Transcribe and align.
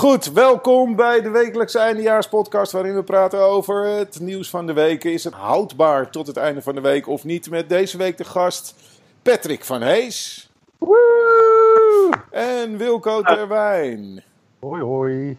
Goed, 0.00 0.32
welkom 0.32 0.96
bij 0.96 1.20
de 1.20 1.30
wekelijkse 1.30 1.78
eindejaarspodcast 1.78 2.72
waarin 2.72 2.94
we 2.94 3.02
praten 3.02 3.38
over 3.38 3.84
het 3.84 4.20
nieuws 4.20 4.50
van 4.50 4.66
de 4.66 4.72
week. 4.72 5.04
Is 5.04 5.24
het 5.24 5.34
houdbaar 5.34 6.10
tot 6.10 6.26
het 6.26 6.36
einde 6.36 6.62
van 6.62 6.74
de 6.74 6.80
week 6.80 7.08
of 7.08 7.24
niet? 7.24 7.50
Met 7.50 7.68
deze 7.68 7.96
week 7.96 8.16
de 8.16 8.24
gast 8.24 8.74
Patrick 9.22 9.64
van 9.64 9.82
Hees. 9.82 10.50
Woe! 10.78 12.10
En 12.30 12.76
Wilco 12.76 13.22
Terwijn. 13.22 14.22
Hoi 14.60 14.82
hoi. 14.82 15.38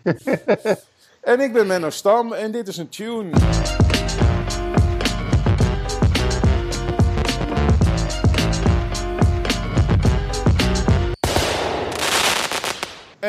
en 1.21 1.39
ik 1.39 1.53
ben 1.53 1.67
Menno 1.67 1.89
Stam 1.89 2.33
en 2.33 2.51
dit 2.51 2.67
is 2.67 2.77
een 2.77 2.89
tune. 2.89 3.29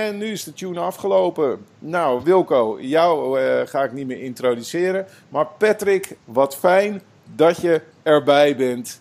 En 0.03 0.19
nu 0.19 0.27
is 0.27 0.45
de 0.45 0.53
tune 0.53 0.81
afgelopen. 0.81 1.59
Nou, 1.79 2.21
Wilco, 2.25 2.79
jou 2.81 3.41
uh, 3.41 3.61
ga 3.65 3.85
ik 3.85 3.93
niet 3.93 4.07
meer 4.07 4.23
introduceren. 4.23 5.07
Maar 5.29 5.47
Patrick, 5.59 6.17
wat 6.25 6.57
fijn 6.57 7.03
dat 7.35 7.61
je 7.61 7.81
erbij 8.03 8.57
bent. 8.57 9.01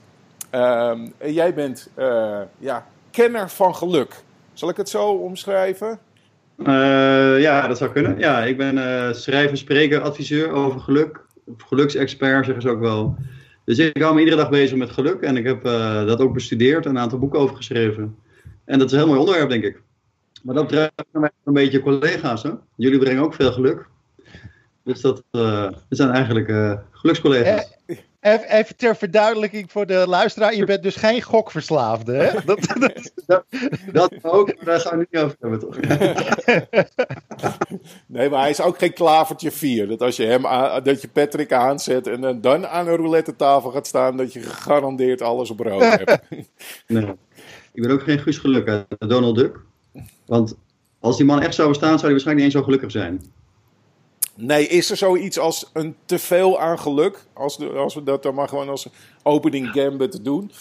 Uh, 0.56 0.94
jij 1.26 1.54
bent 1.54 1.90
uh, 1.98 2.40
ja, 2.58 2.88
kenner 3.12 3.50
van 3.50 3.76
geluk. 3.76 4.24
Zal 4.54 4.70
ik 4.70 4.78
het 4.78 4.90
zo 4.90 5.08
omschrijven? 5.08 6.00
Uh, 6.58 7.42
ja, 7.42 7.68
dat 7.68 7.78
zou 7.78 7.92
kunnen. 7.92 8.20
Ja, 8.20 8.44
ik 8.44 8.58
ben 8.58 9.16
schrijver, 9.16 9.58
spreker, 9.58 10.02
adviseur 10.02 10.52
over 10.52 10.80
geluk. 10.80 11.26
Geluksexpert 11.58 12.46
zeggen 12.46 12.64
ze 12.64 12.70
ook 12.70 12.80
wel. 12.80 13.16
Dus 13.66 13.78
ik 13.78 14.02
hou 14.02 14.14
me 14.14 14.20
iedere 14.20 14.38
dag 14.38 14.50
bezig 14.50 14.78
met 14.78 14.90
geluk. 14.90 15.22
En 15.22 15.38
ik 15.38 15.46
heb 15.46 15.64
dat 16.08 16.20
ook 16.20 16.34
bestudeerd 16.34 16.86
en 16.86 16.92
een 16.92 17.00
aantal 17.00 17.20
boeken 17.20 17.40
over 17.40 17.56
geschreven. 17.56 18.18
En 18.66 18.80
dat 18.80 18.88
is 18.88 18.94
een 18.94 19.00
heel 19.00 19.08
mooi 19.08 19.20
onderwerp, 19.20 19.50
denk 19.50 19.64
ik. 19.64 19.82
Maar 20.42 20.56
dat 20.56 20.68
betreft 20.68 20.92
een 21.44 21.54
beetje 21.54 21.82
collega's. 21.82 22.44
Hè? 22.44 22.52
Jullie 22.76 23.00
brengen 23.00 23.24
ook 23.24 23.34
veel 23.34 23.52
geluk. 23.52 23.86
Dus 24.84 25.02
dat, 25.02 25.24
uh, 25.32 25.72
zijn 25.90 26.10
eigenlijk 26.10 26.48
uh, 26.48 26.74
gelukscollega's. 26.92 27.78
Even, 28.22 28.50
even 28.50 28.76
ter 28.76 28.96
verduidelijking 28.96 29.72
voor 29.72 29.86
de 29.86 30.04
luisteraar. 30.08 30.56
Je 30.56 30.66
bent 30.66 30.84
dus 30.84 30.96
geen 30.96 31.22
gokverslaafde, 31.22 32.14
hè? 32.14 32.34
Dat, 32.46 32.60
dat... 32.80 33.12
dat, 33.26 33.46
dat 33.92 34.14
ook, 34.22 34.66
daar 34.66 34.80
gaan 34.80 34.98
we 34.98 35.08
niet 35.10 35.22
over 35.22 35.36
hebben, 35.40 35.60
toch? 35.60 35.80
nee, 38.06 38.30
maar 38.30 38.40
hij 38.40 38.50
is 38.50 38.62
ook 38.62 38.78
geen 38.78 38.94
klavertje 38.94 39.52
4. 39.52 39.88
Dat 39.88 40.02
als 40.02 40.16
je 40.16 40.26
hem 40.26 40.42
dat 40.84 41.02
je 41.02 41.08
Patrick 41.08 41.54
aanzet 41.54 42.08
en 42.08 42.42
dan 42.42 42.68
aan 42.68 42.88
een 42.88 42.96
roulette 42.96 43.36
tafel 43.36 43.72
gaat 43.72 43.88
staan, 43.88 44.18
dat 44.18 44.34
je 44.34 44.42
gegarandeerd 44.42 45.22
alles 45.22 45.50
op 45.50 45.60
rood 45.60 45.82
hebt. 45.82 46.20
nee. 46.88 47.16
Ik 47.74 47.82
ben 47.82 47.92
ook 47.92 48.04
geen 48.04 48.20
Guus 48.20 48.38
Geluk, 48.38 48.86
Donald 48.98 49.36
Duck. 49.36 49.60
Want 50.32 50.58
als 51.00 51.18
die 51.18 51.26
man 51.26 51.42
echt 51.42 51.56
zou 51.56 51.68
bestaan, 51.68 51.90
zou 51.90 52.02
hij 52.02 52.12
waarschijnlijk 52.12 52.46
niet 52.46 52.56
eens 52.56 52.64
zo 52.66 52.72
gelukkig 52.72 52.92
zijn. 52.92 53.22
Nee, 54.36 54.68
is 54.68 54.90
er 54.90 54.98
zoiets 54.98 55.40
als 55.40 55.70
een 55.74 55.96
teveel 56.06 56.60
aan 56.60 56.80
geluk? 56.80 57.26
Als, 57.34 57.58
de, 57.58 57.70
als 57.70 57.96
we 57.96 58.04
dat 58.04 58.24
dan 58.24 58.36
maar 58.36 58.48
gewoon 58.48 58.70
als 58.70 58.88
opening 59.24 59.68
gambit 59.68 60.24
doen. 60.24 60.52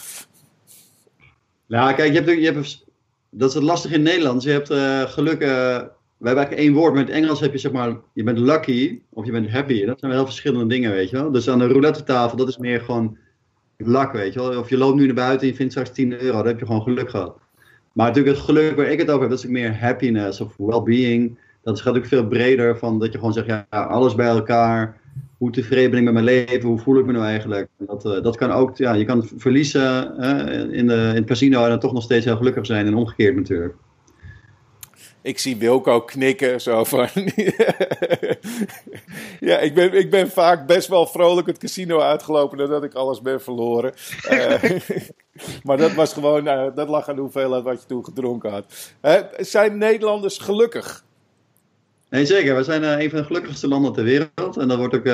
Nou, 1.67 1.95
kijk, 1.95 2.13
je 2.13 2.21
hebt, 2.21 2.39
je 2.39 2.53
hebt, 2.53 2.85
dat 3.31 3.49
is 3.49 3.55
het 3.55 3.65
lastig 3.65 3.93
in 3.93 4.03
Nederland. 4.03 4.43
Je 4.43 4.51
hebt 4.51 4.71
uh, 4.71 5.03
geluk. 5.03 5.43
Uh, 5.43 5.49
wij 5.49 5.89
hebben 6.19 6.45
eigenlijk 6.45 6.53
één 6.53 6.73
woord, 6.73 6.93
maar 6.93 7.03
in 7.03 7.09
het 7.09 7.17
Engels 7.17 7.41
heb 7.41 7.53
je 7.53 7.59
zeg 7.59 7.73
maar, 7.73 7.97
je 8.13 8.23
bent 8.23 8.39
lucky 8.39 9.01
of 9.11 9.25
je 9.25 9.33
bent 9.33 9.51
happy. 9.51 9.85
Dat 9.85 9.99
zijn 9.99 10.11
wel 10.11 10.21
heel 10.21 10.31
verschillende 10.31 10.67
dingen, 10.67 10.91
weet 10.91 11.11
je 11.11 11.17
wel. 11.17 11.31
Dus 11.31 11.49
aan 11.49 11.59
de 11.59 11.67
roulette 11.67 12.03
tafel, 12.03 12.37
dat 12.37 12.49
is 12.49 12.59
meer 12.59 12.81
gewoon 12.81 13.17
luck, 13.77 14.13
weet 14.13 14.33
je 14.33 14.41
wel. 14.41 14.59
Of 14.59 14.69
je 14.69 14.79
loopt 14.79 14.97
nu 14.97 15.07
naar 15.07 15.15
buiten 15.15 15.41
en 15.41 15.47
je 15.47 15.55
vindt 15.55 15.73
straks 15.73 15.91
10 15.91 16.21
euro, 16.21 16.37
dan 16.37 16.47
heb 16.47 16.59
je 16.59 16.67
gewoon 16.67 16.83
geluk 16.83 17.11
gehad. 17.11 17.39
Maar 18.01 18.09
natuurlijk 18.09 18.37
het 18.37 18.47
geluk 18.47 18.77
waar 18.77 18.87
ik 18.87 18.99
het 18.99 19.09
over 19.09 19.21
heb, 19.21 19.31
dat 19.31 19.39
is 19.39 19.51
meer 19.51 19.79
happiness 19.81 20.41
of 20.41 20.55
well-being. 20.57 21.39
Dat 21.63 21.81
gaat 21.81 21.97
ook 21.97 22.07
veel 22.07 22.27
breder 22.27 22.79
van 22.79 22.99
dat 22.99 23.13
je 23.13 23.19
gewoon 23.19 23.33
zegt, 23.33 23.47
ja, 23.47 23.67
alles 23.71 24.15
bij 24.15 24.27
elkaar. 24.27 25.01
Hoe 25.39 25.51
tevreden 25.51 25.91
ben 25.91 25.99
ik 25.99 26.05
met 26.05 26.13
mijn 26.13 26.25
leven? 26.25 26.69
Hoe 26.69 26.79
voel 26.79 26.99
ik 26.99 27.07
me 27.07 27.13
nou 27.13 27.25
eigenlijk? 27.25 27.69
Dat, 27.79 28.05
uh, 28.05 28.23
dat 28.23 28.37
kan 28.37 28.51
ook, 28.51 28.77
ja, 28.77 28.93
je 28.95 29.05
kan 29.05 29.29
verliezen 29.37 30.17
in, 30.73 30.87
de, 30.87 30.95
in 30.95 31.15
het 31.15 31.25
casino 31.25 31.63
en 31.63 31.69
dan 31.69 31.79
toch 31.79 31.93
nog 31.93 32.03
steeds 32.03 32.25
heel 32.25 32.37
gelukkig 32.37 32.67
zijn 32.67 32.87
en 32.87 32.95
omgekeerd 32.95 33.37
natuurlijk. 33.37 33.75
Ik 35.23 35.39
zie 35.39 35.57
Wilco 35.57 36.01
knikken, 36.01 36.61
zo 36.61 36.85
van... 36.85 37.09
ja, 39.51 39.59
ik 39.59 39.75
ben, 39.75 39.93
ik 39.93 40.11
ben 40.11 40.31
vaak 40.31 40.67
best 40.67 40.89
wel 40.89 41.07
vrolijk 41.07 41.47
het 41.47 41.59
casino 41.59 42.01
uitgelopen 42.01 42.59
nadat 42.59 42.85
ik 42.85 42.95
alles 42.95 43.21
ben 43.21 43.41
verloren. 43.41 43.93
Uh, 44.31 44.63
maar 45.65 45.77
dat 45.77 45.95
was 45.95 46.13
gewoon, 46.13 46.47
uh, 46.47 46.67
dat 46.75 46.89
lag 46.89 47.09
aan 47.09 47.15
de 47.15 47.21
hoeveelheid 47.21 47.65
wat 47.65 47.81
je 47.81 47.87
toen 47.87 48.05
gedronken 48.05 48.51
had. 48.51 48.95
Zijn 49.37 49.79
Nederlanders 49.79 50.39
gelukkig? 50.39 51.05
Nee, 52.11 52.27
zeker. 52.27 52.57
We 52.57 52.63
zijn 52.63 52.83
een 52.83 53.11
van 53.11 53.19
de 53.19 53.25
gelukkigste 53.25 53.69
landen 53.69 53.93
ter 53.93 54.05
wereld. 54.05 54.57
En 54.57 54.69
dat 54.69 54.79
wordt 54.79 54.95
ook 54.95 55.09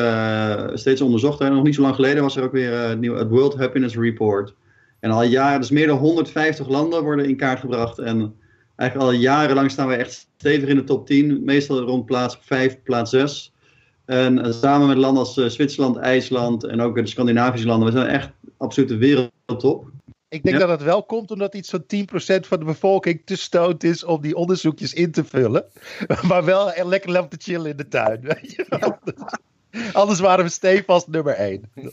steeds 0.79 1.01
onderzocht. 1.01 1.41
En 1.41 1.53
nog 1.53 1.65
niet 1.65 1.75
zo 1.75 1.83
lang 1.83 1.95
geleden 1.95 2.23
was 2.23 2.37
er 2.37 2.43
ook 2.43 2.53
weer 2.53 2.73
het, 2.73 3.01
nieuwe, 3.01 3.19
het 3.19 3.29
World 3.29 3.57
Happiness 3.57 3.97
Report. 3.97 4.55
En 5.01 5.11
al 5.11 5.23
jaren, 5.23 5.61
dus 5.61 5.71
meer 5.71 5.87
dan 5.87 5.99
150 5.99 6.69
landen 6.69 7.03
worden 7.03 7.29
in 7.29 7.37
kaart 7.37 7.61
gebracht. 7.61 7.99
En 7.99 8.35
eigenlijk 8.77 9.11
al 9.11 9.19
jarenlang 9.19 9.71
staan 9.71 9.89
we 9.89 9.95
echt 9.95 10.29
stevig 10.37 10.69
in 10.69 10.77
de 10.77 10.85
top 10.85 11.07
10. 11.07 11.45
Meestal 11.45 11.81
rond 11.81 12.07
plaats 12.07 12.39
5, 12.41 12.83
plaats 12.83 13.11
6. 13.11 13.53
En 14.05 14.39
uh, 14.39 14.53
samen 14.53 14.87
met 14.87 14.97
landen 14.97 15.23
als 15.23 15.37
uh, 15.37 15.47
Zwitserland, 15.47 15.97
IJsland 15.97 16.65
en 16.65 16.81
ook 16.81 16.95
de 16.97 17.07
Scandinavische 17.07 17.67
landen. 17.67 17.93
We 17.93 17.99
zijn 17.99 18.11
echt 18.11 18.31
absoluut 18.57 18.89
de 18.89 18.97
wereldtop. 18.97 19.91
Ik 20.29 20.43
denk 20.43 20.57
ja. 20.57 20.67
dat 20.67 20.79
het 20.79 20.83
wel 20.83 21.03
komt 21.03 21.31
omdat 21.31 21.55
iets 21.55 21.71
van 21.71 21.83
10% 21.83 21.87
van 22.41 22.59
de 22.59 22.65
bevolking 22.65 23.23
te 23.25 23.37
stoot 23.37 23.83
is 23.83 24.05
om 24.05 24.21
die 24.21 24.35
onderzoekjes 24.35 24.93
in 24.93 25.11
te 25.11 25.25
vullen. 25.25 25.65
Maar 26.29 26.45
wel 26.45 26.73
lekker 26.85 27.11
lekker 27.11 27.39
te 27.39 27.51
chillen 27.51 27.71
in 27.71 27.77
de 27.77 27.89
tuin. 27.89 28.21
Weet 28.21 28.53
je? 28.53 28.67
Ja. 28.69 28.99
Anders 30.01 30.21
waren 30.21 30.45
we 30.45 30.51
stevast 30.51 31.09
nummer 31.09 31.35
1. 31.35 31.71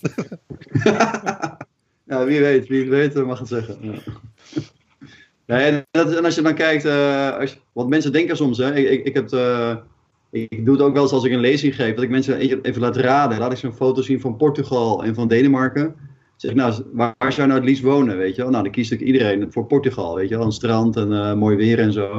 ja, 2.04 2.26
wie 2.26 2.40
weet, 2.40 2.68
wie 2.68 2.90
weet 2.90 3.26
mag 3.26 3.40
het 3.40 3.48
zeggen. 3.48 3.78
Ja. 3.82 4.00
Nee, 5.46 5.60
en, 5.60 5.86
dat, 5.92 6.16
en, 6.16 6.26
als 6.26 6.36
je 6.36 6.42
dan 6.42 6.54
kijkt, 6.54 6.86
uh, 6.86 7.38
als, 7.38 7.60
wat 7.72 7.88
mensen 7.88 8.12
denken 8.12 8.38
soms, 8.38 8.58
hè, 8.58 8.76
ik, 8.76 8.90
ik, 8.90 9.06
ik, 9.06 9.14
heb, 9.14 9.32
uh, 9.32 9.76
ik 10.32 10.66
doe 10.66 10.76
het 10.76 10.84
ook 10.84 10.94
wel 10.94 11.04
eens 11.04 11.12
als 11.12 11.24
ik 11.24 11.32
een 11.32 11.40
lezing 11.40 11.76
geef, 11.76 11.94
dat 11.94 12.04
ik 12.04 12.10
mensen 12.10 12.38
even 12.38 12.82
laat 12.82 12.98
raden. 12.98 13.40
Laat 13.40 13.52
ik 13.52 13.58
ze 13.58 13.66
een 13.66 13.74
foto 13.74 14.02
zien 14.02 14.22
van 14.22 14.38
Portugal 14.38 15.04
en 15.04 15.16
van 15.16 15.28
Denemarken. 15.28 15.96
Zeg 16.36 16.52
ik, 16.52 16.58
nou, 16.58 16.84
waar, 16.92 17.16
zou 17.18 17.34
je 17.34 17.42
nou 17.42 17.54
het 17.54 17.64
liefst 17.64 17.84
wonen, 17.84 18.18
weet 18.18 18.36
je 18.36 18.42
wel? 18.42 18.52
Nou, 18.52 18.64
dan 18.64 18.72
kiest 18.72 18.92
ik 18.92 19.00
iedereen 19.00 19.52
voor 19.52 19.66
Portugal, 19.66 20.16
weet 20.16 20.30
je 20.30 20.38
wel? 20.38 20.46
Een 20.46 20.52
strand 20.52 20.96
en 20.96 21.12
uh, 21.12 21.34
mooi 21.34 21.56
weer 21.56 21.80
en 21.80 21.94
zo. 21.94 22.12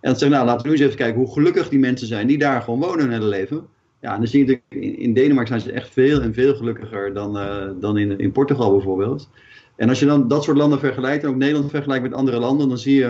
En 0.00 0.12
dan 0.12 0.16
zeg 0.16 0.28
ik, 0.28 0.34
nou, 0.34 0.46
laten 0.46 0.62
we 0.62 0.68
nu 0.68 0.74
eens 0.74 0.84
even 0.84 0.96
kijken 0.96 1.20
hoe 1.20 1.32
gelukkig 1.32 1.68
die 1.68 1.78
mensen 1.78 2.06
zijn 2.06 2.26
die 2.26 2.38
daar 2.38 2.62
gewoon 2.62 2.80
wonen 2.80 3.00
hun 3.00 3.12
hele 3.12 3.26
leven. 3.26 3.66
Ja, 4.00 4.12
en 4.12 4.18
dan 4.18 4.28
zie 4.28 4.38
je 4.38 4.46
natuurlijk, 4.46 4.84
in, 4.84 4.98
in 4.98 5.14
Denemarken 5.14 5.60
zijn 5.60 5.72
ze 5.72 5.80
echt 5.80 5.92
veel 5.92 6.20
en 6.20 6.34
veel 6.34 6.54
gelukkiger 6.54 7.14
dan, 7.14 7.32
dan 7.80 7.98
in, 7.98 8.18
in 8.18 8.32
Portugal 8.32 8.70
bijvoorbeeld. 8.70 9.28
En 9.76 9.88
als 9.88 9.98
je 9.98 10.06
dan 10.06 10.28
dat 10.28 10.44
soort 10.44 10.56
landen 10.56 10.78
vergelijkt, 10.78 11.24
en 11.24 11.28
ook 11.28 11.36
Nederland 11.36 11.70
vergelijkt 11.70 12.02
met 12.02 12.14
andere 12.14 12.38
landen, 12.38 12.68
dan 12.68 12.78
zie 12.78 12.94
je. 12.94 13.06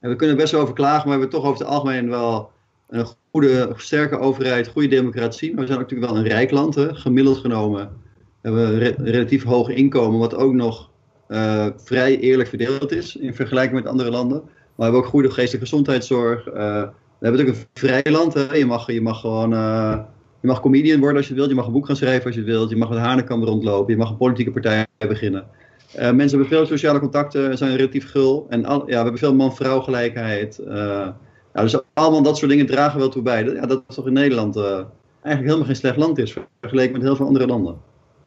En 0.00 0.10
we 0.10 0.16
kunnen 0.16 0.36
best 0.36 0.52
wel 0.52 0.60
over 0.60 0.74
klagen, 0.74 1.08
maar 1.08 1.18
we 1.18 1.22
hebben 1.22 1.40
toch 1.40 1.50
over 1.50 1.64
het 1.64 1.74
algemeen 1.74 2.08
wel 2.08 2.50
een 2.88 3.06
goede, 3.30 3.72
sterke 3.76 4.18
overheid, 4.18 4.68
goede 4.68 4.88
democratie. 4.88 5.50
Maar 5.50 5.60
we 5.60 5.66
zijn 5.66 5.78
natuurlijk 5.78 6.10
wel 6.10 6.18
een 6.18 6.28
rijk 6.28 6.50
land, 6.50 6.74
hè? 6.74 6.94
gemiddeld 6.94 7.38
genomen. 7.38 7.90
Hebben 8.40 8.68
we 8.68 8.78
re 8.78 8.94
relatief 8.98 9.44
hoog 9.44 9.68
inkomen, 9.68 10.18
wat 10.18 10.34
ook 10.34 10.52
nog 10.52 10.90
uh, 11.28 11.66
vrij 11.76 12.18
eerlijk 12.18 12.48
verdeeld 12.48 12.92
is 12.92 13.16
in 13.16 13.34
vergelijking 13.34 13.82
met 13.82 13.90
andere 13.90 14.10
landen. 14.10 14.42
Maar 14.42 14.52
we 14.76 14.82
hebben 14.82 15.00
ook 15.00 15.06
goede 15.06 15.30
geestelijke 15.30 15.66
gezondheidszorg. 15.66 16.46
Uh, 16.46 16.54
we 16.54 17.30
hebben 17.30 17.40
natuurlijk 17.40 17.58
een 17.58 17.66
vrij 17.74 18.12
land. 18.12 18.34
Hè? 18.34 18.54
Je, 18.54 18.66
mag, 18.66 18.92
je 18.92 19.02
mag 19.02 19.20
gewoon. 19.20 19.52
Uh, 19.52 19.98
je 20.44 20.50
mag 20.50 20.60
comedian 20.60 21.00
worden 21.00 21.16
als 21.16 21.28
je 21.28 21.34
wilt. 21.34 21.48
Je 21.48 21.54
mag 21.54 21.66
een 21.66 21.72
boek 21.72 21.86
gaan 21.86 21.96
schrijven 21.96 22.26
als 22.26 22.34
je 22.34 22.42
wilt. 22.42 22.70
Je 22.70 22.76
mag 22.76 22.88
met 22.88 22.98
Hanekamp 22.98 23.44
rondlopen. 23.44 23.92
Je 23.92 23.98
mag 23.98 24.10
een 24.10 24.16
politieke 24.16 24.50
partij 24.50 24.86
beginnen. 24.98 25.46
Uh, 25.96 26.10
mensen 26.10 26.38
hebben 26.38 26.46
veel 26.46 26.66
sociale 26.66 26.98
contacten, 26.98 27.58
zijn 27.58 27.76
relatief 27.76 28.10
gul. 28.10 28.46
En 28.48 28.64
al, 28.64 28.78
ja, 28.80 28.84
we 28.84 28.94
hebben 28.94 29.18
veel 29.18 29.34
man-vrouw 29.34 29.80
gelijkheid. 29.80 30.60
Uh, 30.66 30.74
ja, 31.54 31.62
dus 31.62 31.78
allemaal 31.92 32.22
dat 32.22 32.36
soort 32.36 32.50
dingen 32.50 32.66
dragen 32.66 32.98
wel 32.98 33.08
toe 33.08 33.22
bij. 33.22 33.42
Dat, 33.42 33.54
ja, 33.54 33.66
dat 33.66 33.82
is 33.88 33.94
toch 33.94 34.06
in 34.06 34.12
Nederland 34.12 34.56
uh, 34.56 34.64
eigenlijk 34.64 34.86
helemaal 35.22 35.64
geen 35.64 35.76
slecht 35.76 35.96
land 35.96 36.18
is. 36.18 36.36
Vergeleken 36.60 36.92
met 36.92 37.02
heel 37.02 37.16
veel 37.16 37.26
andere 37.26 37.46
landen. 37.46 37.76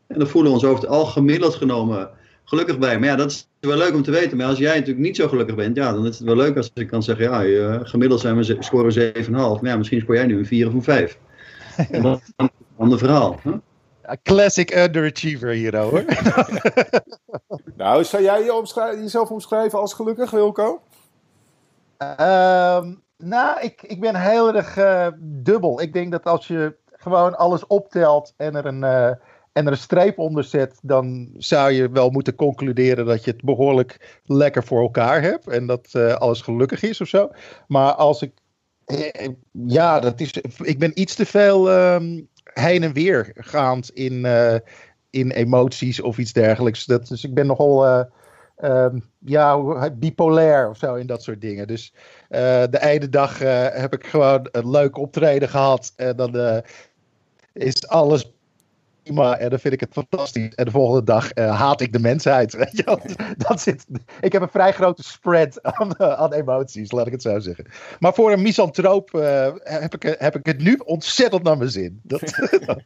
En 0.08 0.20
daar 0.20 0.28
voelen 0.28 0.52
we 0.52 0.58
ons 0.58 0.68
over 0.68 0.84
het 0.84 0.90
al 0.90 1.06
gemiddeld 1.06 1.56
genomen 1.56 2.10
gelukkig 2.44 2.80
bij. 2.80 3.00
Maar 3.00 3.08
ja, 3.08 3.16
dat 3.16 3.32
is 3.32 3.50
wel 3.60 3.78
leuk 3.78 3.94
om 3.94 4.04
te 4.04 4.12
weten. 4.12 4.38
Maar 4.38 4.48
als 4.48 4.58
jij 4.58 4.76
natuurlijk 4.76 5.06
niet 5.06 5.16
zo 5.16 5.28
gelukkig 5.28 5.56
bent, 5.56 5.76
ja, 5.76 5.94
dan 5.94 6.06
is 6.06 6.18
het 6.18 6.28
wel 6.28 6.36
leuk 6.36 6.58
als 6.58 6.72
ik 6.74 6.88
kan 6.88 7.04
zeggen, 7.04 7.50
ja, 7.50 7.80
gemiddeld 7.84 8.20
zijn 8.20 8.38
we 8.38 8.58
scoren 8.60 9.14
7,5. 9.26 9.30
Maar 9.32 9.60
ja, 9.62 9.78
misschien 9.78 10.02
scoor 10.02 10.16
jij 10.16 10.26
nu 10.26 10.38
een 10.38 10.46
4 10.46 10.68
of 10.68 10.74
een 10.74 10.84
5. 10.84 11.18
Is 11.78 11.88
een 12.36 12.50
ander 12.78 12.98
verhaal. 12.98 13.40
Huh? 13.44 13.54
Classic 14.24 14.76
underachiever 14.76 15.50
hier 15.50 15.78
hoor. 15.78 16.06
nou, 17.76 18.04
zou 18.04 18.24
jij 18.24 18.44
je 18.44 18.54
omschrijven, 18.54 19.02
jezelf 19.02 19.32
omschrijven 19.32 19.80
als 19.80 19.94
gelukkig, 19.94 20.32
Wilco? 20.32 20.82
Um, 22.02 23.02
nou, 23.18 23.62
ik, 23.62 23.82
ik 23.82 24.00
ben 24.00 24.16
heel 24.16 24.56
erg 24.56 24.78
uh, 24.78 25.08
dubbel. 25.20 25.82
Ik 25.82 25.94
denk 25.94 26.12
dat 26.12 26.26
als 26.26 26.48
je 26.48 26.76
gewoon 26.92 27.38
alles 27.38 27.68
optelt 27.68 28.34
en 28.38 28.56
er 28.56 28.66
een, 28.66 28.82
uh, 28.82 29.08
en 29.52 29.66
er 29.66 29.68
een 29.68 29.78
streep 29.78 30.20
onder 30.20 30.44
zet, 30.44 30.80
dan 30.82 31.30
zou 31.38 31.72
je 31.72 31.90
wel 31.90 32.10
moeten 32.10 32.36
concluderen 32.36 33.06
dat 33.06 33.24
je 33.24 33.32
het 33.32 33.44
behoorlijk 33.44 34.22
lekker 34.24 34.64
voor 34.64 34.82
elkaar 34.82 35.22
hebt 35.22 35.48
en 35.48 35.68
dat 35.68 35.90
uh, 35.94 36.14
alles 36.14 36.42
gelukkig 36.42 36.82
is 36.82 37.02
of 37.02 37.08
zo. 37.08 37.30
Maar 37.68 37.94
als 37.94 38.22
ik 38.22 38.32
Eh, 38.47 38.47
ja, 39.52 40.00
dat 40.00 40.20
is, 40.20 40.34
ik 40.62 40.80
ben 40.80 40.92
iets 41.00 41.16
te 41.16 41.26
veel 41.26 41.72
ehm, 41.72 42.22
heen 42.44 42.84
en 42.84 42.94
weer 42.94 43.32
gaand 43.36 43.90
in, 43.90 44.14
uh, 44.14 44.56
in 45.10 45.32
emoties 45.32 46.02
of 46.02 46.18
iets 46.18 46.34
dergelijks. 46.34 46.86
Dus 46.86 47.24
ik 47.24 47.34
ben 47.34 47.48
nogal 47.48 47.86
uh, 47.86 48.04
um, 48.64 49.04
ja, 49.20 49.90
bipolair 49.92 50.70
of 50.70 50.78
zo 50.78 50.96
in 50.96 51.08
dat 51.08 51.24
soort 51.24 51.42
dingen. 51.42 51.68
Dus 51.68 51.94
de 52.70 52.80
ene 52.82 53.10
dag 53.10 53.40
heb 53.74 53.94
ik 53.94 54.06
gewoon 54.06 54.48
een 54.52 54.70
leuk 54.70 54.98
optreden 54.98 55.50
gehad 55.50 55.94
en 55.96 56.16
dan 56.16 56.64
is 57.54 57.88
alles 57.88 58.37
en 59.08 59.50
dan 59.50 59.60
vind 59.60 59.74
ik 59.74 59.80
het 59.80 59.94
fantastisch. 59.94 60.56
En 60.56 60.66
de 60.66 60.72
volgende 60.72 61.04
dag 61.04 61.38
uh, 61.38 61.60
haat 61.60 61.82
ik 61.82 61.94
de 61.94 62.00
mensheid. 62.00 62.54
Weet 62.58 62.78
je? 62.78 63.16
Dat 63.38 63.62
zit, 63.62 63.86
ik 64.22 64.32
heb 64.32 64.42
een 64.42 64.50
vrij 64.50 64.74
grote 64.74 65.04
spread 65.04 65.64
aan, 65.64 65.92
uh, 65.98 66.14
aan 66.14 66.34
emoties, 66.34 66.92
laat 66.92 67.06
ik 67.06 67.12
het 67.12 67.22
zo 67.22 67.40
zeggen. 67.40 67.66
Maar 68.00 68.14
voor 68.14 68.32
een 68.32 68.42
misantroop 68.42 69.14
uh, 69.14 69.50
heb, 69.64 69.94
ik, 69.94 70.16
heb 70.20 70.36
ik 70.36 70.46
het 70.46 70.62
nu 70.62 70.80
ontzettend 70.86 71.44
naar 71.44 71.58
mijn 71.58 71.70
zin. 71.70 72.00
Dat, 72.04 72.22
dat. 72.66 72.84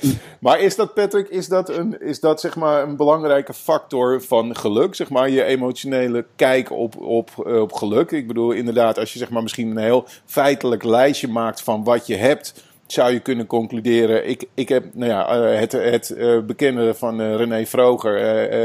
Maar 0.40 0.60
is 0.60 0.76
dat, 0.76 0.94
Patrick, 0.94 1.28
is 1.28 1.48
dat, 1.48 1.68
een, 1.68 2.00
is 2.00 2.20
dat 2.20 2.40
zeg 2.40 2.56
maar 2.56 2.82
een 2.82 2.96
belangrijke 2.96 3.54
factor 3.54 4.22
van 4.22 4.56
geluk? 4.56 4.94
Zeg 4.94 5.10
maar 5.10 5.30
je 5.30 5.44
emotionele 5.44 6.26
kijk 6.36 6.70
op, 6.70 6.96
op, 6.96 7.46
op 7.46 7.72
geluk. 7.72 8.10
Ik 8.10 8.26
bedoel, 8.26 8.50
inderdaad, 8.50 8.98
als 8.98 9.12
je 9.12 9.18
zeg 9.18 9.30
maar 9.30 9.42
misschien 9.42 9.70
een 9.70 9.82
heel 9.82 10.06
feitelijk 10.24 10.82
lijstje 10.84 11.28
maakt 11.28 11.62
van 11.62 11.84
wat 11.84 12.06
je 12.06 12.16
hebt 12.16 12.64
zou 12.92 13.12
je 13.12 13.20
kunnen 13.20 13.46
concluderen. 13.46 14.28
Ik, 14.28 14.44
ik 14.54 14.68
heb 14.68 14.94
nou 14.94 15.10
ja, 15.10 15.28
eh, 15.28 15.58
het, 15.58 15.72
het 15.72 16.14
uh, 16.16 16.40
bekende 16.40 16.94
van 16.94 17.20
uh, 17.20 17.36
René 17.36 17.66
Vroger, 17.66 18.16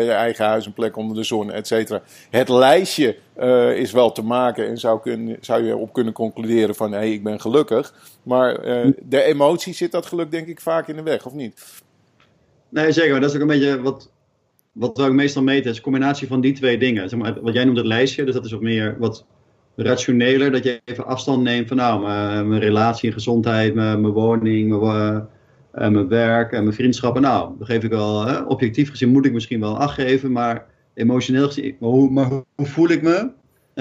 eigen 0.10 0.46
huis, 0.46 0.66
een 0.66 0.74
plek 0.74 0.98
onder 0.98 1.16
de 1.16 1.24
zon, 1.24 1.52
et 1.52 1.68
cetera. 1.68 2.02
Het 2.30 2.50
lijstje 2.50 3.16
is 3.76 3.92
wel 3.92 4.12
te 4.12 4.24
maken 4.24 4.68
en 4.68 4.78
zou, 4.78 5.02
kun, 5.02 5.38
zou 5.42 5.64
je 5.64 5.76
op 5.76 5.94
kunnen 5.94 6.14
concluderen 6.14 6.76
van 6.76 6.92
hé, 6.92 6.98
hey, 6.98 7.12
ik 7.12 7.24
ben 7.24 7.42
gelukkig. 7.42 7.94
Maar 8.24 8.62
de 9.02 9.24
emotie 9.24 9.74
zit 9.74 9.92
dat 9.92 10.06
geluk 10.06 10.32
denk 10.32 10.48
ik 10.48 10.62
vaak 10.62 10.88
in 10.88 10.96
de 10.96 11.04
weg, 11.04 11.26
of 11.26 11.34
niet? 11.34 11.84
Nee, 12.70 12.92
zeker. 12.92 13.12
Maar 13.12 13.22
dat 13.22 13.30
is 13.30 13.36
ook 13.36 13.42
een 13.42 13.48
beetje 13.48 13.82
wat, 13.82 14.12
wat 14.72 14.98
we 14.98 15.10
meestal 15.10 15.44
meten. 15.44 15.72
is 15.72 15.78
een 15.78 15.84
combinatie 15.84 16.28
van 16.28 16.42
die 16.42 16.54
twee 16.54 16.78
dingen. 16.78 17.10
Zeg 17.10 17.20
maar, 17.20 17.42
wat 17.42 17.54
jij 17.54 17.64
noemt 17.64 17.78
het 17.78 17.86
lijstje, 17.86 18.24
dus 18.24 18.34
dat 18.34 18.46
is 18.46 18.54
ook 18.54 18.62
meer 18.62 18.96
wat 19.00 19.26
rationeler. 19.76 20.52
Dat 20.52 20.64
je 20.64 20.82
even 20.86 21.06
afstand 21.06 21.44
neemt 21.44 21.68
van 21.68 21.78
nou, 21.78 22.02
mijn, 22.48 22.60
relatie 22.60 23.08
en 23.08 23.14
gezondheid, 23.14 23.74
mijn, 23.74 24.02
mijn 24.02 24.14
woning, 24.14 24.80
mijn, 24.80 25.28
uh, 25.76 25.90
mijn 25.90 26.08
werk 26.08 26.52
en 26.52 26.64
mijn 26.64 26.76
vriendschappen. 26.76 27.22
Nou, 27.22 27.52
dat 27.60 27.68
geef 27.68 27.84
ik 27.84 27.90
wel, 27.90 28.26
hè, 28.26 28.40
objectief 28.40 28.90
gezien 28.90 29.10
moet 29.10 29.26
ik 29.26 29.34
misschien 29.34 29.60
wel 29.60 29.78
afgeven, 29.78 30.32
maar 30.32 30.66
emotioneel 30.94 31.48
gezien, 31.48 31.76
maar 31.80 31.90
hoe, 31.90 32.44
hoe 32.56 32.66
voel 32.66 32.90
ik 32.90 33.02
me? 33.02 33.30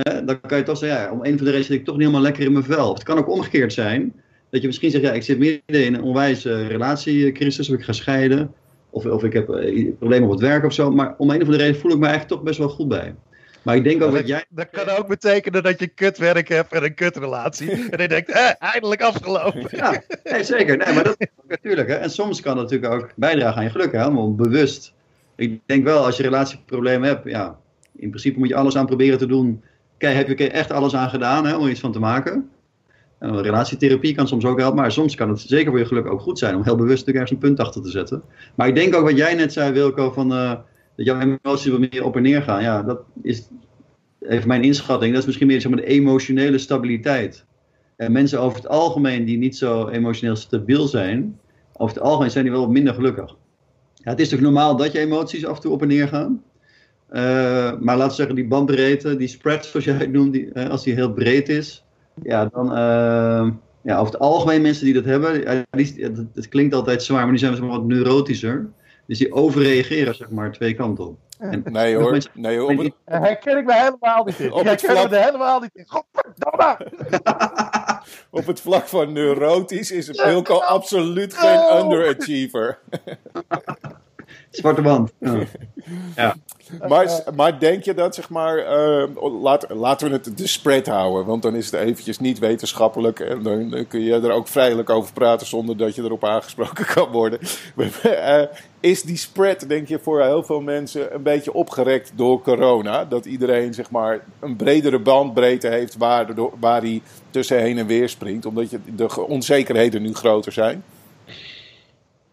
dan 0.02 0.40
kan 0.40 0.58
je 0.58 0.64
toch 0.64 0.78
zeggen, 0.78 1.00
ja, 1.00 1.12
om 1.12 1.18
een 1.18 1.36
van 1.36 1.44
de 1.44 1.44
redenen 1.44 1.64
zit 1.64 1.78
ik 1.78 1.84
toch 1.84 1.94
niet 1.94 2.02
helemaal 2.02 2.24
lekker 2.24 2.44
in 2.44 2.52
mijn 2.52 2.64
vel. 2.64 2.94
Het 2.94 3.02
kan 3.02 3.18
ook 3.18 3.28
omgekeerd 3.28 3.72
zijn. 3.72 4.12
Dat 4.50 4.60
je 4.60 4.66
misschien 4.66 4.90
zegt, 4.90 5.04
ja, 5.04 5.12
ik 5.12 5.22
zit 5.22 5.38
midden 5.38 5.84
in 5.84 5.94
een 5.94 6.02
onwijze 6.02 6.66
relatiecrisis, 6.66 7.68
of 7.68 7.74
ik 7.74 7.84
ga 7.84 7.92
scheiden. 7.92 8.54
Of, 8.90 9.06
of 9.06 9.24
ik 9.24 9.32
heb 9.32 9.48
uh, 9.48 9.92
problemen 9.98 10.24
op 10.24 10.30
het 10.30 10.40
werk 10.40 10.64
of 10.64 10.72
zo. 10.72 10.90
Maar 10.90 11.14
om 11.18 11.30
een 11.30 11.36
of 11.36 11.42
andere 11.42 11.62
reden 11.62 11.80
voel 11.80 11.90
ik 11.90 11.98
me 11.98 12.06
eigenlijk 12.06 12.34
toch 12.34 12.42
best 12.42 12.58
wel 12.58 12.68
goed 12.68 12.88
bij. 12.88 13.14
Maar 13.64 13.76
ik 13.76 13.84
denk 13.84 14.02
ook 14.02 14.12
dat, 14.12 14.26
jij... 14.26 14.44
Dat 14.48 14.68
kan 14.70 14.88
ook 14.88 15.08
betekenen 15.08 15.62
dat 15.62 15.80
je 15.80 15.86
kutwerk 15.86 16.48
hebt 16.48 16.72
en 16.72 16.84
een 16.84 16.94
kutrelatie. 16.94 17.70
en 17.90 18.02
je 18.02 18.08
denkt, 18.08 18.30
eh, 18.30 18.50
eindelijk 18.58 19.02
afgelopen. 19.02 19.66
Ja, 19.70 20.02
nee, 20.24 20.44
zeker. 20.44 20.76
Nee, 20.76 20.94
maar 20.94 21.04
dat 21.04 21.16
natuurlijk. 21.48 21.88
Hè. 21.88 21.94
En 21.94 22.10
soms 22.10 22.40
kan 22.40 22.56
dat 22.56 22.70
natuurlijk 22.70 22.92
ook 22.92 23.10
bijdragen 23.16 23.56
aan 23.56 23.64
je 23.64 23.70
geluk. 23.70 23.92
Helemaal 23.92 24.34
bewust. 24.34 24.92
Ik 25.36 25.60
denk 25.66 25.84
wel, 25.84 26.04
als 26.04 26.16
je 26.16 26.22
relatieproblemen 26.22 27.08
hebt, 27.08 27.30
ja, 27.30 27.58
in 27.96 28.08
principe 28.08 28.38
moet 28.38 28.48
je 28.48 28.56
alles 28.56 28.76
aan 28.76 28.86
proberen 28.86 29.18
te 29.18 29.26
doen. 29.26 29.62
Kijk, 29.98 30.16
heb 30.16 30.38
je 30.38 30.50
echt 30.50 30.70
alles 30.70 30.94
aan 30.94 31.10
gedaan 31.10 31.46
hè, 31.46 31.56
om 31.56 31.64
er 31.64 31.70
iets 31.70 31.80
van 31.80 31.92
te 31.92 31.98
maken? 31.98 32.50
En 33.18 33.42
relatietherapie 33.42 34.14
kan 34.14 34.28
soms 34.28 34.44
ook 34.44 34.58
helpen, 34.58 34.80
maar 34.80 34.92
soms 34.92 35.14
kan 35.14 35.28
het 35.28 35.40
zeker 35.40 35.70
voor 35.70 35.78
je 35.78 35.86
geluk 35.86 36.06
ook 36.06 36.20
goed 36.20 36.38
zijn 36.38 36.56
om 36.56 36.64
heel 36.64 36.76
bewust 36.76 37.08
ergens 37.08 37.30
een 37.30 37.38
punt 37.38 37.60
achter 37.60 37.82
te 37.82 37.90
zetten. 37.90 38.22
Maar 38.54 38.68
ik 38.68 38.74
denk 38.74 38.94
ook 38.94 39.04
wat 39.04 39.16
jij 39.16 39.34
net 39.34 39.52
zei, 39.52 39.72
Wilco, 39.72 40.10
van... 40.10 40.32
Uh, 40.32 40.52
dat 40.96 41.06
jouw 41.06 41.20
emoties 41.20 41.70
wat 41.70 41.80
meer 41.80 42.04
op 42.04 42.16
en 42.16 42.22
neer 42.22 42.42
gaan. 42.42 42.62
Ja, 42.62 42.82
dat 42.82 43.00
is 43.22 43.48
even 44.20 44.48
mijn 44.48 44.62
inschatting. 44.62 45.10
Dat 45.10 45.20
is 45.20 45.26
misschien 45.26 45.46
meer 45.46 45.60
zeg 45.60 45.70
maar, 45.70 45.80
de 45.80 45.86
emotionele 45.86 46.58
stabiliteit. 46.58 47.44
En 47.96 48.12
mensen 48.12 48.40
over 48.40 48.56
het 48.56 48.68
algemeen 48.68 49.24
die 49.24 49.38
niet 49.38 49.56
zo 49.56 49.88
emotioneel 49.88 50.36
stabiel 50.36 50.86
zijn, 50.86 51.38
over 51.76 51.94
het 51.94 52.04
algemeen 52.04 52.30
zijn 52.30 52.44
die 52.44 52.52
wel 52.52 52.62
wat 52.62 52.70
minder 52.70 52.94
gelukkig. 52.94 53.36
Ja, 53.94 54.10
het 54.10 54.20
is 54.20 54.28
toch 54.28 54.40
normaal 54.40 54.76
dat 54.76 54.92
je 54.92 54.98
emoties 54.98 55.46
af 55.46 55.56
en 55.56 55.62
toe 55.62 55.72
op 55.72 55.82
en 55.82 55.88
neer 55.88 56.08
gaan. 56.08 56.42
Uh, 57.10 57.20
maar 57.80 57.96
laten 57.96 58.08
we 58.08 58.14
zeggen, 58.14 58.34
die 58.34 58.46
bandbreedte, 58.46 59.16
die 59.16 59.28
spread 59.28 59.66
zoals 59.66 59.84
jij 59.84 59.94
het 59.94 60.12
noemt, 60.12 60.32
die, 60.32 60.50
uh, 60.54 60.68
als 60.68 60.82
die 60.82 60.94
heel 60.94 61.12
breed 61.12 61.48
is, 61.48 61.84
ja, 62.22 62.46
dan, 62.46 62.66
uh, 62.66 63.50
ja, 63.82 63.98
over 63.98 64.12
het 64.12 64.18
algemeen 64.18 64.62
mensen 64.62 64.84
die 64.84 64.94
dat 64.94 65.04
hebben, 65.04 65.64
het 66.34 66.48
klinkt 66.48 66.74
altijd 66.74 67.02
zwaar, 67.02 67.22
maar 67.22 67.36
die 67.36 67.38
zijn 67.38 67.66
wat 67.66 67.84
neurotischer. 67.84 68.68
Dus 69.06 69.18
die 69.18 69.32
overreageren, 69.32 70.14
zeg 70.14 70.30
maar, 70.30 70.52
twee 70.52 70.74
kanten 70.74 71.06
op. 71.06 71.18
En, 71.38 71.62
nee 71.64 71.96
hoor, 71.96 72.18
nee 72.32 72.58
hoor. 72.58 72.70
Het... 72.70 72.92
Herken 73.04 73.58
ik 73.58 73.64
me 73.64 73.74
helemaal 73.74 74.24
niet 74.24 74.38
in. 74.40 74.52
Op 74.52 74.64
het 74.64 74.80
vlak... 74.80 75.10
me 75.10 75.16
helemaal 75.16 75.60
niet 75.60 75.70
in. 75.74 75.84
Godverdomme! 75.86 76.92
op 78.40 78.46
het 78.46 78.60
vlak 78.60 78.86
van 78.88 79.12
neurotisch 79.12 79.90
is 79.90 80.22
Wilco 80.22 80.58
absoluut 80.58 81.34
geen 81.34 81.58
oh. 81.58 81.78
underachiever. 81.80 82.78
Zwarte 84.56 84.82
band. 84.82 85.12
Ja. 86.16 86.34
Maar, 86.88 87.22
maar 87.34 87.58
denk 87.58 87.84
je 87.84 87.94
dat, 87.94 88.14
zeg 88.14 88.28
maar, 88.28 88.58
uh, 88.58 89.40
laat, 89.42 89.66
laten 89.68 90.08
we 90.08 90.12
het 90.12 90.38
de 90.38 90.46
spread 90.46 90.86
houden, 90.86 91.24
want 91.24 91.42
dan 91.42 91.56
is 91.56 91.70
het 91.70 91.80
eventjes 91.80 92.18
niet 92.18 92.38
wetenschappelijk 92.38 93.20
en 93.20 93.42
dan, 93.42 93.86
kun 93.88 94.00
je 94.00 94.12
er 94.12 94.30
ook 94.30 94.48
vrijelijk 94.48 94.90
over 94.90 95.12
praten 95.12 95.46
zonder 95.46 95.76
dat 95.76 95.94
je 95.94 96.02
erop 96.02 96.24
aangesproken 96.24 96.86
kan 96.94 97.10
worden. 97.10 97.38
uh, 98.04 98.42
is 98.80 99.02
die 99.02 99.16
spread, 99.16 99.68
denk 99.68 99.88
je, 99.88 99.98
voor 99.98 100.22
heel 100.22 100.42
veel 100.42 100.60
mensen 100.60 101.14
een 101.14 101.22
beetje 101.22 101.52
opgerekt 101.52 102.12
door 102.14 102.42
corona? 102.42 103.04
Dat 103.04 103.24
iedereen, 103.24 103.74
zeg 103.74 103.90
maar, 103.90 104.24
een 104.40 104.56
bredere 104.56 104.98
bandbreedte 104.98 105.68
heeft 105.68 105.96
waar, 105.96 106.26
waar 106.60 106.80
hij 106.80 107.02
tussen 107.30 107.58
heen 107.58 107.78
en 107.78 107.86
weer 107.86 108.08
springt, 108.08 108.46
omdat 108.46 108.70
je, 108.70 108.78
de 108.96 109.26
onzekerheden 109.26 110.02
nu 110.02 110.14
groter 110.14 110.52
zijn? 110.52 110.84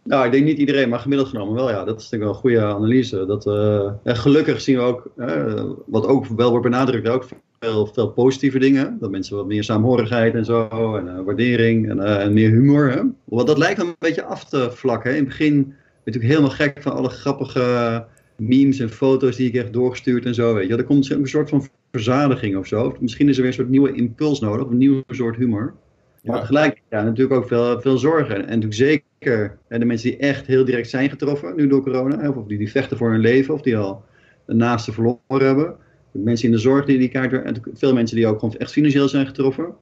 Nou, 0.04 0.26
ik 0.26 0.32
denk 0.32 0.46
niet 0.46 0.58
iedereen, 0.58 0.90
maar 0.90 1.00
gemiddeld 1.00 1.30
genomen 1.30 1.54
wel. 1.54 1.70
Ja, 1.70 1.84
dat 1.84 2.00
is 2.00 2.10
natuurlijk 2.10 2.24
wel 2.24 2.32
een 2.32 2.40
goede 2.40 2.76
analyse. 2.76 3.26
Dat, 3.26 3.46
uh, 3.46 3.92
gelukkig 4.04 4.62
zien 4.62 4.76
we 4.76 4.82
ook, 4.82 5.12
uh, 5.18 5.64
wat 5.86 6.06
ook 6.06 6.26
wel 6.26 6.50
wordt 6.50 6.70
benadrukt, 6.70 7.08
ook 7.08 7.26
veel, 7.60 7.86
veel 7.86 8.10
positieve 8.12 8.60
dingen. 8.60 8.98
Dat 9.00 9.12
mensen 9.12 9.36
wat 9.36 9.48
meer 9.48 9.64
saamhorigheid 9.64 10.34
en 10.34 10.46
zo, 10.46 10.96
en 10.96 11.08
uh, 11.08 11.20
waardering 11.26 11.90
en, 11.90 12.00
en, 12.00 12.34
meer 12.34 12.50
humor. 12.50 12.92
Hè? 12.92 13.02
Want 13.24 13.48
dat 13.48 13.58
lijkt 13.58 13.82
een 13.82 13.96
beetje 14.00 14.24
af 14.24 14.46
te 14.46 14.72
vlakken. 14.72 15.12
In 15.12 15.18
het 15.18 15.28
begin 15.28 15.64
ben 15.64 15.74
je 16.04 16.12
natuurlijk 16.12 16.34
helemaal 16.34 16.56
gek 16.56 16.82
van 16.82 16.94
alle 16.94 17.10
grappige 17.10 18.06
memes 18.36 18.80
en 18.80 18.90
foto's 18.90 19.36
die 19.36 19.48
ik 19.48 19.56
echt 19.56 19.74
doorgestuurd 19.74 20.26
en 20.26 20.34
zo. 20.34 20.54
Weet 20.54 20.68
je. 20.68 20.76
Er 20.76 20.84
komt 20.84 21.10
een 21.10 21.28
soort 21.28 21.50
van 21.50 21.68
verzadiging 21.92 22.58
of 22.58 22.68
zo. 22.68 22.96
Misschien 23.00 23.30
is 23.30 23.36
er 23.36 23.42
weer 23.42 23.52
een 23.52 23.58
soort 23.58 23.70
nieuwe 23.70 23.94
impuls 23.94 24.40
nodig, 24.40 24.68
een 24.68 24.78
nieuw 24.78 25.04
soort 25.08 25.36
humor. 25.36 25.74
Maar 26.22 26.40
tegelijk 26.40 26.82
ja, 26.90 27.04
natuurlijk 27.04 27.42
ook 27.42 27.48
veel, 27.48 27.82
veel 27.82 27.98
zorgen. 27.98 28.36
En 28.36 28.60
natuurlijk 28.60 28.74
zeker 28.74 29.58
de 29.68 29.86
mensen 29.86 30.10
die 30.10 30.20
echt 30.20 30.48
heel 30.48 30.66
direct 30.66 30.90
zijn 30.90 31.10
getroffen 31.10 31.56
nu 31.56 31.68
door 31.68 31.84
corona. 31.84 32.30
Of 32.30 32.46
die, 32.46 32.58
die 32.58 32.72
vechten 32.72 32.98
voor 32.98 33.12
hun 33.12 33.20
leven 33.20 33.54
of 33.54 33.62
die 33.62 33.78
al 33.78 34.04
een 34.46 34.58
naaste 34.58 34.92
verloren 34.92 35.20
hebben. 35.28 35.76
Mensen 36.12 36.46
in 36.46 36.52
de 36.54 36.60
zorg 36.60 36.86
die 36.86 36.98
die 36.98 37.10
kaart 37.10 37.34
En 37.34 37.56
veel 37.74 37.94
mensen 37.94 38.16
die 38.16 38.28
ook 38.28 38.40
gewoon 38.40 38.56
echt 38.56 38.72
financieel 38.72 39.08
zijn 39.08 39.26
getroffen. 39.26 39.76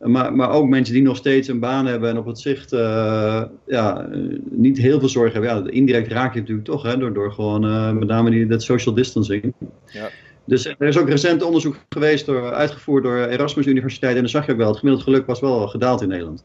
Maar, 0.00 0.34
maar 0.34 0.50
ook 0.50 0.68
mensen 0.68 0.94
die 0.94 1.02
nog 1.02 1.16
steeds 1.16 1.48
een 1.48 1.60
baan 1.60 1.86
hebben 1.86 2.10
en 2.10 2.18
op 2.18 2.26
het 2.26 2.38
zicht 2.38 2.72
uh, 2.72 3.42
ja, 3.66 4.08
niet 4.50 4.78
heel 4.78 4.98
veel 4.98 5.08
zorg 5.08 5.32
hebben. 5.32 5.50
Ja, 5.50 5.70
indirect 5.70 6.12
raak 6.12 6.34
je 6.34 6.40
natuurlijk 6.40 6.66
toch 6.66 6.82
hè, 6.82 6.98
door, 6.98 7.12
door 7.12 7.32
gewoon 7.32 7.64
uh, 7.64 7.92
met 7.92 8.08
name 8.08 8.30
die, 8.30 8.46
dat 8.46 8.62
social 8.62 8.94
distancing. 8.94 9.52
Ja. 9.86 10.08
Dus 10.46 10.66
er 10.66 10.86
is 10.86 10.98
ook 10.98 11.08
recent 11.08 11.42
onderzoek 11.42 11.76
geweest, 11.88 12.26
door, 12.26 12.52
uitgevoerd 12.52 13.02
door 13.02 13.16
Erasmus 13.16 13.66
Universiteit. 13.66 14.14
En 14.14 14.20
dan 14.20 14.28
zag 14.28 14.46
je 14.46 14.52
ook 14.52 14.58
wel, 14.58 14.68
het 14.68 14.78
gemiddeld 14.78 15.04
geluk 15.04 15.26
was 15.26 15.40
wel 15.40 15.68
gedaald 15.68 16.02
in 16.02 16.08
Nederland. 16.08 16.44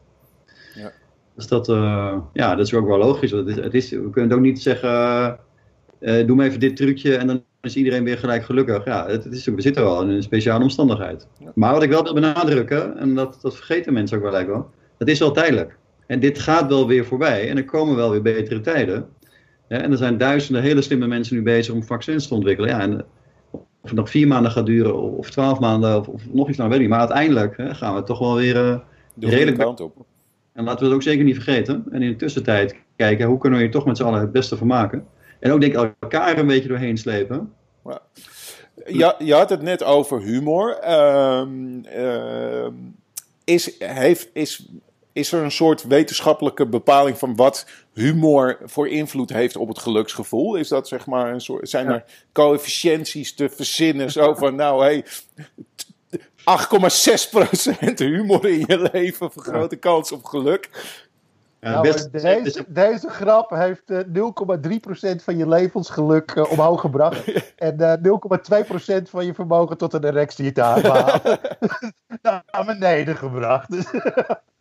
Ja. 0.74 0.92
Dus 1.36 1.46
dat, 1.46 1.68
uh, 1.68 2.16
ja, 2.32 2.54
dat 2.54 2.66
is 2.66 2.74
ook 2.74 2.86
wel 2.86 2.98
logisch. 2.98 3.30
Het 3.30 3.48
is, 3.48 3.56
het 3.56 3.74
is, 3.74 3.90
we 3.90 4.10
kunnen 4.10 4.36
ook 4.36 4.42
niet 4.42 4.62
zeggen, 4.62 5.38
uh, 6.00 6.26
doe 6.26 6.36
maar 6.36 6.46
even 6.46 6.60
dit 6.60 6.76
trucje 6.76 7.16
en 7.16 7.26
dan 7.26 7.44
is 7.60 7.76
iedereen 7.76 8.04
weer 8.04 8.18
gelijk 8.18 8.44
gelukkig. 8.44 8.84
Ja, 8.84 9.06
het, 9.06 9.24
het 9.24 9.32
is, 9.32 9.44
we 9.44 9.60
zitten 9.60 9.82
wel 9.82 10.02
in 10.02 10.08
een 10.08 10.22
speciale 10.22 10.62
omstandigheid. 10.62 11.28
Ja. 11.38 11.52
Maar 11.54 11.72
wat 11.72 11.82
ik 11.82 11.90
wel 11.90 12.02
wil 12.02 12.14
benadrukken, 12.14 12.98
en 12.98 13.14
dat, 13.14 13.38
dat 13.42 13.56
vergeten 13.56 13.92
mensen 13.92 14.16
ook 14.16 14.22
wel 14.22 14.34
eigenlijk 14.34 14.64
wel, 14.64 14.74
dat 14.98 15.08
is 15.08 15.18
wel 15.18 15.32
tijdelijk. 15.32 15.76
En 16.06 16.20
dit 16.20 16.38
gaat 16.38 16.68
wel 16.68 16.86
weer 16.86 17.04
voorbij 17.04 17.48
en 17.48 17.56
er 17.56 17.64
komen 17.64 17.96
wel 17.96 18.10
weer 18.10 18.22
betere 18.22 18.60
tijden. 18.60 19.08
Ja, 19.68 19.78
en 19.78 19.90
er 19.90 19.96
zijn 19.96 20.18
duizenden 20.18 20.62
hele 20.62 20.82
slimme 20.82 21.06
mensen 21.06 21.36
nu 21.36 21.42
bezig 21.42 21.74
om 21.74 21.84
vaccins 21.84 22.28
te 22.28 22.34
ontwikkelen. 22.34 22.70
Ja, 22.70 22.80
en 22.80 23.04
of 23.82 23.90
het 23.90 23.98
nog 23.98 24.10
vier 24.10 24.26
maanden 24.26 24.52
gaat 24.52 24.66
duren 24.66 25.00
of 25.00 25.30
twaalf 25.30 25.60
maanden 25.60 25.98
of, 25.98 26.08
of 26.08 26.22
nog 26.32 26.48
iets, 26.48 26.58
nou 26.58 26.68
weet 26.68 26.78
ik 26.78 26.84
niet. 26.84 26.94
Maar 26.96 27.06
uiteindelijk 27.08 27.56
hè, 27.56 27.74
gaan 27.74 27.94
we 27.94 28.02
toch 28.02 28.18
wel 28.18 28.34
weer 28.34 28.56
uh, 28.56 28.78
de 29.14 29.28
redelijk 29.28 29.58
kant 29.58 29.80
op. 29.80 29.96
En 30.52 30.64
laten 30.64 30.78
we 30.80 30.84
het 30.84 30.94
ook 30.94 31.02
zeker 31.02 31.24
niet 31.24 31.34
vergeten. 31.34 31.84
En 31.90 32.02
in 32.02 32.10
de 32.10 32.16
tussentijd 32.16 32.76
kijken 32.96 33.26
hoe 33.26 33.38
kunnen 33.38 33.58
we 33.58 33.64
hier 33.64 33.74
toch 33.74 33.86
met 33.86 33.96
z'n 33.96 34.02
allen 34.02 34.20
het 34.20 34.32
beste 34.32 34.56
van 34.56 34.66
maken. 34.66 35.06
En 35.40 35.52
ook 35.52 35.60
denk 35.60 35.74
ik 35.76 35.94
elkaar 36.00 36.38
een 36.38 36.46
beetje 36.46 36.68
doorheen 36.68 36.96
slepen. 36.96 37.52
Ja. 38.86 39.14
je 39.18 39.34
had 39.34 39.50
het 39.50 39.62
net 39.62 39.84
over 39.84 40.20
humor. 40.20 40.78
Uh, 40.84 41.46
is, 43.44 43.74
heeft, 43.78 44.30
is, 44.32 44.68
is 45.12 45.32
er 45.32 45.42
een 45.42 45.50
soort 45.50 45.82
wetenschappelijke 45.82 46.66
bepaling 46.66 47.18
van 47.18 47.36
wat 47.36 47.66
humor 47.92 48.58
voor 48.64 48.88
invloed 48.88 49.30
heeft 49.30 49.56
op 49.56 49.68
het 49.68 49.78
geluksgevoel? 49.78 50.54
Is 50.54 50.68
dat 50.68 50.88
zeg 50.88 51.06
maar 51.06 51.32
een 51.32 51.40
soort, 51.40 51.68
zijn 51.68 51.88
er 51.88 52.04
coëfficiënties 52.32 53.34
te 53.34 53.48
verzinnen? 53.48 54.10
Zo 54.10 54.34
van, 54.34 54.54
nou 54.54 54.84
hé, 54.84 55.02
8,6% 56.16 57.94
humor 57.94 58.48
in 58.48 58.64
je 58.66 58.88
leven 58.92 59.32
vergroot 59.32 59.70
de 59.70 59.76
kans 59.76 60.12
op 60.12 60.24
geluk. 60.24 60.70
Ja, 61.60 61.70
nou, 61.70 61.82
best, 61.82 62.12
deze, 62.12 62.64
deze 62.68 63.08
grap 63.08 63.50
heeft 63.50 63.90
uh, 63.90 63.98
eh, 64.00 65.16
0,3% 65.18 65.22
van 65.24 65.36
je 65.36 65.48
levensgeluk 65.48 66.34
uh, 66.34 66.50
omhoog 66.50 66.80
gebracht. 66.80 67.32
en 67.56 67.76
uh, 67.80 67.94
0,2% 69.00 69.02
van 69.02 69.26
je 69.26 69.34
vermogen 69.34 69.76
tot 69.76 69.92
een 69.92 70.04
erectie 70.04 70.52
te 70.52 70.60
halen. 70.60 71.20
naar 72.22 72.64
beneden 72.66 73.16
gebracht. 73.16 73.68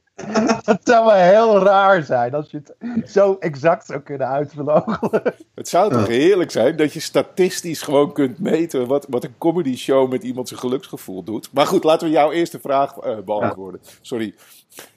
dat 0.66 0.80
zou 0.84 1.06
wel 1.06 1.16
heel 1.16 1.64
raar 1.64 2.04
zijn 2.04 2.34
als 2.34 2.52
je 2.52 2.62
het 2.80 3.10
zo 3.10 3.36
exact 3.40 3.86
zou 3.86 4.00
kunnen 4.00 4.28
uitvogelen. 4.28 5.34
Het 5.56 5.68
zou 5.68 5.92
toch 5.92 6.08
heerlijk 6.08 6.52
zijn 6.52 6.76
dat 6.76 6.94
je 6.94 7.00
statistisch 7.00 7.82
gewoon 7.82 8.14
kunt 8.14 8.40
meten 8.40 8.88
wat, 8.88 9.06
wat 9.10 9.24
een 9.24 9.38
comedy 9.38 9.76
show 9.76 10.12
met 10.12 10.24
iemand 10.24 10.48
zijn 10.48 10.60
geluksgevoel 10.60 11.24
doet. 11.24 11.50
Maar 11.54 11.66
goed, 11.66 11.84
laten 11.84 12.08
we 12.08 12.14
jouw 12.14 12.32
eerste 12.32 12.60
vraag 12.60 12.96
beantwoorden. 13.26 13.82
Sorry. 14.02 14.34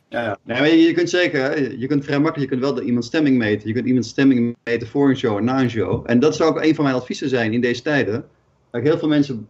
Ja, 0.09 0.23
ja. 0.23 0.39
Nee, 0.43 0.79
je, 0.79 0.93
kunt 0.93 1.11
zeker, 1.11 1.79
je 1.79 1.87
kunt 1.87 2.05
vrij 2.05 2.19
makkelijk, 2.19 2.51
je 2.51 2.59
kunt 2.59 2.75
wel 2.75 2.83
iemand 2.85 3.05
stemming 3.05 3.39
meten. 3.39 3.69
Je 3.69 3.75
kunt 3.75 3.87
iemand 3.87 4.07
stemming 4.07 4.57
meten 4.65 4.89
voor 4.89 5.09
een 5.09 5.17
show 5.17 5.37
en 5.37 5.45
na 5.45 5.61
een 5.61 5.71
show. 5.71 6.03
En 6.07 6.19
dat 6.19 6.37
zou 6.37 6.51
ook 6.51 6.63
een 6.63 6.75
van 6.75 6.85
mijn 6.85 6.97
adviezen 6.97 7.29
zijn 7.29 7.53
in 7.53 7.61
deze 7.61 7.83
tijden. 7.83 8.25
Heel 8.71 8.99
veel 8.99 9.09
mensen, 9.09 9.49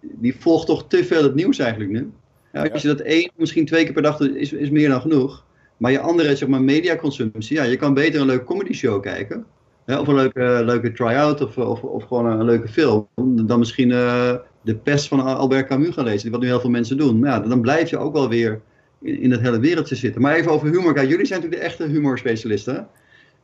die 0.00 0.36
volgen 0.38 0.66
toch 0.66 0.88
te 0.88 1.04
veel 1.04 1.22
het 1.22 1.34
nieuws 1.34 1.58
eigenlijk 1.58 1.90
nu. 1.90 2.10
Ja, 2.52 2.66
als 2.66 2.82
je 2.82 2.88
dat 2.88 3.00
één, 3.00 3.30
misschien 3.36 3.66
twee 3.66 3.84
keer 3.84 3.92
per 3.92 4.02
dag 4.02 4.16
doet, 4.16 4.34
is, 4.34 4.52
is 4.52 4.70
meer 4.70 4.88
dan 4.88 5.00
genoeg. 5.00 5.44
Maar 5.76 5.92
je 5.92 6.00
andere, 6.00 6.36
zeg 6.36 6.48
maar, 6.48 6.62
mediaconsumptie, 6.62 7.56
ja, 7.56 7.62
je 7.62 7.76
kan 7.76 7.94
beter 7.94 8.20
een 8.20 8.26
leuke 8.26 8.44
comedy 8.44 8.72
show 8.72 9.02
kijken. 9.02 9.46
of 9.86 10.08
een 10.08 10.14
leuke, 10.14 10.62
leuke 10.64 10.92
try-out 10.92 11.40
of, 11.40 11.56
of, 11.56 11.82
of 11.82 12.04
gewoon 12.04 12.26
een, 12.26 12.44
leuke 12.44 12.68
film. 12.68 13.08
Dan 13.46 13.58
misschien 13.58 13.90
uh, 13.90 14.34
de 14.62 14.76
pest 14.76 15.08
van 15.08 15.20
Albert 15.20 15.66
Camus 15.66 15.94
gaan 15.94 16.04
lezen, 16.04 16.30
wat 16.30 16.40
nu 16.40 16.46
heel 16.46 16.60
veel 16.60 16.70
mensen 16.70 16.96
doen. 16.96 17.18
Maar 17.18 17.30
ja, 17.30 17.40
dan 17.40 17.60
blijf 17.60 17.90
je 17.90 17.98
ook 17.98 18.12
wel 18.12 18.28
weer 18.28 18.60
in, 19.02 19.20
in 19.20 19.30
het 19.30 19.40
hele 19.40 19.60
wereldje 19.60 19.94
zitten. 19.94 20.20
Maar 20.20 20.34
even 20.34 20.52
over 20.52 20.68
humor. 20.68 20.92
Kijk, 20.92 21.08
jullie 21.08 21.26
zijn 21.26 21.40
natuurlijk 21.40 21.68
de 21.68 21.84
echte 21.84 21.94
humorspecialisten. 21.94 22.88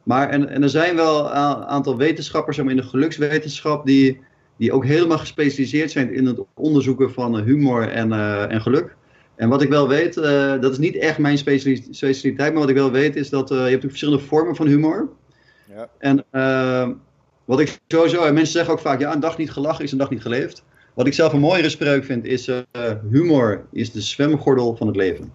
Maar 0.03 0.29
en, 0.29 0.49
en 0.49 0.63
er 0.63 0.69
zijn 0.69 0.97
wel 0.97 1.25
een 1.25 1.65
aantal 1.65 1.97
wetenschappers 1.97 2.59
in 2.59 2.77
de 2.77 2.83
gelukswetenschap 2.83 3.87
die, 3.87 4.21
die 4.57 4.73
ook 4.73 4.85
helemaal 4.85 5.19
gespecialiseerd 5.19 5.91
zijn 5.91 6.13
in 6.13 6.27
het 6.27 6.41
onderzoeken 6.55 7.13
van 7.13 7.41
humor 7.41 7.89
en, 7.89 8.09
uh, 8.09 8.53
en 8.53 8.61
geluk. 8.61 8.97
En 9.35 9.49
wat 9.49 9.63
ik 9.63 9.69
wel 9.69 9.89
weet, 9.89 10.17
uh, 10.17 10.61
dat 10.61 10.73
is 10.73 10.79
niet 10.79 10.97
echt 10.97 11.19
mijn 11.19 11.39
specialiteit, 11.39 12.53
maar 12.53 12.61
wat 12.61 12.69
ik 12.69 12.77
wel 12.77 12.91
weet 12.91 13.17
is 13.17 13.31
dat 13.31 13.51
uh, 13.51 13.65
je 13.65 13.71
hebt 13.71 13.85
verschillende 13.85 14.25
vormen 14.25 14.57
van 14.57 14.67
humor. 14.67 15.09
Ja. 15.75 15.89
En 15.99 16.25
wat 17.45 17.61
ik 17.61 17.79
sowieso, 17.89 18.25
en 18.25 18.35
mensen 18.35 18.53
zeggen 18.53 18.73
ook 18.73 18.81
vaak, 18.81 19.01
ja, 19.01 19.13
een 19.13 19.21
dag 19.21 19.39
niet 19.39 19.51
gelachen 19.51 19.85
is 19.85 19.93
een 19.93 19.99
dag 19.99 20.11
niet 20.11 20.23
geleefd. 20.23 20.65
Wat 20.95 21.07
ik 21.07 21.15
zelf 21.15 21.33
een 21.33 21.41
mooiere 21.41 21.69
spreuk 21.69 22.05
vind, 22.05 22.25
is 22.25 22.51
humor 23.11 23.67
is 23.73 23.93
de 23.93 24.01
zwemgordel 24.01 24.77
van 24.77 24.87
het 24.87 24.97
leven. 24.97 25.33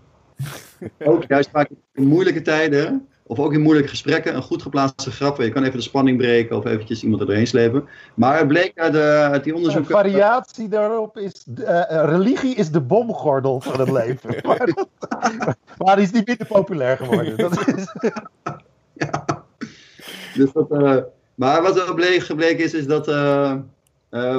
ook 0.99 1.23
juist 1.27 1.49
vaak 1.49 1.69
in 1.93 2.07
moeilijke 2.07 2.41
tijden, 2.41 3.07
of 3.31 3.39
ook 3.39 3.53
in 3.53 3.61
moeilijke 3.61 3.89
gesprekken, 3.89 4.35
een 4.35 4.41
goed 4.41 4.61
geplaatste 4.61 5.11
grap. 5.11 5.37
Je 5.37 5.49
kan 5.51 5.63
even 5.63 5.77
de 5.77 5.83
spanning 5.83 6.17
breken 6.17 6.57
of 6.57 6.65
eventjes 6.65 7.03
iemand 7.03 7.21
erheen 7.21 7.47
slepen. 7.47 7.87
Maar 8.13 8.37
het 8.37 8.47
bleek 8.47 8.79
uit, 8.79 8.93
de, 8.93 9.27
uit 9.31 9.43
die 9.43 9.55
onderzoeken... 9.55 9.95
Een 9.95 10.01
variatie 10.01 10.67
daarop 10.67 11.17
is, 11.17 11.45
uh, 11.59 11.81
religie 11.87 12.55
is 12.55 12.71
de 12.71 12.81
bomgordel 12.81 13.61
van 13.61 13.79
het 13.79 13.91
leven. 13.91 14.35
maar, 14.47 14.73
maar 15.77 15.95
die 15.95 16.05
is 16.05 16.11
niet 16.11 16.27
minder 16.27 16.47
populair 16.47 16.97
geworden. 16.97 17.37
Dat 17.37 17.67
is... 17.67 17.95
ja. 19.03 19.25
Dus 20.33 20.51
dat, 20.51 20.71
uh, 20.71 20.97
maar 21.35 21.61
wat 21.61 21.87
er 21.87 21.93
bleek, 21.93 22.23
gebleken 22.23 22.63
is, 22.63 22.73
is 22.73 22.87
dat... 22.87 23.07
Uh, 23.07 23.55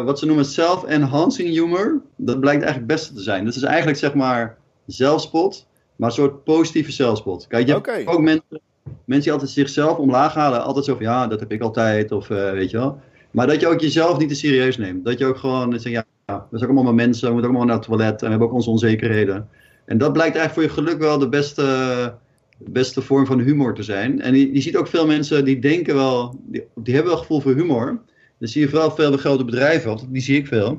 wat 0.05 0.19
ze 0.19 0.27
noemen 0.27 0.45
self-enhancing 0.45 1.49
humor, 1.49 2.01
dat 2.17 2.41
blijkt 2.41 2.63
eigenlijk 2.63 2.93
het 2.93 3.01
beste 3.01 3.15
te 3.15 3.23
zijn. 3.23 3.45
Dat 3.45 3.55
is 3.55 3.63
eigenlijk 3.63 3.99
zeg 3.99 4.15
maar 4.15 4.59
zelfspot, 4.87 5.67
maar 5.97 6.09
een 6.09 6.15
soort 6.15 6.45
positieve 6.45 6.93
zelfspot. 6.93 7.47
Kijk, 7.47 7.67
je 7.67 7.73
hebt 7.73 8.07
ook 8.07 8.21
mensen, 8.21 8.61
mensen 8.85 9.23
die 9.23 9.33
altijd 9.33 9.51
zichzelf 9.51 9.99
omlaag 9.99 10.35
halen. 10.35 10.63
Altijd 10.65 10.85
zo 10.85 10.95
van, 10.95 11.03
ja, 11.03 11.27
dat 11.27 11.41
heb 11.41 11.53
ik 11.53 11.63
altijd. 11.63 12.13
Of 12.13 12.31
uh, 12.31 12.51
weet 12.51 12.71
je 12.71 12.77
wel. 12.77 13.01
Maar 13.31 13.47
dat 13.47 13.61
je 13.61 13.67
ook 13.67 13.81
jezelf 13.81 14.19
niet 14.19 14.29
te 14.29 14.35
serieus 14.35 14.77
neemt. 14.77 15.05
Dat 15.05 15.19
je 15.19 15.27
ook 15.27 15.37
gewoon 15.37 15.81
zegt, 15.81 16.07
ja, 16.27 16.47
we 16.51 16.59
zijn 16.59 16.71
ook 16.71 16.77
allemaal 16.77 16.95
mensen. 16.95 17.27
We 17.27 17.33
moeten 17.33 17.51
ook 17.51 17.57
allemaal 17.57 17.75
naar 17.75 17.85
het 17.85 17.97
toilet. 17.97 18.21
En 18.21 18.25
we 18.25 18.31
hebben 18.31 18.49
ook 18.49 18.55
onze 18.55 18.71
onzekerheden. 18.71 19.49
En 19.85 19.99
dat 19.99 20.13
blijkt 20.13 20.37
eigenlijk 20.37 20.53
voor 20.69 20.83
je 20.83 20.89
geluk 20.89 21.03
wel 21.03 21.19
de 21.19 21.29
beste, 21.29 22.15
beste 22.59 23.03
vorm 23.03 23.27
van 23.27 23.41
humor 23.41 23.75
te 23.75 23.83
zijn. 23.83 24.21
En 24.21 24.35
je, 24.35 24.55
je 24.55 24.61
ziet 24.61 24.77
ook 24.77 24.87
veel 24.87 25.07
mensen 25.07 25.45
die 25.45 25.59
denken 25.59 25.95
wel, 25.95 26.41
die, 26.47 26.65
die 26.75 26.95
hebben 26.95 27.13
wel 27.13 27.21
gevoel 27.21 27.41
voor 27.41 27.55
humor. 27.55 28.01
Dan 28.39 28.49
zie 28.49 28.61
je 28.61 28.69
vooral 28.69 28.91
veel 28.91 29.11
bij 29.11 29.19
grote 29.19 29.45
bedrijven, 29.45 29.99
die 30.09 30.23
zie 30.23 30.37
ik 30.37 30.47
veel. 30.47 30.71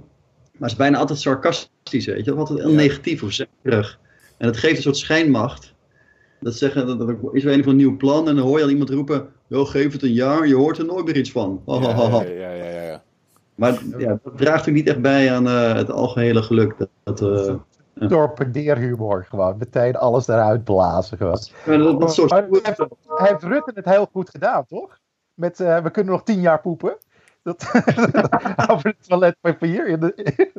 Maar 0.53 0.61
het 0.61 0.71
is 0.71 0.75
bijna 0.75 0.97
altijd 0.97 1.19
sarcastisch, 1.19 2.05
weet 2.05 2.25
je. 2.25 2.33
Altijd 2.33 2.59
heel 2.59 2.73
negatief 2.73 3.23
of 3.23 3.31
zekerig. 3.31 3.99
En 4.37 4.47
dat 4.47 4.57
geeft 4.57 4.75
een 4.75 4.81
soort 4.81 4.97
schijnmacht. 4.97 5.72
Dat 6.43 6.53
zeggen, 6.53 6.87
dat 6.87 7.09
er 7.09 7.17
is 7.31 7.43
weer 7.43 7.53
een 7.53 7.63
van 7.63 7.71
een 7.71 7.77
nieuw 7.77 7.97
plan 7.97 8.27
en 8.27 8.35
dan 8.35 8.45
hoor 8.45 8.57
je 8.57 8.63
al 8.63 8.69
iemand 8.69 8.89
roepen, 8.89 9.27
joh, 9.47 9.67
geef 9.67 9.91
het 9.91 10.03
een 10.03 10.13
jaar, 10.13 10.47
je 10.47 10.55
hoort 10.55 10.77
er 10.77 10.85
nooit 10.85 11.05
meer 11.05 11.17
iets 11.17 11.31
van. 11.31 11.61
Ja, 11.65 11.79
ja, 11.81 12.23
ja, 12.23 12.49
ja, 12.51 12.81
ja, 12.81 13.03
Maar 13.55 13.79
ja, 13.97 14.19
dat 14.23 14.37
draagt 14.37 14.69
ook 14.69 14.75
niet 14.75 14.87
echt 14.87 15.01
bij 15.01 15.33
aan 15.33 15.47
uh, 15.47 15.73
het 15.73 15.91
algehele 15.91 16.43
geluk. 16.43 16.75
Dat, 16.77 16.89
dat, 17.03 17.21
uh, 17.21 17.55
Torpedeerhumor 18.07 19.25
gewoon. 19.29 19.57
Meteen 19.57 19.95
alles 19.95 20.27
eruit 20.27 20.63
blazen 20.63 21.17
gewoon. 21.17 21.39
Ja, 21.65 21.77
dat, 21.77 21.99
dat 21.99 22.13
soort... 22.13 22.31
heeft, 22.31 22.85
heeft, 23.07 23.43
Rutte 23.43 23.71
het 23.73 23.85
heel 23.85 24.09
goed 24.11 24.29
gedaan, 24.29 24.65
toch? 24.65 24.99
Met 25.33 25.59
uh, 25.59 25.77
we 25.77 25.89
kunnen 25.89 26.13
nog 26.13 26.23
tien 26.23 26.41
jaar 26.41 26.61
poepen. 26.61 26.97
Dat, 27.43 27.71
over 28.71 28.89
het 28.89 29.07
toiletpapier 29.07 29.87
in 29.87 29.99
de, 29.99 30.51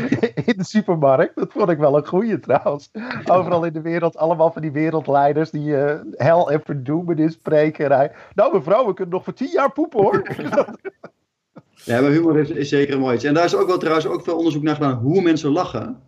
in 0.44 0.54
de 0.56 0.64
supermarkt. 0.64 1.36
Dat 1.36 1.52
vond 1.52 1.68
ik 1.68 1.78
wel 1.78 1.96
een 1.96 2.06
goeie 2.06 2.40
trouwens. 2.40 2.90
Overal 3.24 3.64
in 3.64 3.72
de 3.72 3.80
wereld, 3.80 4.16
allemaal 4.16 4.52
van 4.52 4.62
die 4.62 4.72
wereldleiders 4.72 5.50
die 5.50 5.68
uh, 5.68 5.94
hel 6.16 6.50
en 6.50 6.60
verdoemenis 6.64 7.32
spreken. 7.32 7.84
En 7.84 7.92
hij, 7.92 8.12
nou 8.34 8.54
mevrouw, 8.54 8.86
we 8.86 8.94
kunnen 8.94 9.14
nog 9.14 9.24
voor 9.24 9.32
tien 9.32 9.50
jaar 9.52 9.72
poepen 9.72 10.00
hoor. 10.00 10.22
ja, 11.84 12.00
maar 12.00 12.10
humor 12.10 12.38
is, 12.38 12.50
is, 12.50 12.68
zeker 12.68 12.94
een 12.94 13.00
mooi 13.00 13.14
iets. 13.14 13.24
En 13.24 13.34
daar 13.34 13.44
is 13.44 13.54
ook 13.54 13.66
wel 13.66 13.78
trouwens 13.78 14.06
ook 14.06 14.22
veel 14.22 14.36
onderzoek 14.36 14.62
naar 14.62 14.74
gedaan 14.74 14.98
hoe 14.98 15.22
mensen 15.22 15.50
lachen. 15.50 16.00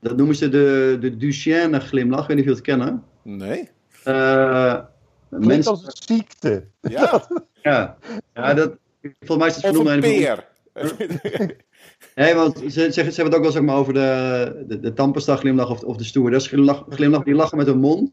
Dat 0.00 0.16
noemen 0.16 0.36
ze 0.36 0.48
de, 0.48 0.96
de 1.00 1.16
Duchenne 1.16 1.80
glimlach. 1.80 2.22
Ik 2.22 2.26
weet 2.28 2.36
niet 2.36 2.44
of 2.44 2.50
je 2.50 2.56
het 2.56 2.66
kennen. 2.66 3.04
Nee. 3.22 3.68
Uh, 4.04 4.78
mensen... 5.28 5.70
als 5.70 5.84
een 5.84 6.16
ziekte. 6.16 6.64
Ja. 6.80 7.26
ja. 7.62 7.96
ja, 8.34 8.54
dat, 8.54 8.76
volgens 9.02 9.38
mij 9.38 9.46
is 9.48 9.54
het 9.54 9.64
vernoemd 9.64 9.86
naar 9.86 9.96
een 9.96 10.42
Nee, 12.14 12.34
want 12.34 12.58
ze, 12.58 12.70
ze, 12.70 12.92
ze 12.92 13.02
hebben 13.02 13.24
het 13.24 13.34
ook 13.34 13.42
wel 13.42 13.50
zeg 13.52 13.62
maar, 13.62 13.76
over 13.76 13.92
de, 13.92 14.64
de, 14.68 14.92
de 14.92 15.36
glimlach 15.36 15.70
of, 15.70 15.82
of 15.82 15.96
de 15.96 16.04
stoer. 16.04 16.30
Dat 16.30 16.40
is 16.40 16.46
glimlach, 16.46 16.84
glimlach, 16.88 17.22
die 17.22 17.34
lachen 17.34 17.56
met 17.56 17.66
hun 17.66 17.80
mond, 17.80 18.12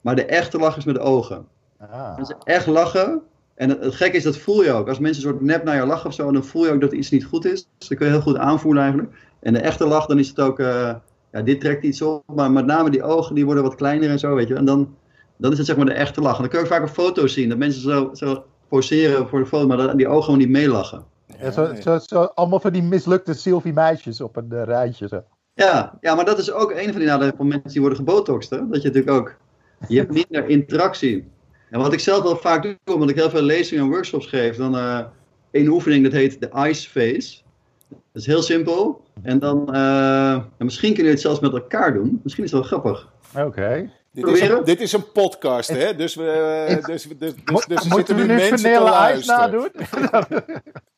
maar 0.00 0.16
de 0.16 0.24
echte 0.24 0.58
lach 0.58 0.76
is 0.76 0.84
met 0.84 0.94
de 0.94 1.00
ogen. 1.00 1.46
Ah. 1.78 2.24
Ze 2.24 2.34
echt 2.44 2.66
lachen, 2.66 3.22
en 3.54 3.68
het, 3.68 3.84
het 3.84 3.94
gekke 3.94 4.16
is, 4.16 4.22
dat 4.22 4.36
voel 4.36 4.62
je 4.62 4.72
ook. 4.72 4.88
Als 4.88 4.98
mensen 4.98 5.24
een 5.24 5.30
soort 5.30 5.42
nep 5.44 5.64
naar 5.64 5.76
je 5.76 5.86
lachen 5.86 6.08
of 6.08 6.14
zo, 6.14 6.32
dan 6.32 6.44
voel 6.44 6.64
je 6.64 6.72
ook 6.72 6.80
dat 6.80 6.92
iets 6.92 7.10
niet 7.10 7.24
goed 7.24 7.44
is. 7.44 7.68
Dus 7.78 7.88
dat 7.88 7.98
kun 7.98 8.06
je 8.06 8.12
heel 8.12 8.22
goed 8.22 8.36
aanvoelen 8.36 8.82
eigenlijk. 8.82 9.12
En 9.40 9.52
de 9.52 9.58
echte 9.58 9.86
lach, 9.86 10.06
dan 10.06 10.18
is 10.18 10.28
het 10.28 10.40
ook, 10.40 10.58
uh, 10.58 10.94
ja, 11.32 11.42
dit 11.42 11.60
trekt 11.60 11.84
iets 11.84 12.02
op, 12.02 12.22
maar 12.34 12.50
met 12.50 12.66
name 12.66 12.90
die 12.90 13.02
ogen, 13.02 13.34
die 13.34 13.44
worden 13.44 13.62
wat 13.62 13.74
kleiner 13.74 14.10
en 14.10 14.18
zo, 14.18 14.34
weet 14.34 14.48
je. 14.48 14.54
En 14.54 14.64
dan, 14.64 14.96
dan 15.36 15.52
is 15.52 15.58
het 15.58 15.66
zeg 15.66 15.76
maar 15.76 15.86
de 15.86 15.92
echte 15.92 16.20
lach. 16.20 16.34
En 16.34 16.40
dan 16.40 16.48
kun 16.48 16.58
je 16.58 16.64
ook 16.64 16.70
vaak 16.70 16.82
op 16.82 16.88
foto's 16.88 17.32
zien, 17.32 17.48
dat 17.48 17.58
mensen 17.58 17.82
zo, 17.82 18.10
zo 18.12 18.44
poseren 18.68 19.28
voor 19.28 19.38
de 19.38 19.46
foto, 19.46 19.66
maar 19.66 19.96
die 19.96 20.08
ogen 20.08 20.24
gewoon 20.24 20.38
niet 20.38 20.48
meelachen. 20.48 21.04
Ja, 21.40 21.50
zo, 21.50 21.74
zo, 21.80 21.98
zo, 21.98 22.22
allemaal 22.22 22.60
van 22.60 22.72
die 22.72 22.82
mislukte 22.82 23.34
Sylvie 23.34 23.72
meisjes 23.72 24.20
op 24.20 24.36
een 24.36 24.48
uh, 24.52 24.62
rijtje. 24.62 25.08
Zo. 25.08 25.24
Ja, 25.54 25.98
ja, 26.00 26.14
maar 26.14 26.24
dat 26.24 26.38
is 26.38 26.52
ook 26.52 26.70
een 26.70 26.90
van 26.90 26.98
die 26.98 27.08
nadelen 27.08 27.36
van 27.36 27.48
mensen 27.48 27.70
die 27.70 27.80
worden 27.80 27.98
gebotoxed. 27.98 28.50
Hè? 28.50 28.68
Dat 28.68 28.82
je 28.82 28.88
natuurlijk 28.88 29.16
ook, 29.16 29.36
je 29.88 29.98
hebt 29.98 30.12
minder 30.12 30.48
interactie. 30.48 31.32
En 31.70 31.80
wat 31.80 31.92
ik 31.92 32.00
zelf 32.00 32.22
wel 32.22 32.36
vaak 32.36 32.62
doe, 32.62 32.94
omdat 32.94 33.10
ik 33.10 33.16
heel 33.16 33.30
veel 33.30 33.42
lezingen 33.42 33.84
en 33.84 33.90
workshops 33.90 34.26
geef, 34.26 34.56
dan 34.56 34.76
uh, 34.76 35.00
een 35.50 35.68
oefening 35.68 36.04
dat 36.04 36.12
heet 36.12 36.40
de 36.40 36.50
ice 36.68 36.90
face. 36.90 37.42
Dat 37.88 38.22
is 38.22 38.26
heel 38.26 38.42
simpel. 38.42 39.04
En 39.22 39.38
dan, 39.38 39.76
uh, 39.76 40.40
misschien 40.58 40.94
kun 40.94 41.04
je 41.04 41.10
het 41.10 41.20
zelfs 41.20 41.40
met 41.40 41.52
elkaar 41.52 41.92
doen. 41.92 42.20
Misschien 42.22 42.44
is 42.44 42.50
het 42.50 42.60
wel 42.60 42.80
grappig. 42.80 43.12
Oké. 43.36 43.90
Dit 44.12 44.26
is, 44.26 44.40
een, 44.40 44.64
dit 44.64 44.80
is 44.80 44.92
een 44.92 45.12
podcast, 45.12 45.68
hè? 45.68 45.94
Dus 45.94 46.14
we, 46.14 46.64
dus, 46.68 46.84
dus, 46.84 47.18
dus, 47.18 47.34
dus, 47.44 47.66
dus 47.66 47.84
moeten 47.84 48.16
nu 48.16 48.26
mensen 48.26 48.58
Vanilla 48.58 49.12
Ice 49.12 49.26
nadoen? 49.26 49.68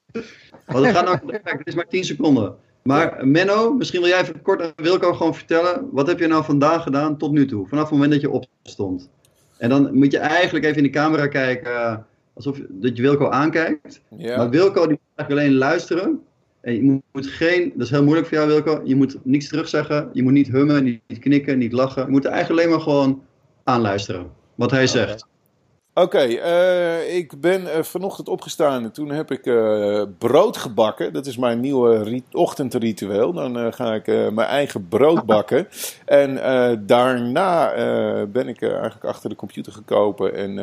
Want 0.66 0.86
het 0.86 0.96
gaat 0.96 1.06
nog, 1.06 1.40
kijk, 1.42 1.58
het 1.58 1.66
is 1.66 1.74
maar 1.74 1.88
10 1.88 2.04
seconden. 2.04 2.54
Maar 2.82 3.26
Menno, 3.26 3.72
misschien 3.72 4.00
wil 4.00 4.08
jij 4.08 4.20
even 4.20 4.42
kort 4.42 4.62
aan 4.62 4.72
Wilco 4.76 5.12
gewoon 5.12 5.34
vertellen. 5.34 5.88
Wat 5.92 6.06
heb 6.06 6.18
je 6.18 6.26
nou 6.26 6.44
vandaag 6.44 6.82
gedaan 6.82 7.18
tot 7.18 7.32
nu 7.32 7.46
toe? 7.46 7.66
Vanaf 7.66 7.84
het 7.84 7.92
moment 7.92 8.12
dat 8.12 8.20
je 8.20 8.30
opstond. 8.30 9.10
En 9.58 9.68
dan 9.68 9.94
moet 9.94 10.12
je 10.12 10.18
eigenlijk 10.18 10.64
even 10.64 10.76
in 10.76 10.82
de 10.82 10.90
camera 10.90 11.26
kijken. 11.26 12.06
Alsof 12.34 12.60
dat 12.68 12.96
je 12.96 13.02
Wilco 13.02 13.28
aankijkt. 13.28 14.00
Ja. 14.16 14.36
Maar 14.36 14.50
Wilco 14.50 14.86
die 14.86 14.90
moet 14.90 15.00
eigenlijk 15.14 15.40
alleen 15.40 15.58
luisteren. 15.58 16.20
En 16.60 16.74
je 16.74 16.82
moet, 16.82 17.02
moet 17.12 17.26
geen, 17.26 17.72
dat 17.74 17.86
is 17.86 17.90
heel 17.90 18.04
moeilijk 18.04 18.26
voor 18.26 18.36
jou 18.36 18.48
Wilco, 18.48 18.80
je 18.84 18.96
moet 18.96 19.18
niets 19.22 19.48
terugzeggen, 19.48 20.10
je 20.12 20.22
moet 20.22 20.32
niet 20.32 20.48
hummen, 20.48 20.84
niet, 20.84 21.00
niet 21.06 21.18
knikken, 21.18 21.58
niet 21.58 21.72
lachen. 21.72 22.04
Je 22.04 22.10
moet 22.10 22.24
eigenlijk 22.24 22.60
alleen 22.60 22.72
maar 22.72 22.84
gewoon 22.84 23.22
aanluisteren, 23.64 24.30
wat 24.54 24.70
hij 24.70 24.86
zegt. 24.86 25.26
Oké, 25.98 26.18
eh, 26.18 27.16
ik 27.16 27.40
ben 27.40 27.72
eh, 27.72 27.82
vanochtend 27.82 28.28
opgestaan 28.28 28.82
en 28.84 28.92
toen 28.92 29.10
heb 29.10 29.30
ik 29.30 29.46
eh, 29.46 30.02
brood 30.18 30.56
gebakken. 30.56 31.12
Dat 31.12 31.26
is 31.26 31.36
mijn 31.36 31.60
nieuwe 31.60 32.02
ri- 32.02 32.24
ochtendritueel. 32.32 33.32
Dan 33.32 33.72
ga 33.72 33.94
ik 33.94 34.06
mijn 34.06 34.48
eigen 34.48 34.88
brood 34.88 35.24
bakken. 35.24 35.68
En 36.04 36.34
daarna 36.86 37.72
ben 38.26 38.48
ik 38.48 38.62
eigenlijk 38.62 39.04
achter 39.04 39.30
de 39.30 39.36
computer 39.36 39.72
gekomen 39.72 40.34
en, 40.34 40.58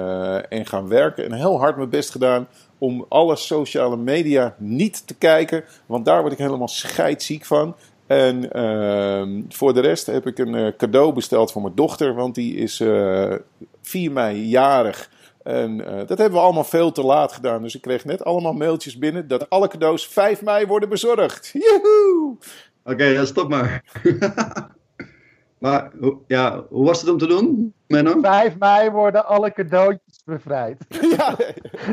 en 0.49 0.65
gaan 0.65 0.87
werken. 0.87 1.25
En 1.25 1.33
heel 1.33 1.59
hard 1.59 1.77
mijn 1.77 1.89
best 1.89 2.11
gedaan 2.11 2.47
om 2.77 3.05
alle 3.09 3.35
sociale 3.35 3.97
media 3.97 4.55
niet 4.57 5.07
te 5.07 5.13
kijken. 5.15 5.63
Want 5.85 6.05
daar 6.05 6.21
word 6.21 6.33
ik 6.33 6.39
helemaal 6.39 6.67
scheidziek 6.67 7.45
van. 7.45 7.75
En 8.07 8.51
ehm, 8.51 9.41
voor 9.49 9.73
de 9.73 9.81
rest 9.81 10.05
heb 10.05 10.27
ik 10.27 10.37
een 10.37 10.73
cadeau 10.77 11.13
besteld 11.13 11.51
voor 11.51 11.61
mijn 11.61 11.75
dochter. 11.75 12.13
Want 12.13 12.35
die 12.35 12.55
is 12.55 12.79
eh 12.79 13.33
4 13.81 14.11
mei 14.11 14.47
jarig. 14.47 15.09
En 15.43 15.85
eh, 15.85 16.07
dat 16.07 16.17
hebben 16.17 16.37
we 16.39 16.45
allemaal 16.45 16.63
veel 16.63 16.91
te 16.91 17.03
laat 17.03 17.31
gedaan. 17.33 17.61
Dus 17.61 17.75
ik 17.75 17.81
kreeg 17.81 18.05
net 18.05 18.23
allemaal 18.23 18.53
mailtjes 18.53 18.97
binnen 18.97 19.27
dat 19.27 19.49
alle 19.49 19.67
cadeaus 19.67 20.07
5 20.07 20.41
mei 20.41 20.65
worden 20.65 20.89
bezorgd. 20.89 21.49
Joehoe! 21.53 22.37
Oké, 22.83 23.03
ja, 23.05 23.25
stop 23.25 23.49
maar. 23.49 23.83
maar 25.59 25.91
hoe- 25.99 26.17
ja, 26.27 26.63
hoe 26.69 26.85
was 26.85 27.01
het 27.01 27.09
om 27.09 27.17
te 27.17 27.27
doen, 27.27 27.73
Menno? 27.87 28.19
5 28.21 28.57
mei 28.57 28.89
worden 28.89 29.25
alle 29.25 29.51
cadeautjes 29.53 30.21
bevrijd. 30.25 30.85
Ja, 31.17 31.35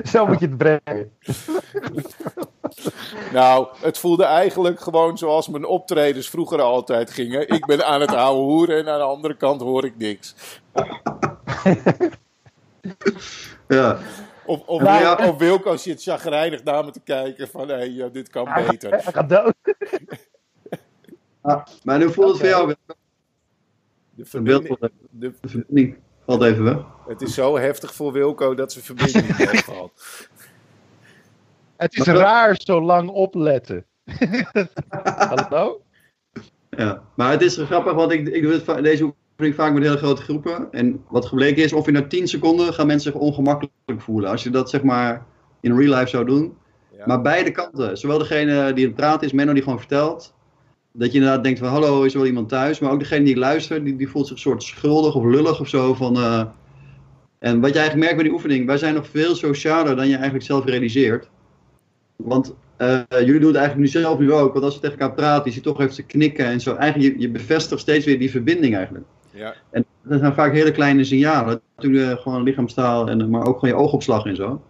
Zo 0.04 0.26
moet 0.26 0.40
je 0.40 0.47
het 0.47 0.57
brengen. 0.59 1.12
nou, 3.33 3.66
het 3.80 3.99
voelde 3.99 4.25
eigenlijk 4.25 4.80
gewoon 4.80 5.19
zoals 5.19 5.49
mijn 5.49 5.64
optredens 5.64 6.28
vroeger 6.30 6.61
altijd 6.62 7.11
gingen. 7.11 7.49
Ik 7.49 7.66
ben 7.66 7.87
aan 7.87 8.00
het 8.00 8.14
ouwe 8.14 8.42
hoeren 8.42 8.76
en 8.78 8.88
aan 8.88 8.99
de 8.99 9.04
andere 9.04 9.37
kant 9.37 9.61
hoor 9.61 9.85
ik 9.85 9.97
niks. 9.97 10.35
Ja, 13.68 13.99
Of, 14.44 14.61
of, 14.66 14.82
Ja. 14.82 15.28
of 15.28 15.38
Wilco 15.38 15.76
zit 15.76 16.02
chagrijnig 16.02 16.64
naar 16.64 16.85
me 16.85 16.90
te 16.90 17.00
kijken 17.00 17.49
van 17.49 17.68
hé, 17.68 17.76
ja, 17.82 18.09
dit 18.09 18.28
kan 18.28 18.49
beter. 18.66 18.90
Hij 18.90 19.02
gaat 19.12 19.28
dood. 19.28 19.54
Ah, 21.42 21.66
maar 21.85 22.00
hoe 22.02 22.11
voelt 22.12 22.28
het 22.28 22.38
voor 22.38 22.49
jou? 22.49 22.66
Wilco? 22.66 22.94
De 24.14 24.25
verbinding, 24.25 24.66
valt 24.78 24.80
de, 24.80 24.90
de 25.11 25.49
verbinding 25.49 25.99
valt 26.26 26.42
even 26.42 26.64
weg. 26.64 26.76
het 27.09 27.20
is 27.23 27.35
zo 27.35 27.59
heftig 27.59 27.94
voor 27.94 28.12
Wilco 28.12 28.54
dat 28.54 28.73
zijn 28.73 28.85
verbinding 28.85 29.37
wegvalt. 29.50 29.92
Het 31.76 31.94
is 31.94 32.06
Maar- 32.06 32.16
raar 32.16 32.56
zo 32.62 32.80
lang 32.82 33.09
opletten. 33.09 33.85
Hallo? 35.04 35.82
Ja, 36.70 37.02
maar 37.16 37.30
het 37.30 37.42
is 37.42 37.56
grappig, 37.56 37.92
want 37.92 38.12
ik, 38.12 38.28
ik 38.28 38.42
doe 38.42 38.52
het, 38.52 38.82
deze 38.85 39.14
oefening 39.40 39.54
vaak 39.54 39.73
met 39.73 39.82
hele 39.82 39.97
grote 39.97 40.23
groepen. 40.23 40.68
En 40.73 41.04
wat 41.09 41.26
gebleken 41.26 41.62
is, 41.62 41.73
ongeveer 41.73 41.92
na 41.92 42.06
10 42.06 42.28
seconden 42.28 42.75
gaan 42.75 42.87
mensen 42.87 43.12
zich 43.12 43.20
ongemakkelijk 43.20 43.73
voelen. 43.97 44.30
Als 44.30 44.42
je 44.42 44.50
dat 44.50 44.70
zeg 44.70 44.82
maar 44.82 45.26
in 45.61 45.76
real 45.76 45.99
life 45.99 46.09
zou 46.09 46.25
doen. 46.25 46.54
Ja. 46.97 47.06
Maar 47.06 47.23
beide 47.23 47.50
kanten. 47.50 47.99
Zowel 47.99 48.18
degene 48.18 48.73
die 48.73 48.87
het 48.87 48.94
praat 48.94 49.23
is, 49.23 49.32
Menno 49.32 49.52
die 49.52 49.62
gewoon 49.62 49.78
vertelt. 49.78 50.35
Dat 50.92 51.12
je 51.12 51.18
inderdaad 51.18 51.44
denkt 51.44 51.59
van 51.59 51.68
hallo, 51.68 52.02
is 52.02 52.12
er 52.12 52.18
wel 52.18 52.28
iemand 52.28 52.49
thuis? 52.49 52.78
Maar 52.78 52.90
ook 52.90 52.99
degene 52.99 53.25
die 53.25 53.37
luistert, 53.37 53.85
die, 53.85 53.97
die 53.97 54.09
voelt 54.09 54.26
zich 54.26 54.37
een 54.37 54.42
soort 54.42 54.62
schuldig 54.62 55.14
of 55.14 55.25
lullig 55.25 55.61
of 55.61 55.68
zo. 55.68 55.94
Van, 55.94 56.16
eh, 56.16 56.42
En 57.38 57.61
wat 57.61 57.73
je 57.73 57.78
eigenlijk 57.78 57.94
merkt 57.94 58.14
bij 58.14 58.25
die 58.25 58.32
oefening, 58.32 58.66
wij 58.66 58.78
zijn 58.78 58.94
nog 58.94 59.09
veel 59.09 59.35
socialer 59.35 59.97
dan 59.97 60.09
je 60.09 60.14
eigenlijk 60.14 60.44
zelf 60.44 60.64
realiseert. 60.64 61.30
Want 62.16 62.54
eh, 62.76 63.00
jullie 63.09 63.40
doen 63.40 63.52
het 63.52 63.56
eigenlijk 63.56 63.76
nu 63.76 64.00
zelf 64.00 64.18
nu 64.18 64.32
ook. 64.32 64.52
Want 64.52 64.64
als 64.64 64.75
je 64.75 64.80
tegen 64.80 64.99
elkaar 64.99 65.14
praat, 65.14 65.44
je 65.44 65.50
zit 65.50 65.62
toch 65.62 65.80
even 65.80 65.94
te 65.94 66.02
knikken 66.02 66.44
en 66.44 66.61
zo. 66.61 66.75
Eigenlijk, 66.75 67.14
je, 67.14 67.20
je 67.20 67.30
bevestigt 67.30 67.80
steeds 67.80 68.04
weer 68.04 68.18
die 68.18 68.30
verbinding 68.30 68.76
eigenlijk. 68.76 69.04
Ja. 69.30 69.54
En 69.70 69.84
dat 70.02 70.20
zijn 70.20 70.34
vaak 70.34 70.52
hele 70.52 70.72
kleine 70.72 71.04
signalen. 71.04 71.60
Natuurlijk 71.76 72.20
gewoon 72.20 72.42
lichaamstaal, 72.42 73.08
en, 73.08 73.30
maar 73.30 73.46
ook 73.46 73.58
gewoon 73.58 73.76
je 73.76 73.82
oogopslag 73.82 74.25
en 74.25 74.36
zo. 74.36 74.62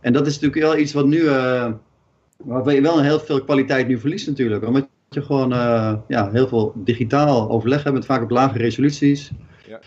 En 0.00 0.12
dat 0.12 0.26
is 0.26 0.40
natuurlijk 0.40 0.62
wel 0.62 0.76
iets 0.76 0.92
wat 0.92 1.06
nu, 1.06 1.26
eh 1.26 1.72
waar 2.44 2.74
je 2.74 2.80
wel 2.80 3.02
heel 3.02 3.20
veel 3.20 3.44
kwaliteit 3.44 3.88
nu 3.88 3.98
verliest 3.98 4.26
natuurlijk. 4.26 4.66
Omdat 4.66 4.88
je 5.08 5.22
gewoon 5.22 5.52
eh, 5.52 5.94
ja, 6.08 6.30
heel 6.30 6.48
veel 6.48 6.72
digitaal 6.76 7.50
overleg 7.50 7.82
hebt, 7.82 7.94
met 7.94 8.04
vaak 8.04 8.22
op 8.22 8.30
lage 8.30 8.58
resoluties. 8.58 9.30
Ja. 9.66 9.80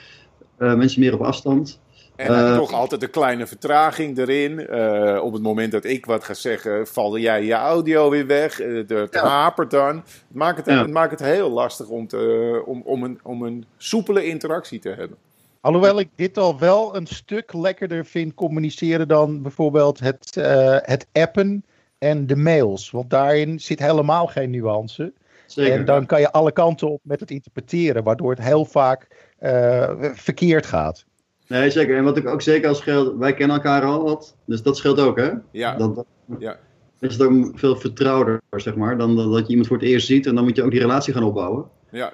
Eh, 0.58 0.76
mensen 0.76 1.00
meer 1.00 1.14
op 1.14 1.22
afstand. 1.22 1.80
En 2.16 2.28
Eh, 2.34 2.56
toch 2.56 2.74
altijd 2.74 3.04
een 3.04 3.10
kleine 3.10 3.48
vertraging 3.48 4.18
erin. 4.18 4.68
Eh, 4.68 5.24
op 5.24 5.34
het 5.34 5.42
moment 5.42 5.72
dat 5.72 5.84
ik 5.86 6.06
wat 6.06 6.24
ga 6.24 6.34
zeggen, 6.34 6.88
val 6.88 7.18
jij 7.18 7.44
je 7.44 7.54
audio 7.54 8.10
weer 8.10 8.28
weg. 8.28 8.60
Eh, 8.60 8.76
het 8.76 8.90
het 8.90 9.14
Ja. 9.14 9.28
hapert 9.28 9.72
dan. 9.72 9.96
Het 9.96 10.06
maakt 10.32 10.58
het, 10.58 10.66
Ja. 10.66 10.82
het 10.82 10.92
maakt 10.92 11.12
het 11.12 11.20
heel 11.30 11.50
lastig 11.50 11.88
om, 11.88 12.08
te, 12.08 12.62
om, 12.66 12.82
om, 12.86 13.04
een, 13.04 13.20
om 13.24 13.42
een 13.44 13.66
soepele 13.78 14.26
interactie 14.26 14.80
te 14.80 14.90
hebben. 14.90 15.18
Alhoewel 15.62 16.00
ik 16.00 16.10
dit 16.16 16.38
al 16.38 16.60
wel 16.60 16.96
een 16.96 17.08
stuk 17.08 17.54
lekkerder 17.54 18.06
vind 18.06 18.34
communiceren 18.34 19.08
dan 19.08 19.42
bijvoorbeeld 19.42 20.00
het, 20.00 20.38
eh, 20.38 20.78
het 20.82 21.08
appen 21.12 21.66
en 21.98 22.28
de 22.28 22.36
mails. 22.36 22.92
Want 22.92 23.10
daarin 23.10 23.60
zit 23.60 23.80
helemaal 23.80 24.28
geen 24.28 24.50
nuance. 24.50 25.14
Zeker. 25.46 25.74
En 25.74 25.86
dan 25.86 26.06
kan 26.06 26.20
je 26.20 26.32
alle 26.32 26.52
kanten 26.52 26.90
op 26.90 27.00
met 27.04 27.20
het 27.20 27.32
interpreteren, 27.32 28.04
waardoor 28.04 28.30
het 28.30 28.42
heel 28.42 28.66
vaak 28.66 29.08
eh, 29.40 29.90
verkeerd 30.14 30.66
gaat. 30.66 31.06
Nee, 31.48 31.70
zeker. 31.70 31.98
En 31.98 32.04
wat 32.04 32.18
ik 32.18 32.28
ook 32.28 32.42
zeker 32.42 32.70
als 32.70 32.78
scheelt, 32.78 33.18
wij 33.18 33.34
kennen 33.34 33.56
elkaar 33.56 33.84
al 33.84 34.04
wat. 34.04 34.36
Dus 34.46 34.62
dat 34.62 34.78
scheelt 34.78 35.00
ook, 35.00 35.18
hè? 35.18 35.32
Ja, 35.52 35.76
Dat, 35.76 35.96
dat 35.96 36.06
ja. 36.40 36.58
is 37.00 37.14
het 37.18 37.22
ook 37.28 37.52
veel 37.60 37.76
vertrouwder, 37.76 38.42
zeg 38.50 38.76
maar, 38.76 38.98
dan 38.98 39.16
dat 39.16 39.42
je 39.44 39.50
iemand 39.50 39.68
voor 39.68 39.78
het 39.78 39.86
eerst 39.86 40.08
ziet 40.08 40.26
en 40.26 40.36
dan 40.36 40.44
moet 40.44 40.56
je 40.56 40.64
ook 40.64 40.72
die 40.72 40.80
relatie 40.80 41.14
gaan 41.14 41.24
opbouwen. 41.24 41.66
ja. 41.92 42.12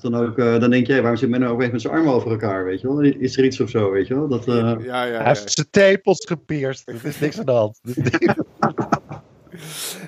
Dan, 0.00 0.14
ook, 0.16 0.38
eh, 0.38 0.60
dan 0.60 0.70
denk 0.70 0.86
je, 0.86 0.92
hey, 0.92 1.00
waarom 1.00 1.18
zit 1.20 1.28
men 1.30 1.42
ook 1.42 1.60
even 1.60 1.72
met 1.72 1.80
zijn 1.80 1.94
armen 1.94 2.12
over 2.12 2.30
elkaar, 2.30 2.64
weet 2.64 2.80
je 2.80 2.86
wel? 2.86 3.00
Is 3.00 3.36
er 3.38 3.44
iets 3.44 3.60
of 3.60 3.70
zo, 3.70 3.90
weet 3.90 4.06
je 4.06 4.14
wel? 4.14 4.28
Dat, 4.28 4.48
eh, 4.48 4.54
ja, 4.54 4.78
ja, 4.80 4.92
Hij 4.92 5.10
ja. 5.10 5.24
heeft 5.24 5.52
zijn 5.52 5.66
tepels 5.70 6.24
gepierst. 6.28 6.88
Er 6.88 7.04
is 7.04 7.18
niks 7.18 7.38
aan 7.38 7.44
de 7.46 7.52
hand. 7.52 7.80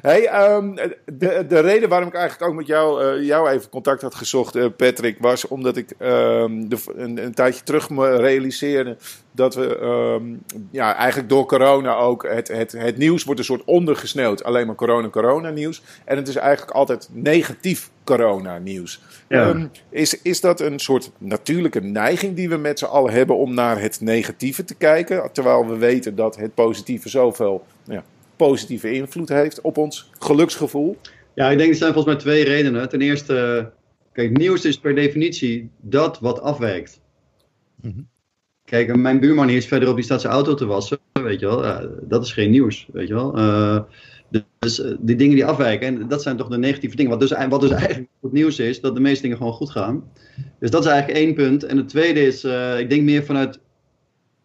Hey, 0.02 0.26
ehm, 0.26 0.74
de, 1.04 1.44
de 1.48 1.60
reden 1.60 1.88
waarom 1.88 2.08
ik 2.08 2.14
eigenlijk 2.14 2.50
ook 2.50 2.56
met 2.56 2.66
jou, 2.66 3.04
eh, 3.04 3.26
jou 3.26 3.50
even 3.50 3.70
contact 3.70 4.02
had 4.02 4.14
gezocht, 4.14 4.56
eh, 4.56 4.66
Patrick, 4.76 5.16
was 5.18 5.48
omdat 5.48 5.76
ik 5.76 5.90
ehm, 5.98 6.68
de, 6.68 6.76
een, 6.96 7.24
een 7.24 7.34
tijdje 7.34 7.62
terug 7.62 7.90
me 7.90 8.16
realiseerde 8.16 8.96
dat 9.34 9.54
we 9.54 9.78
ehm, 9.78 10.56
ja, 10.70 10.94
eigenlijk 10.94 11.28
door 11.28 11.46
corona 11.46 11.94
ook, 11.94 12.28
het, 12.28 12.48
het, 12.48 12.72
het 12.72 12.96
nieuws 12.96 13.24
wordt 13.24 13.40
een 13.40 13.46
soort 13.46 13.64
ondergesneeuwd. 13.64 14.44
Alleen 14.44 14.66
maar 14.66 14.74
corona, 14.74 15.08
corona 15.08 15.50
nieuws. 15.50 15.82
En 16.04 16.16
het 16.16 16.28
is 16.28 16.36
eigenlijk 16.36 16.76
altijd 16.76 17.08
negatief 17.12 17.90
corona 18.04 18.58
nieuws. 18.58 19.00
Ja. 19.28 19.68
Is, 19.90 20.22
is 20.22 20.40
dat 20.40 20.60
een 20.60 20.78
soort 20.78 21.10
natuurlijke 21.18 21.80
neiging 21.80 22.36
die 22.36 22.48
we 22.48 22.56
met 22.56 22.78
z'n 22.78 22.84
allen 22.84 23.12
hebben 23.12 23.36
om 23.36 23.54
naar 23.54 23.80
het 23.80 24.00
negatieve 24.00 24.64
te 24.64 24.74
kijken? 24.74 25.32
Terwijl 25.32 25.66
we 25.66 25.76
weten 25.76 26.14
dat 26.14 26.36
het 26.36 26.54
positieve 26.54 27.08
zoveel 27.08 27.64
positieve 28.36 28.92
invloed 28.92 29.28
heeft 29.28 29.60
op 29.60 29.76
ons 29.76 30.10
geluksgevoel. 30.18 30.96
Ja, 31.34 31.50
ik 31.50 31.58
denk 31.58 31.70
er 31.70 31.76
zijn 31.76 31.92
volgens 31.92 32.14
mij 32.14 32.22
twee 32.22 32.44
redenen. 32.44 32.88
Ten 32.88 33.00
eerste, 33.00 33.70
kijk, 34.12 34.36
nieuws 34.38 34.64
is 34.64 34.78
per 34.78 34.94
definitie 34.94 35.70
dat 35.80 36.20
wat 36.20 36.40
afwijkt. 36.40 37.00
Mhm. 37.80 38.00
Kijk, 38.64 38.96
mijn 38.96 39.20
buurman 39.20 39.48
hier 39.48 39.56
is 39.56 39.66
verderop, 39.66 39.94
die 39.94 40.04
staat 40.04 40.20
zijn 40.20 40.32
auto 40.32 40.54
te 40.54 40.66
wassen, 40.66 40.98
weet 41.12 41.40
je 41.40 41.46
wel. 41.46 41.64
Ja, 41.64 41.88
dat 42.02 42.24
is 42.24 42.32
geen 42.32 42.50
nieuws, 42.50 42.88
weet 42.92 43.08
je 43.08 43.14
wel. 43.14 43.36
Eh, 43.36 43.80
dus 44.58 44.80
eh, 44.80 44.94
die 44.98 45.16
dingen 45.16 45.34
die 45.34 45.44
afwijken, 45.44 45.86
en 45.86 46.08
dat 46.08 46.22
zijn 46.22 46.36
toch 46.36 46.48
de 46.48 46.58
negatieve 46.58 46.96
dingen. 46.96 47.10
Wat 47.10 47.20
dus, 47.20 47.32
wat 47.48 47.60
dus 47.60 47.70
eigenlijk 47.70 48.08
goed 48.20 48.32
nieuws 48.32 48.58
is, 48.58 48.80
dat 48.80 48.94
de 48.94 49.00
meeste 49.00 49.22
dingen 49.22 49.36
gewoon 49.36 49.52
goed 49.52 49.70
gaan. 49.70 50.04
Dus 50.60 50.70
dat 50.70 50.84
is 50.84 50.90
eigenlijk 50.90 51.20
één 51.20 51.34
punt. 51.34 51.64
En 51.64 51.76
het 51.76 51.88
tweede 51.88 52.20
is, 52.26 52.44
eh, 52.44 52.78
ik 52.78 52.90
denk 52.90 53.02
meer 53.02 53.24
vanuit, 53.24 53.60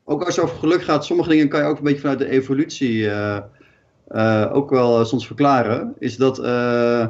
ook 0.03 0.23
als 0.23 0.35
het 0.35 0.45
over 0.45 0.57
geluk 0.57 0.83
gaat, 0.83 1.05
sommige 1.05 1.29
dingen 1.29 1.49
kan 1.49 1.59
je 1.59 1.65
ook 1.65 1.77
een 1.77 1.83
beetje 1.83 1.99
vanuit 1.99 2.19
de 2.19 2.29
evolutie 2.29 3.09
eh, 4.09 4.49
ook 4.53 4.69
wel 4.69 4.99
eh, 4.99 5.05
soms 5.05 5.25
verklaren. 5.27 5.95
Is 5.99 6.17
dat 6.17 6.39
eh, 6.39 7.07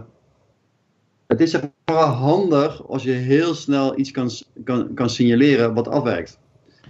het 1.28 1.42
is 1.42 1.52
zeg 1.52 1.62
maar 1.86 2.04
handig 2.04 2.88
als 2.88 3.04
je 3.04 3.12
heel 3.12 3.54
snel 3.54 4.00
iets 4.00 4.12
kan, 4.12 4.30
kan, 4.64 4.94
kan 4.94 5.10
signaleren 5.10 5.74
wat 5.74 5.88
afwijkt. 5.88 6.40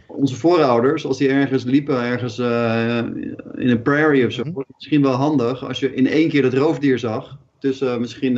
Onze 0.07 0.35
voorouders, 0.35 1.05
als 1.05 1.17
die 1.17 1.29
ergens 1.29 1.63
liepen, 1.63 2.01
ergens 2.03 2.39
in 2.39 3.69
een 3.69 3.81
prairie 3.81 4.25
of 4.25 4.31
zo, 4.31 4.43
Mhm. 4.43 4.53
was 4.53 4.63
het 4.67 4.75
misschien 4.75 5.01
wel 5.01 5.11
handig 5.13 5.67
als 5.67 5.79
je 5.79 5.93
in 5.93 6.07
één 6.07 6.29
keer 6.29 6.41
dat 6.41 6.53
roofdier 6.53 6.99
zag. 6.99 7.37
Tussen 7.59 7.99
misschien 7.99 8.33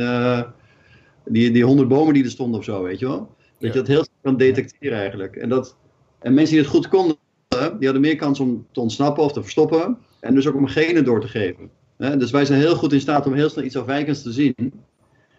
die, 1.24 1.50
die 1.50 1.64
honderd 1.64 1.88
bomen 1.88 2.14
die 2.14 2.24
er 2.24 2.30
stonden 2.30 2.58
of 2.58 2.64
zo, 2.64 2.82
weet 2.82 2.98
je 2.98 3.06
wel. 3.06 3.18
Dat 3.18 3.26
Ja. 3.58 3.68
je 3.68 3.74
dat 3.74 3.86
heel 3.86 4.04
snel 4.04 4.16
kan 4.22 4.36
detecteren 4.36 4.98
eigenlijk. 4.98 5.36
En, 5.36 5.48
dat, 5.48 5.76
en 6.18 6.34
mensen 6.34 6.54
die 6.54 6.64
het 6.64 6.72
goed 6.72 6.88
konden, 6.88 7.16
die 7.48 7.58
hadden 7.84 8.00
meer 8.00 8.16
kans 8.16 8.40
om 8.40 8.66
te 8.72 8.80
ontsnappen 8.80 9.22
of 9.24 9.32
te 9.32 9.42
verstoppen. 9.42 9.98
En 10.22 10.34
dus 10.34 10.48
ook 10.48 10.56
om 10.56 10.66
genen 10.66 11.04
door 11.04 11.20
te 11.20 11.28
geven. 11.28 11.70
Hè, 11.98 12.16
Dus 12.16 12.30
wij 12.30 12.44
zijn 12.44 12.60
heel 12.60 12.74
goed 12.74 12.92
in 12.92 13.00
staat 13.00 13.26
om 13.26 13.32
heel 13.34 13.48
snel 13.48 13.64
iets 13.64 13.76
afwijkends 13.76 14.22
te 14.22 14.32
zien. 14.32 14.54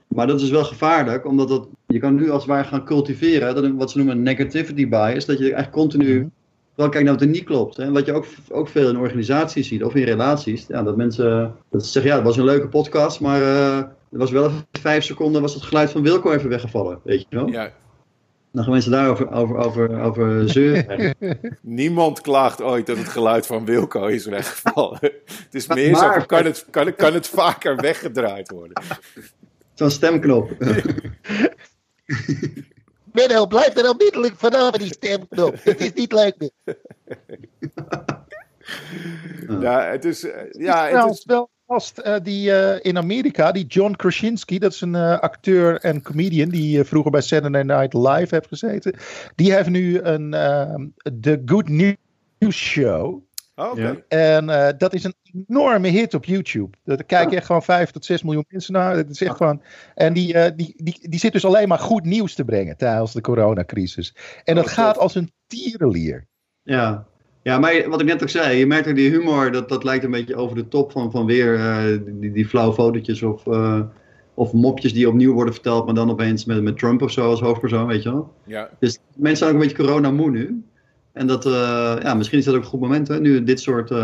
Maar 0.07 0.27
dat 0.27 0.41
is 0.41 0.49
wel 0.49 0.63
gevaarlijk, 0.63 1.25
omdat 1.27 1.47
dat, 1.47 1.67
je 1.87 1.99
kan 1.99 2.15
nu 2.15 2.29
als 2.29 2.43
het 2.43 2.51
ware 2.51 2.67
gaan 2.67 2.85
cultiveren, 2.85 3.55
dat, 3.55 3.71
wat 3.71 3.91
ze 3.91 3.97
noemen 3.97 4.15
een 4.17 4.23
negativity 4.23 4.89
bias, 4.89 5.25
dat 5.25 5.37
je 5.37 5.43
eigenlijk 5.43 5.71
continu 5.71 6.19
Mhm. 6.19 6.27
wel 6.75 6.89
kijkt 6.89 7.05
naar 7.05 7.13
wat 7.13 7.23
er 7.23 7.29
niet 7.29 7.43
klopt. 7.43 7.77
Hè. 7.77 7.91
Wat 7.91 8.05
je 8.05 8.13
ook, 8.13 8.25
ook 8.49 8.67
veel 8.67 8.89
in 8.89 8.97
organisaties 8.97 9.67
ziet, 9.67 9.83
of 9.83 9.95
in 9.95 10.03
relaties, 10.03 10.65
ja, 10.67 10.83
dat 10.83 10.97
mensen 10.97 11.55
dat 11.69 11.85
ze 11.85 11.91
zeggen, 11.91 12.11
ja, 12.11 12.17
het 12.17 12.25
was 12.27 12.37
een 12.37 12.43
leuke 12.43 12.67
podcast, 12.67 13.19
maar 13.19 13.41
eh, 13.41 13.77
er 13.77 13.89
was 14.09 14.31
wel 14.31 14.45
even 14.45 14.65
vijf 14.71 15.03
seconden, 15.03 15.41
was 15.41 15.53
het 15.53 15.63
geluid 15.63 15.89
van 15.91 16.01
Wilco 16.03 16.31
even 16.31 16.49
weggevallen, 16.49 16.99
weet 17.03 17.25
je 17.29 17.35
wel? 17.35 17.47
Ja, 17.49 17.71
Dan 18.53 18.63
gaan 18.63 18.71
mensen 18.73 18.91
daarover 18.91 19.31
over, 19.31 19.57
over, 19.57 20.01
over 20.01 20.49
zeuren. 20.49 21.15
niemand 21.61 22.21
klaagt 22.21 22.61
ooit 22.61 22.85
dat 22.85 22.97
het 22.97 23.07
geluid 23.07 23.45
van 23.45 23.65
Wilco 23.65 24.05
is 24.05 24.25
weggevallen. 24.25 24.97
Het 25.43 25.47
is 25.51 25.67
meer 25.67 25.95
zo, 25.95 26.01
Maar- 26.01 26.13
van, 26.13 26.25
kan 26.25 26.45
het, 26.45 26.65
kan, 26.69 26.85
het- 26.85 26.95
kan 26.95 27.13
het 27.13 27.27
vaker 27.27 27.75
weggedraaid 27.75 28.49
worden? 28.51 28.83
Zo'n 29.73 29.89
stemknop. 29.89 30.51
Menno, 33.11 33.45
blijf 33.47 33.77
er 33.77 33.89
onmiddellijk 33.89 34.33
vanaf 34.37 34.71
die 34.71 34.93
stemknop. 34.93 35.55
Het 35.63 35.81
is 35.81 35.93
niet 35.93 36.11
leuk 36.11 36.35
meer. 36.37 36.51
Ja, 39.59 39.81
het 39.83 40.05
is... 40.05 40.23
eh, 40.23 40.41
Ja, 40.51 40.87
het 40.87 41.11
is 41.13 41.25
wel 41.25 41.49
vast 41.73 41.97
eh, 41.97 42.15
die 42.23 42.51
eh, 42.51 42.79
in 42.81 42.97
Amerika, 42.97 43.51
die 43.51 43.65
John 43.65 43.91
Krasinski, 43.95 44.59
dat 44.59 44.73
is 44.73 44.81
een 44.81 44.95
eh, 44.95 45.19
acteur 45.19 45.79
en 45.81 46.01
comedian 46.01 46.49
die 46.49 46.83
vroeger 46.83 47.11
bij 47.11 47.21
Saturday 47.21 47.61
Night 47.63 47.93
Live 47.93 48.35
heeft 48.35 48.47
gezeten. 48.47 48.95
Die 49.35 49.53
heeft 49.53 49.69
nu 49.69 50.01
een 50.01 50.31
The 51.21 51.41
Good 51.45 51.67
News 51.69 51.97
Show. 52.49 53.21
oh. 53.55 53.79
En 54.07 54.49
eh, 54.49 54.73
dat 54.77 54.93
is 54.93 55.03
een 55.03 55.13
enorme 55.47 55.87
hit 55.87 56.13
op 56.13 56.25
YouTube. 56.25 56.77
Daar 56.83 57.03
kijken 57.03 57.37
echt 57.37 57.45
gewoon 57.45 57.63
5 57.63 57.91
tot 57.91 58.05
6 58.05 58.23
miljoen 58.23 58.45
mensen 58.47 58.73
naar. 58.73 58.95
Het 58.95 59.09
is 59.09 59.21
echt 59.21 59.35
gewoon, 59.37 59.61
en 59.95 60.13
die, 60.13 60.33
eh, 60.33 60.51
die, 60.55 60.73
die, 60.83 61.09
die 61.09 61.19
zit 61.19 61.31
dus 61.33 61.45
alleen 61.45 61.67
maar 61.67 61.79
goed 61.79 62.03
nieuws 62.05 62.33
te 62.33 62.45
brengen 62.45 62.77
tijdens 62.77 63.13
de 63.13 63.21
coronacrisis. 63.21 64.15
En 64.43 64.55
dat 64.55 64.65
Oh, 64.65 64.71
gaat 64.71 64.93
tof. 64.93 65.03
als 65.03 65.15
een 65.15 65.31
tierenlier. 65.47 66.27
Ja. 66.63 67.05
Ja, 67.43 67.59
maar 67.59 67.89
wat 67.89 68.01
ik 68.01 68.07
net 68.07 68.21
ook 68.21 68.29
zei, 68.29 68.57
je 68.57 68.65
merkt 68.65 68.87
er 68.87 68.95
die 68.95 69.09
humor, 69.09 69.51
dat, 69.51 69.69
dat 69.69 69.83
lijkt 69.83 70.03
een 70.03 70.11
beetje 70.11 70.35
over 70.35 70.55
de 70.55 70.67
top 70.67 70.91
van, 70.91 71.11
van 71.11 71.25
weer 71.25 71.55
eh, 71.55 71.97
die, 72.05 72.31
die 72.31 72.47
flauwe 72.47 72.73
fotootjes 72.73 73.23
of, 73.23 73.47
eh, 73.47 73.81
of 74.33 74.53
mopjes 74.53 74.93
die 74.93 75.07
opnieuw 75.07 75.33
worden 75.33 75.53
verteld, 75.53 75.85
maar 75.85 75.95
dan 75.95 76.09
opeens 76.11 76.45
met, 76.45 76.61
met 76.61 76.77
Trump 76.77 77.01
of 77.01 77.11
zo 77.11 77.29
als 77.29 77.41
hoofdpersoon, 77.41 77.87
weet 77.87 78.03
je 78.03 78.11
wel. 78.11 78.33
Ja, 78.45 78.69
Dus 78.79 78.99
mensen 79.15 79.37
zijn 79.37 79.49
ook 79.49 79.61
een 79.61 79.67
beetje 79.67 79.83
corona 79.83 80.11
moe 80.11 80.29
nu. 80.29 80.63
En 81.13 81.27
dat, 81.27 81.45
eh, 81.45 81.95
ja, 82.01 82.13
misschien 82.13 82.39
is 82.39 82.45
dat 82.45 82.55
ook 82.55 82.61
een 82.61 82.67
goed 82.67 82.79
moment, 82.79 83.07
hè, 83.07 83.19
nu 83.19 83.43
dit 83.43 83.59
soort, 83.59 83.91
eh 83.91 83.97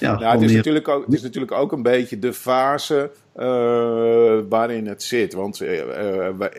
ja, 0.00 0.16
gewoon 0.16 0.32
het, 0.32 0.42
is 0.42 0.52
natuurlijk 0.52 0.88
ook, 0.88 1.04
het 1.04 1.14
is 1.14 1.22
natuurlijk 1.22 1.52
ook 1.52 1.72
een 1.72 1.82
beetje 1.82 2.18
de 2.18 2.32
fase 2.32 3.10
eh, 3.32 4.38
waarin 4.48 4.86
het 4.86 5.02
zit. 5.02 5.34
Want 5.34 5.62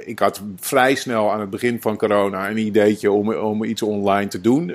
ik 0.05 0.19
had 0.19 0.41
vrij 0.59 0.95
snel 0.95 1.31
aan 1.31 1.39
het 1.39 1.49
begin 1.49 1.81
van 1.81 1.97
corona 1.97 2.49
een 2.49 2.57
ideetje 2.57 3.11
om, 3.11 3.33
om 3.33 3.63
iets 3.63 3.81
online 3.81 4.27
te 4.27 4.41
doen. 4.41 4.67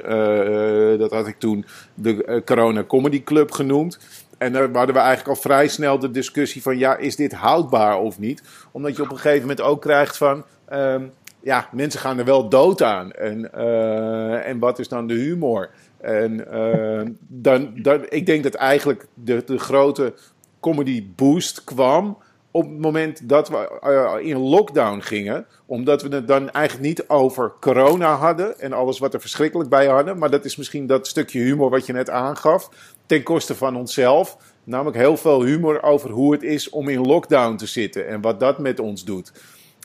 Dat 0.99 1.11
had 1.11 1.27
ik 1.27 1.39
toen 1.39 1.65
de 1.95 2.43
Corona 2.45 2.85
Comedy 2.85 3.23
Club 3.23 3.51
genoemd. 3.51 3.99
En 4.39 4.53
daar 4.53 4.69
hadden 4.73 4.95
we 4.95 5.01
eigenlijk 5.01 5.29
al 5.29 5.43
vrij 5.43 5.69
snel 5.69 5.99
de 5.99 6.11
discussie 6.11 6.63
van... 6.63 6.79
ja, 6.79 6.97
is 6.97 7.17
dit 7.17 7.33
houdbaar 7.33 7.99
of 7.99 8.19
niet? 8.19 8.43
Omdat 8.71 8.97
je 8.97 9.03
op 9.03 9.11
een 9.11 9.17
gegeven 9.17 9.41
moment 9.41 9.61
ook 9.61 9.81
krijgt 9.81 10.17
van... 10.17 10.45
ehm, 10.69 11.03
ja, 11.43 11.69
mensen 11.73 12.01
gaan 12.01 12.19
er 12.19 12.25
wel 12.25 12.49
dood 12.49 12.83
aan. 12.83 13.13
En, 13.13 13.53
eh, 13.53 14.49
en 14.49 14.59
wat 14.59 14.79
is 14.79 14.89
dan 14.89 15.07
de 15.07 15.15
humor? 15.15 15.71
En 16.01 16.51
eh, 16.53 17.07
dan, 17.19 17.73
dan, 17.83 18.07
ik 18.09 18.27
denk 18.27 18.43
dat 18.43 18.55
eigenlijk 18.55 19.07
de, 19.15 19.43
de 19.47 19.59
grote 19.59 20.15
comedy 20.61 21.07
boost 21.17 21.65
kwam 21.65 22.19
op 22.51 22.63
het 22.63 22.79
moment 22.79 23.29
dat 23.29 23.49
we 23.49 23.81
eh, 23.81 24.29
in 24.29 24.39
lockdown 24.39 25.01
gingen. 25.01 25.47
Omdat 25.67 26.03
we 26.03 26.15
het 26.15 26.29
dan 26.29 26.51
eigenlijk 26.51 26.87
niet 26.87 27.09
over 27.09 27.53
corona 27.61 28.15
hadden 28.15 28.61
en 28.61 28.73
alles 28.73 28.99
wat 28.99 29.15
er 29.15 29.21
verschrikkelijk 29.21 29.71
bij 29.71 29.87
hadden. 29.87 30.19
Maar 30.19 30.31
dat 30.31 30.45
is 30.45 30.57
misschien 30.57 30.87
dat 30.87 31.07
stukje 31.07 31.41
humor 31.41 31.71
wat 31.71 31.87
je 31.87 31.93
net 31.93 32.11
aangaf. 32.11 32.69
Ten 33.07 33.23
koste 33.23 33.55
van 33.55 33.77
onszelf. 33.77 34.37
Namelijk 34.65 34.97
heel 34.97 35.17
veel 35.17 35.43
humor 35.43 35.83
over 35.83 36.11
hoe 36.11 36.33
het 36.33 36.43
is 36.43 36.71
om 36.71 36.89
in 36.89 37.07
lockdown 37.07 37.57
te 37.57 37.67
zitten 37.67 38.09
en 38.09 38.21
wat 38.21 38.41
dat 38.41 38.59
met 38.59 38.81
ons 38.81 39.05
doet. 39.05 39.33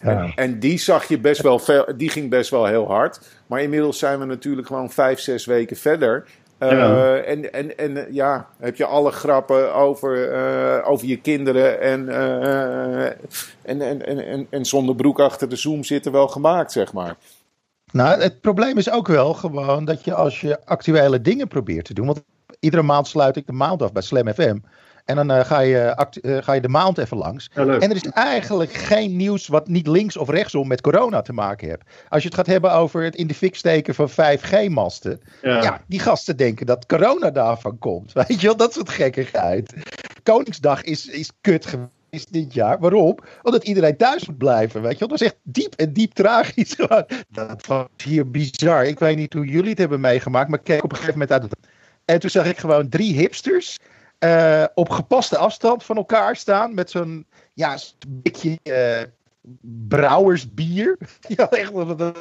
Ja. 0.03 0.23
En, 0.23 0.31
en 0.35 0.59
die 0.59 0.77
zag 0.77 1.07
je 1.07 1.19
best 1.19 1.41
wel 1.41 1.59
veel, 1.59 1.85
die 1.97 2.09
ging 2.09 2.29
best 2.29 2.49
wel 2.49 2.65
heel 2.65 2.87
hard. 2.87 3.19
Maar 3.47 3.61
inmiddels 3.61 3.99
zijn 3.99 4.19
we 4.19 4.25
natuurlijk 4.25 4.67
gewoon 4.67 4.91
vijf, 4.91 5.19
zes 5.19 5.45
weken 5.45 5.77
verder. 5.77 6.25
Eh, 6.57 6.71
Ja. 6.71 7.15
En, 7.15 7.53
en, 7.53 7.77
en 7.77 8.07
ja, 8.13 8.47
heb 8.57 8.75
je 8.75 8.85
alle 8.85 9.11
grappen 9.11 9.73
over, 9.73 10.31
eh, 10.31 10.89
over 10.89 11.07
je 11.07 11.17
kinderen 11.21 11.81
en, 11.81 12.09
eh, 12.09 13.05
en, 13.61 13.81
en, 13.81 14.05
en, 14.05 14.25
en, 14.25 14.47
en 14.49 14.65
zonder 14.65 14.95
broek 14.95 15.19
achter 15.19 15.49
de 15.49 15.55
zoom 15.55 15.83
zitten 15.83 16.11
wel 16.11 16.27
gemaakt, 16.27 16.71
zeg 16.71 16.93
maar. 16.93 17.15
Nou, 17.91 18.21
het 18.21 18.41
probleem 18.41 18.77
is 18.77 18.91
ook 18.91 19.07
wel 19.07 19.33
gewoon 19.33 19.85
dat 19.85 20.03
je 20.03 20.13
als 20.13 20.41
je 20.41 20.65
actuele 20.65 21.21
dingen 21.21 21.47
probeert 21.47 21.85
te 21.85 21.93
doen. 21.93 22.05
Want 22.05 22.23
iedere 22.59 22.83
maand 22.83 23.07
sluit 23.07 23.35
ik 23.35 23.45
de 23.45 23.53
maand 23.53 23.81
af 23.81 23.91
bij 23.91 24.01
Slam 24.01 24.33
FM. 24.33 24.57
En 25.07 25.15
dan 25.15 25.31
eh, 25.31 25.45
ga, 25.45 25.59
je 25.59 25.95
act- 25.95 26.19
eh, 26.19 26.37
ga 26.41 26.53
je 26.53 26.61
de 26.61 26.67
maand 26.67 26.97
even 26.97 27.17
langs. 27.17 27.49
Ja. 27.53 27.65
En 27.65 27.89
er 27.89 27.95
is 27.95 28.05
eigenlijk 28.05 28.73
geen 28.73 29.15
nieuws 29.15 29.47
wat 29.47 29.67
niet 29.67 29.87
links 29.87 30.17
of 30.17 30.29
rechtsom 30.29 30.67
met 30.67 30.81
corona 30.81 31.21
te 31.21 31.33
maken 31.33 31.67
heeft. 31.67 31.81
Als 32.09 32.21
je 32.21 32.27
het 32.27 32.37
gaat 32.37 32.45
hebben 32.47 32.73
over 32.73 33.03
het 33.03 33.15
in 33.15 33.27
de 33.27 33.33
fik 33.33 33.55
steken 33.55 33.95
van 33.95 34.09
5G-masten. 34.09 35.19
Ja. 35.41 35.61
Ja. 35.63 35.81
die 35.87 35.99
gasten 35.99 36.37
denken 36.37 36.65
dat 36.65 36.85
corona 36.85 37.31
daarvan 37.31 37.77
komt. 37.77 38.13
Weet 38.27 38.41
je 38.41 38.47
wel, 38.47 38.55
dat 38.57 38.73
soort 38.73 38.89
gekkigheid. 38.89 39.73
Koningsdag 40.23 40.81
is, 40.83 41.07
is 41.07 41.31
kut 41.41 41.65
geweest 41.65 42.33
dit 42.33 42.53
jaar. 42.53 42.79
Waarom? 42.79 43.17
Omdat 43.43 43.63
iedereen 43.63 43.97
thuis 43.97 44.27
moet 44.27 44.37
blijven. 44.37 44.81
Weet 44.81 44.93
je 44.93 44.99
wel, 44.99 45.07
dat 45.07 45.21
is 45.21 45.27
echt 45.27 45.37
diep 45.43 45.73
en 45.75 45.93
diep 45.93 46.13
tragisch. 46.13 46.75
Dat 47.29 47.65
was 47.65 47.85
hier 48.03 48.31
bizar. 48.31 48.85
Ik 48.85 48.99
weet 48.99 49.17
niet 49.17 49.33
hoe 49.33 49.45
jullie 49.45 49.69
het 49.69 49.77
hebben 49.77 49.99
meegemaakt, 49.99 50.49
maar 50.49 50.59
ik 50.59 50.65
keek 50.65 50.83
op 50.83 50.91
een 50.91 50.97
gegeven 50.97 51.19
moment 51.19 51.41
uit. 51.41 51.55
En 52.05 52.19
toen 52.19 52.29
zag 52.29 52.45
ik 52.45 52.57
gewoon 52.57 52.89
drie 52.89 53.13
hipsters 53.13 53.77
eh, 54.19 54.63
op 54.73 54.89
gepaste 54.89 55.37
afstand 55.37 55.83
van 55.83 55.95
elkaar 55.97 56.35
staan 56.35 56.73
met 56.73 56.89
zo'n 56.89 57.25
ja, 57.53 57.77
blikje 58.21 58.59
eh, 58.63 59.03
brouwersbier. 59.87 60.97
Ja, 61.35 61.49
echt, 61.49 61.73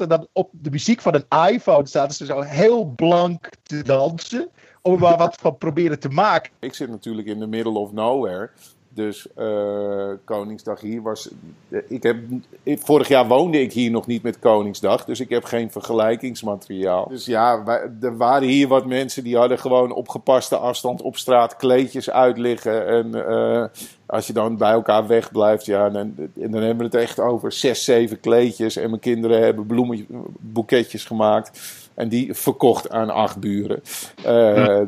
dat- 0.09 0.29
op 0.33 0.51
de 0.53 0.71
muziek 0.71 1.01
van 1.01 1.15
een 1.15 1.49
iPhone 1.53 1.87
zaten 1.87 2.15
ze 2.17 2.25
zo 2.25 2.41
heel 2.41 2.85
blank 2.85 3.49
te 3.63 3.83
dansen. 3.83 4.49
Om 4.83 4.93
er 4.93 4.99
maar 4.99 5.17
wat 5.17 5.37
van 5.41 5.59
proberen 5.59 5.99
te 5.99 6.09
maken. 6.09 6.53
Ik 6.61 6.75
zit 6.75 6.89
natuurlijk 6.89 7.29
in 7.29 7.39
the 7.41 7.47
middle 7.47 7.79
of 7.79 7.93
nowhere. 7.93 8.51
Dus 8.97 9.27
eh, 9.35 10.09
Koningsdag 10.25 10.81
hier 10.81 11.03
was. 11.03 11.29
eh, 11.69 11.79
Ik 11.89 12.03
heb, 12.03 12.17
vorig 12.65 13.09
jaar 13.09 13.27
woonde 13.27 13.61
ik 13.61 13.73
hier 13.73 13.91
nog 13.91 14.07
niet 14.07 14.23
met 14.23 14.39
Koningsdag. 14.39 15.05
Dus 15.05 15.21
ik 15.21 15.29
heb 15.29 15.45
geen 15.45 15.71
vergelijkingsmateriaal. 15.71 17.09
Dus 17.09 17.27
ja, 17.27 17.65
wij- 17.65 17.91
er 18.01 18.17
waren 18.17 18.49
hier 18.49 18.69
wat 18.69 18.87
mensen 18.87 19.25
die 19.25 19.37
hadden 19.37 19.59
gewoon 19.59 19.93
op 19.93 20.09
gepaste 20.09 20.57
afstand 20.57 21.03
op 21.03 21.17
straat 21.17 21.57
kleedjes 21.57 22.11
uitliggen. 22.11 22.87
En 22.87 23.27
eh, 23.29 23.65
als 24.07 24.27
je 24.27 24.33
dan 24.33 24.57
bij 24.57 24.71
elkaar 24.73 25.07
wegblijft, 25.07 25.65
ja, 25.67 25.91
dan, 25.91 26.15
en 26.41 26.51
dan 26.51 26.63
hebben 26.63 26.91
we 26.91 26.97
het 26.97 27.03
echt 27.09 27.21
over 27.21 27.53
zes, 27.53 27.85
zeven 27.85 28.21
kleedjes. 28.21 28.77
En 28.77 28.89
mijn 28.89 29.01
kinderen 29.01 29.43
hebben 29.43 29.67
bloemenboeketjes 29.67 31.05
gemaakt. 31.05 31.61
En 31.95 32.09
die 32.09 32.35
verkocht 32.35 32.91
aan 32.91 33.11
acht 33.11 33.39
buren. 33.39 33.83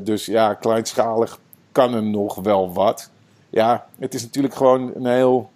Dus 0.04 0.26
ja, 0.26 0.54
kleinschalig 0.54 1.38
kan 1.72 1.94
er 1.94 2.02
nog 2.02 2.34
wel 2.34 2.72
wat. 2.72 3.10
Ja, 3.58 3.86
het 3.98 4.14
is 4.14 4.22
natuurlijk 4.22 4.54
gewoon 4.54 4.92
een 4.94 5.06
heel. 5.06 5.50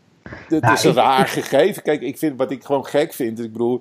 Het 0.49 0.63
Nou, 0.63 0.75
is 0.75 0.85
een 0.85 0.95
raar 0.95 1.29
gegeven. 1.29 1.83
Kijk, 1.83 2.01
ik 2.01 2.19
vind 2.19 2.39
wat 2.39 2.51
ik 2.51 2.65
gewoon 2.65 2.87
gek 2.87 3.13
vind. 3.13 3.39
Ik 3.41 3.53
bedoel, 3.53 3.81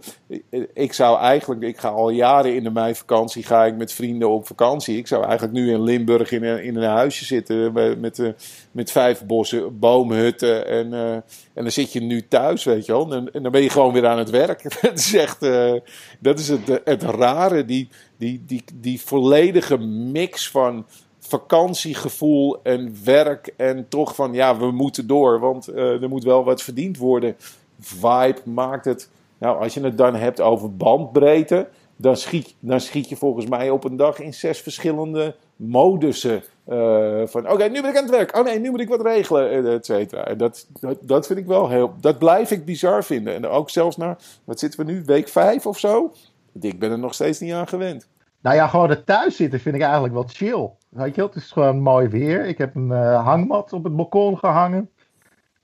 ik, 0.73 0.93
zou 0.93 1.19
eigenlijk. 1.19 1.62
Ik 1.62 1.77
ga 1.77 1.89
al 1.89 2.10
jaren 2.10 2.55
in 2.55 2.63
de 2.63 2.69
meivakantie. 2.71 3.43
Ga 3.43 3.65
ik 3.65 3.75
met 3.75 3.93
vrienden 3.93 4.29
op 4.29 4.47
vakantie. 4.47 4.97
Ik 4.97 5.07
zou 5.07 5.23
eigenlijk 5.23 5.53
nu 5.53 5.71
in 5.71 5.84
Limburg 5.84 6.31
in 6.31 6.43
een, 6.43 6.63
in 6.63 6.75
een 6.75 6.89
huisje 6.89 7.25
zitten. 7.25 7.73
Met, 7.73 7.99
met, 8.01 8.19
eh, 8.19 8.29
met 8.71 8.91
vijf 8.91 9.25
bossen, 9.25 9.79
boomhutten. 9.79 10.67
En, 10.67 10.93
eh, 10.93 11.12
en 11.13 11.23
dan 11.53 11.71
zit 11.71 11.93
je 11.93 12.01
nu 12.01 12.27
thuis, 12.27 12.63
weet 12.63 12.86
je 12.86 12.91
wel. 12.91 13.03
En, 13.03 13.10
dan- 13.10 13.29
en 13.31 13.43
dan 13.43 13.51
ben 13.51 13.62
je 13.62 13.69
gewoon 13.69 13.93
weer 13.93 14.07
aan 14.07 14.17
het 14.17 14.29
werk. 14.29 14.63
dat 14.81 14.97
is 14.99 15.13
echt. 15.15 15.41
eh, 15.43 15.73
dat 16.19 16.39
is 16.39 16.47
het, 16.47 16.81
het 16.84 17.03
rare. 17.03 17.65
Die, 17.65 17.89
die, 18.17 18.43
die, 18.47 18.63
die 18.73 19.01
volledige 19.01 19.77
mix 19.77 20.49
van 20.49 20.86
vakantiegevoel 21.31 22.59
en 22.63 22.95
werk 23.03 23.53
en 23.57 23.87
toch 23.89 24.15
van 24.15 24.33
ja, 24.33 24.57
we 24.57 24.71
moeten 24.71 25.07
door, 25.07 25.39
want 25.39 25.67
eh, 25.67 26.01
er 26.01 26.09
moet 26.09 26.23
wel 26.23 26.43
wat 26.43 26.61
verdiend 26.61 26.97
worden. 26.97 27.35
Vibe 27.79 28.39
maakt 28.43 28.85
het. 28.85 29.09
Nou, 29.37 29.63
als 29.63 29.73
je 29.73 29.81
het 29.81 29.97
dan 29.97 30.15
hebt 30.15 30.41
over 30.41 30.75
bandbreedte, 30.75 31.67
dan 31.95 32.17
schiet, 32.17 32.55
dan 32.59 32.79
schiet 32.79 33.09
je 33.09 33.15
volgens 33.15 33.45
mij 33.45 33.69
op 33.69 33.83
een 33.83 33.95
dag 33.95 34.19
in 34.19 34.33
zes 34.33 34.59
verschillende 34.61 35.35
modussen. 35.55 36.43
eh, 36.65 37.21
van 37.25 37.49
oké, 37.49 37.63
nu 37.67 37.81
ben 37.81 37.89
ik 37.89 37.97
aan 37.97 38.03
het 38.03 38.11
werk. 38.11 38.37
Oh 38.37 38.43
nee, 38.43 38.59
nu 38.59 38.69
moet 38.69 38.79
ik 38.79 38.89
wat 38.89 39.01
regelen, 39.01 39.49
eh, 39.49 39.73
et 39.73 39.85
cetera. 39.85 40.25
En 40.25 40.37
dat, 40.37 40.67
dat, 40.79 40.97
dat 41.01 41.27
vind 41.27 41.39
ik 41.39 41.45
wel 41.45 41.69
heel. 41.69 41.93
Dat 42.01 42.17
blijf 42.19 42.51
ik 42.51 42.65
bizar 42.65 43.03
vinden. 43.03 43.33
En 43.33 43.47
ook 43.47 43.69
zelfs 43.69 43.97
na, 43.97 44.17
wat 44.43 44.59
zitten 44.59 44.85
we 44.85 44.91
nu, 44.91 45.03
week 45.05 45.27
vijf 45.27 45.65
of 45.65 45.79
zo? 45.79 46.13
Ik 46.59 46.79
ben 46.79 46.91
er 46.91 46.99
nog 46.99 47.13
steeds 47.13 47.39
niet 47.39 47.53
aan 47.53 47.67
gewend. 47.67 48.07
Nou 48.41 48.55
ja, 48.55 48.67
gewoon 48.67 48.89
het 48.89 49.05
thuiszitten 49.05 49.59
vind 49.59 49.75
ik 49.75 49.81
eigenlijk 49.81 50.13
wel 50.13 50.25
chill. 50.27 50.69
Weet 50.91 51.15
je 51.15 51.21
het 51.21 51.36
is 51.36 51.51
gewoon 51.51 51.80
mooi 51.80 52.08
weer. 52.08 52.45
Ik 52.45 52.58
heb 52.58 52.75
een 52.75 52.91
eh, 52.91 53.25
hangmat 53.25 53.73
op 53.73 53.84
het 53.84 53.95
balkon 53.95 54.38
gehangen. 54.38 54.89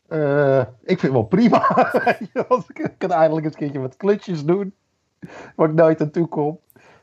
Eh, 0.07 0.59
ik 0.59 0.99
vind 0.99 1.01
het 1.01 1.11
wel 1.11 1.23
prima. 1.23 1.91
Ik 2.73 2.93
kan 2.97 3.11
eindelijk 3.11 3.45
eens 3.45 3.53
een 3.53 3.59
keertje 3.59 3.79
wat 3.79 3.97
klusjes 3.97 4.45
doen. 4.45 4.73
Waar 5.55 5.69
ik 5.69 5.75
nooit 5.75 6.01
aan 6.01 6.11
toe 6.11 6.27
kom. 6.27 6.59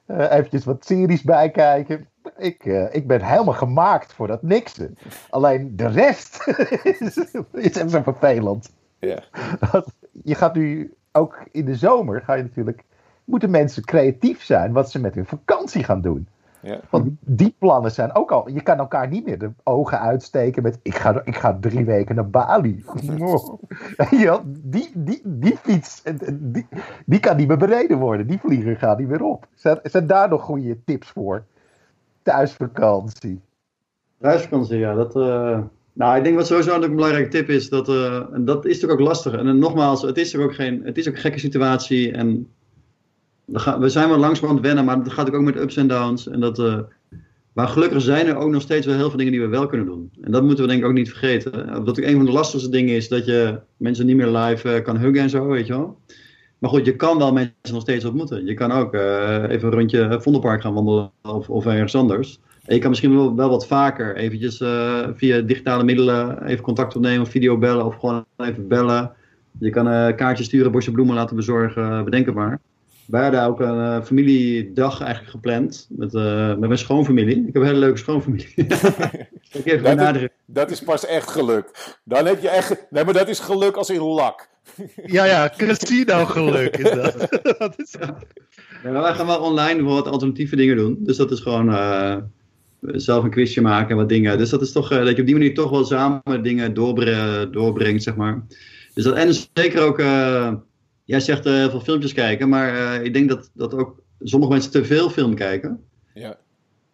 Eh 0.07 0.33
eventjes 0.33 0.65
wat 0.65 0.85
series 0.85 1.23
bijkijken. 1.23 2.09
Ik, 2.37 2.65
ik 2.91 3.07
ben 3.07 3.23
helemaal 3.23 3.55
gemaakt 3.55 4.13
voor 4.13 4.27
dat 4.27 4.43
niksen. 4.43 4.97
Alleen 5.31 5.77
de 5.77 5.89
rest 5.89 6.47
is, 6.83 7.17
is 7.53 7.75
even 7.75 8.03
vervelend. 8.03 8.73
Ja. 8.99 9.23
je 10.23 10.35
gaat 10.35 10.55
nu 10.55 10.95
ook 11.13 11.39
in 11.51 11.65
de 11.65 11.77
zomer, 11.77 12.21
ga 12.21 12.35
je 12.35 12.43
natuurlijk, 12.43 12.85
moeten 13.25 13.51
mensen 13.51 13.85
creatief 13.85 14.43
zijn 14.43 14.73
wat 14.73 14.91
ze 14.91 15.01
met 15.01 15.15
hun 15.15 15.27
vakantie 15.27 15.85
gaan 15.85 16.01
doen. 16.01 16.29
Ja. 16.65 16.81
Want 16.91 17.09
die 17.21 17.55
plannen 17.59 17.91
zijn 17.91 18.15
ook 18.15 18.31
al. 18.33 18.49
Je 18.49 18.63
kan 18.63 18.79
elkaar 18.79 19.09
niet 19.09 19.25
meer 19.25 19.39
de 19.39 19.51
ogen 19.63 20.01
uitsteken 20.01 20.63
met. 20.63 20.79
Ik 20.83 20.95
ga, 20.95 21.21
ik 21.25 21.37
ga 21.37 21.59
drie 21.61 21.85
weken 21.85 22.15
naar 22.15 22.31
Bali. 22.31 22.85
ja, 24.11 24.43
die, 24.47 24.91
die, 24.95 25.21
die 25.25 25.57
fiets. 25.57 26.03
Die, 26.33 26.67
die 27.07 27.21
kan 27.21 27.37
niet 27.37 27.49
meer 27.49 27.57
bereden 27.57 27.99
worden. 27.99 28.27
Die 28.27 28.39
vlieger 28.39 28.77
gaat 28.77 28.99
niet 28.99 29.09
meer 29.09 29.23
op. 29.23 29.47
Zijn, 29.55 29.79
zijn 29.83 30.07
daar 30.07 30.29
nog 30.29 30.43
goede 30.43 30.85
tips 30.85 31.11
voor? 31.11 31.45
Thuisvakantie. 32.23 33.41
Thuisvakantie, 34.21 34.79
ja. 34.79 34.95
Dat, 34.95 35.17
uh, 35.17 35.61
nou, 35.93 36.17
ik 36.17 36.25
denk 36.25 36.37
wat 36.37 36.47
sowieso 36.47 36.83
een 36.83 36.95
belangrijke 36.95 37.31
tip 37.31 37.49
is. 37.49 37.69
Dat, 37.69 37.89
uh, 37.89 38.33
en 38.33 38.45
dat 38.45 38.65
is 38.65 38.81
toch 38.81 38.91
ook 38.91 39.01
lastig. 39.01 39.33
En 39.33 39.45
dan, 39.45 39.59
nogmaals, 39.59 40.03
het 40.03 40.17
is 40.17 40.35
er 40.35 40.43
ook 40.43 40.55
geen. 40.55 40.83
Het 40.85 40.99
is 40.99 41.09
ook 41.09 41.15
een 41.15 41.21
gekke 41.21 41.39
situatie. 41.39 42.13
En 42.13 42.49
we 43.79 43.89
zijn 43.89 44.09
wel 44.09 44.19
langzaam 44.19 44.49
aan 44.49 44.55
het 44.55 44.65
wennen, 44.65 44.85
maar 44.85 45.03
dat 45.03 45.13
gaat 45.13 45.33
ook 45.33 45.43
met 45.43 45.57
ups 45.57 45.77
en 45.77 45.87
downs. 45.87 46.29
En 46.29 46.41
dat, 46.41 46.59
uh, 46.59 46.79
maar 47.53 47.69
gelukkig 47.69 48.03
zijn 48.03 48.27
er 48.27 48.37
ook 48.37 48.51
nog 48.51 48.63
steeds 48.63 48.87
wel 48.87 48.97
heel 48.97 49.09
veel 49.09 49.19
dingen 49.19 49.33
die 49.33 49.41
we 49.41 49.47
wel 49.47 49.67
kunnen 49.67 49.87
doen. 49.87 50.11
En 50.21 50.31
dat 50.31 50.43
moeten 50.43 50.65
we 50.65 50.71
denk 50.71 50.83
ik 50.83 50.89
ook 50.89 50.95
niet 50.95 51.09
vergeten. 51.09 51.85
Dat 51.85 51.99
een 51.99 52.17
van 52.17 52.25
de 52.25 52.33
lastigste 52.33 52.71
dingen 52.71 52.95
is 52.95 53.09
dat 53.09 53.25
je 53.25 53.61
mensen 53.77 54.07
niet 54.07 54.17
meer 54.17 54.27
live 54.27 54.77
uh, 54.77 54.83
kan 54.83 54.97
huggen 54.97 55.23
en 55.23 55.31
zo, 55.31 55.47
weet 55.47 55.67
je 55.67 55.73
wel. 55.73 55.99
Maar 56.59 56.71
goed, 56.71 56.85
je 56.85 56.97
kan 56.97 57.19
wel 57.19 57.33
mensen 57.33 57.55
nog 57.73 57.81
steeds 57.81 58.05
ontmoeten. 58.05 58.47
Je 58.47 58.55
kan 58.55 58.73
ook 58.73 58.95
uh, 58.95 59.43
even 59.49 59.69
een 59.69 59.75
rondje 59.75 60.19
Vondelpark 60.21 60.61
gaan 60.61 60.75
wandelen 60.75 61.11
of, 61.23 61.51
of 61.51 61.67
ergens 61.67 61.95
anders. 61.95 62.41
En 62.65 62.75
je 62.75 62.81
kan 62.81 62.91
misschien 62.91 63.15
wel, 63.15 63.35
wel 63.37 63.49
wat 63.49 63.67
vaker 63.67 64.17
eventjes 64.17 64.57
via 65.15 65.41
digitale 65.41 65.85
middelen 65.85 66.47
even 66.47 66.65
contact 66.65 66.97
opnemen 66.97 67.23
of 67.23 67.29
video 67.29 67.59
bellen 67.59 67.85
of 67.85 67.97
gewoon 67.99 68.25
even 68.37 68.69
bellen. 68.69 69.13
Je 69.59 69.71
kan 69.71 70.15
kaartjes 70.15 70.47
sturen, 70.47 70.73
bosje 70.73 70.91
bloemen 70.91 71.15
laten 71.15 71.37
bezorgen, 71.37 72.05
bedenk 72.05 72.27
het 72.27 72.35
maar. 72.35 72.61
Wij 73.07 73.23
hadden 73.23 73.45
ook 73.45 73.61
een 73.61 73.77
uh, 73.77 74.03
familiedag 74.03 75.01
eigenlijk 75.01 75.31
gepland 75.31 75.87
met, 75.91 76.15
uh, 76.15 76.49
met 76.49 76.59
mijn 76.59 76.79
schoonfamilie. 76.79 77.37
Ik 77.37 77.53
heb 77.53 77.63
een 77.63 77.69
hele 77.69 77.79
leuke 77.79 77.99
schoonfamilie. 77.99 78.55
ik 79.53 79.65
even 79.65 79.97
dat, 79.97 80.17
is, 80.17 80.29
dat 80.47 80.71
is 80.71 80.81
pas 80.81 81.07
echt 81.07 81.31
geluk. 81.31 81.97
Dan 82.05 82.27
heb 82.27 82.43
je 82.43 82.49
echt. 82.49 82.87
Nee, 82.91 83.05
maar 83.05 83.15
dat 83.15 83.29
is 83.29 83.39
geluk 83.39 83.77
als 83.77 83.91
in 83.91 84.01
lak. 84.01 84.49
ja, 85.07 85.25
ja, 85.25 85.53
casino 85.57 86.25
geluk 86.25 86.77
is 86.77 86.91
dat. 86.91 87.19
dat 87.59 87.75
is... 87.77 87.97
Ja, 88.83 88.91
wij 88.93 89.15
gaan 89.15 89.27
wel 89.27 89.41
online 89.41 89.83
wat 89.83 90.09
alternatieve 90.09 90.57
dingen 90.57 90.77
doen. 90.77 90.97
Dus 91.01 91.17
dat 91.17 91.31
is 91.31 91.41
gewoon 91.41 91.69
uh, 91.69 92.17
zelf 92.81 93.25
een 93.25 93.31
quizje 93.31 93.61
maken 93.61 93.91
en 93.91 93.97
wat 93.97 94.09
dingen. 94.09 94.39
Dus 94.39 94.51
dat 94.51 94.63
is 94.63 94.73
toch 94.73 94.89
dat 94.89 95.15
je 95.15 95.21
op 95.21 95.27
die 95.27 95.37
manier 95.37 95.55
toch 95.55 95.71
wel 95.71 95.85
samen 95.85 96.43
dingen 96.43 96.75
doorbre 96.75 97.51
doorbrengt, 97.51 98.03
zeg 98.03 98.17
maar. 98.17 98.47
Dus 98.95 99.05
dat, 99.05 99.15
en 99.15 99.35
zeker 99.53 99.83
ook 99.83 99.99
jij 101.05 101.21
zegt 101.21 101.45
heel 101.45 101.71
veel 101.71 101.81
filmpjes 101.81 102.13
kijken, 102.13 102.49
maar 102.49 102.75
uh, 102.75 103.05
ik 103.05 103.13
denk 103.13 103.29
dat, 103.29 103.51
dat 103.55 103.75
ook 103.75 104.03
sommige 104.21 104.53
mensen 104.53 104.71
te 104.71 104.85
veel 104.85 105.11
film 105.11 105.35
kijken. 105.35 105.81
Ja. 106.15 106.39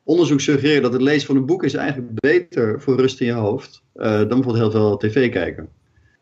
Onderzoek 0.03 0.41
suggereert 0.41 0.83
dat 0.83 0.93
het 0.93 1.03
lezen 1.03 1.27
van 1.27 1.37
een 1.37 1.47
boek 1.47 1.65
is 1.65 1.75
eigenlijk 1.75 2.21
beter 2.21 2.81
voor 2.81 2.97
rust 2.97 3.21
in 3.21 3.27
je 3.27 3.33
hoofd 3.33 3.83
uh, 3.97 4.05
dan 4.05 4.29
bijvoorbeeld 4.29 4.57
heel 4.57 4.71
veel 4.71 4.97
tv 4.97 5.31
kijken. 5.31 5.69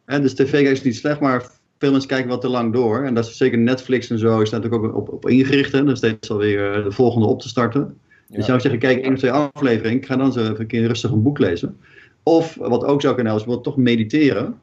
En 0.04 0.22
dus 0.22 0.34
tv 0.34 0.50
kijken 0.50 0.72
is 0.72 0.82
niet 0.82 0.96
slecht, 0.96 1.20
maar 1.20 1.50
veel 1.78 1.90
mensen 1.90 2.08
kijken 2.08 2.28
wel 2.28 2.38
te 2.38 2.48
lang 2.48 2.72
door. 2.72 3.04
En 3.04 3.14
dat 3.14 3.26
is 3.26 3.36
zeker 3.36 3.58
Netflix 3.58 4.10
en 4.10 4.18
zo 4.18 4.40
is 4.40 4.50
daar 4.50 4.60
natuurlijk 4.60 4.94
ook 4.94 4.96
op, 4.96 5.12
op 5.12 5.28
ingericht. 5.28 5.72
Hè? 5.72 5.84
Dus 5.84 5.98
steeds 5.98 6.30
alweer 6.30 6.82
de 6.82 6.92
volgende 6.92 7.26
op 7.26 7.40
te 7.40 7.48
starten. 7.48 7.98
Ja. 8.28 8.36
Dus 8.36 8.46
zou 8.46 8.60
zeggen, 8.60 8.80
kijk 8.80 9.02
één 9.02 9.12
of 9.12 9.18
twee 9.18 9.30
afleveringen, 9.30 9.98
ik 9.98 10.06
ga 10.06 10.16
dan 10.16 10.32
zo 10.32 10.40
even 10.40 10.60
een 10.60 10.66
keer 10.66 10.86
rustig 10.86 11.10
een 11.10 11.22
boek 11.22 11.38
lezen. 11.38 11.76
Of 12.22 12.54
wat 12.54 12.84
ook 12.84 13.00
zou 13.00 13.14
kunnen 13.14 13.32
helpen, 13.32 13.56
is 13.56 13.62
toch 13.62 13.76
mediteren. 13.76 14.60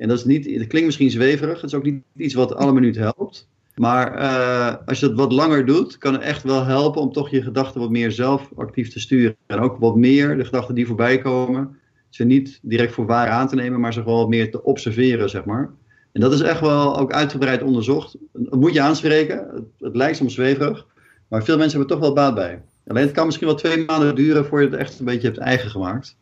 En 0.00 0.08
dat, 0.08 0.18
is 0.18 0.24
niet, 0.24 0.44
dat 0.44 0.66
klinkt 0.66 0.86
misschien 0.86 1.10
zweverig, 1.10 1.60
het 1.60 1.70
is 1.70 1.76
ook 1.76 1.84
niet 1.84 2.02
iets 2.16 2.34
wat 2.34 2.54
alle 2.54 2.72
minuut 2.72 2.96
helpt. 2.96 3.48
Maar 3.74 4.20
uh, 4.20 4.74
als 4.86 5.00
je 5.00 5.06
dat 5.06 5.16
wat 5.16 5.32
langer 5.32 5.66
doet, 5.66 5.98
kan 5.98 6.12
het 6.12 6.22
echt 6.22 6.42
wel 6.42 6.64
helpen 6.64 7.00
om 7.00 7.12
toch 7.12 7.30
je 7.30 7.42
gedachten 7.42 7.80
wat 7.80 7.90
meer 7.90 8.12
zelf 8.12 8.50
actief 8.56 8.92
te 8.92 9.00
sturen. 9.00 9.36
En 9.46 9.58
ook 9.58 9.76
wat 9.78 9.96
meer 9.96 10.36
de 10.36 10.44
gedachten 10.44 10.74
die 10.74 10.86
voorbij 10.86 11.18
komen, 11.18 11.78
ze 12.08 12.24
niet 12.24 12.58
direct 12.62 12.92
voor 12.92 13.06
waar 13.06 13.28
aan 13.28 13.48
te 13.48 13.54
nemen, 13.54 13.80
maar 13.80 13.92
ze 13.92 14.02
gewoon 14.02 14.18
wat 14.18 14.28
meer 14.28 14.50
te 14.50 14.62
observeren, 14.62 15.30
zeg 15.30 15.44
maar. 15.44 15.70
En 16.12 16.20
dat 16.20 16.32
is 16.32 16.40
echt 16.40 16.60
wel 16.60 16.98
ook 16.98 17.12
uitgebreid 17.12 17.62
onderzocht. 17.62 18.16
Dat 18.32 18.60
moet 18.60 18.74
je 18.74 18.80
aanspreken, 18.80 19.66
het, 19.78 19.96
lijkt 19.96 20.16
soms 20.16 20.34
zweverig, 20.34 20.86
maar 21.28 21.44
veel 21.44 21.58
mensen 21.58 21.78
hebben 21.78 21.96
er 21.96 22.00
toch 22.00 22.14
wel 22.14 22.24
baat 22.24 22.34
bij. 22.34 22.62
Alleen 22.86 23.04
het 23.04 23.12
kan 23.12 23.26
misschien 23.26 23.46
wel 23.46 23.56
twee 23.56 23.84
maanden 23.84 24.14
duren 24.14 24.44
voor 24.44 24.60
je 24.60 24.68
het 24.68 24.76
echt 24.76 24.98
een 24.98 25.04
beetje 25.04 25.26
hebt 25.26 25.38
eigen 25.38 25.70
gemaakt. 25.70 26.16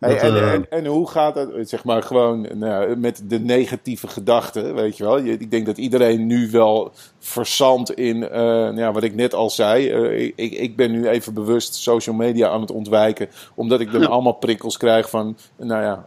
Hey, 0.00 0.18
en, 0.18 0.34
uh... 0.34 0.52
en, 0.52 0.66
en, 0.70 0.86
hoe 0.86 1.08
gaat 1.08 1.34
het, 1.34 1.68
zeg 1.68 1.84
maar, 1.84 2.02
gewoon 2.02 2.46
nou, 2.54 2.96
met 2.96 3.22
de 3.24 3.40
negatieve 3.40 4.08
gedachten, 4.08 4.74
weet 4.74 4.96
je 4.96 5.04
wel? 5.04 5.18
Ik 5.18 5.50
denk 5.50 5.66
dat 5.66 5.78
iedereen 5.78 6.26
nu 6.26 6.50
wel 6.50 6.92
verzandt 7.18 7.90
in, 7.90 8.16
uh, 8.16 8.30
nou 8.30 8.78
ja, 8.78 8.92
wat 8.92 9.02
ik 9.02 9.14
net 9.14 9.34
al 9.34 9.50
zei. 9.50 9.92
Uh, 9.92 10.32
ik, 10.36 10.52
ik 10.52 10.76
ben 10.76 10.90
nu 10.90 11.08
even 11.08 11.34
bewust 11.34 11.74
social 11.74 12.16
media 12.16 12.48
aan 12.48 12.60
het 12.60 12.70
ontwijken, 12.70 13.28
omdat 13.54 13.80
ik 13.80 13.92
dan 13.92 14.00
ja. 14.00 14.06
allemaal 14.14 14.32
prikkels 14.32 14.76
krijg 14.76 15.10
van, 15.10 15.36
nou 15.56 15.82
ja, 15.82 16.06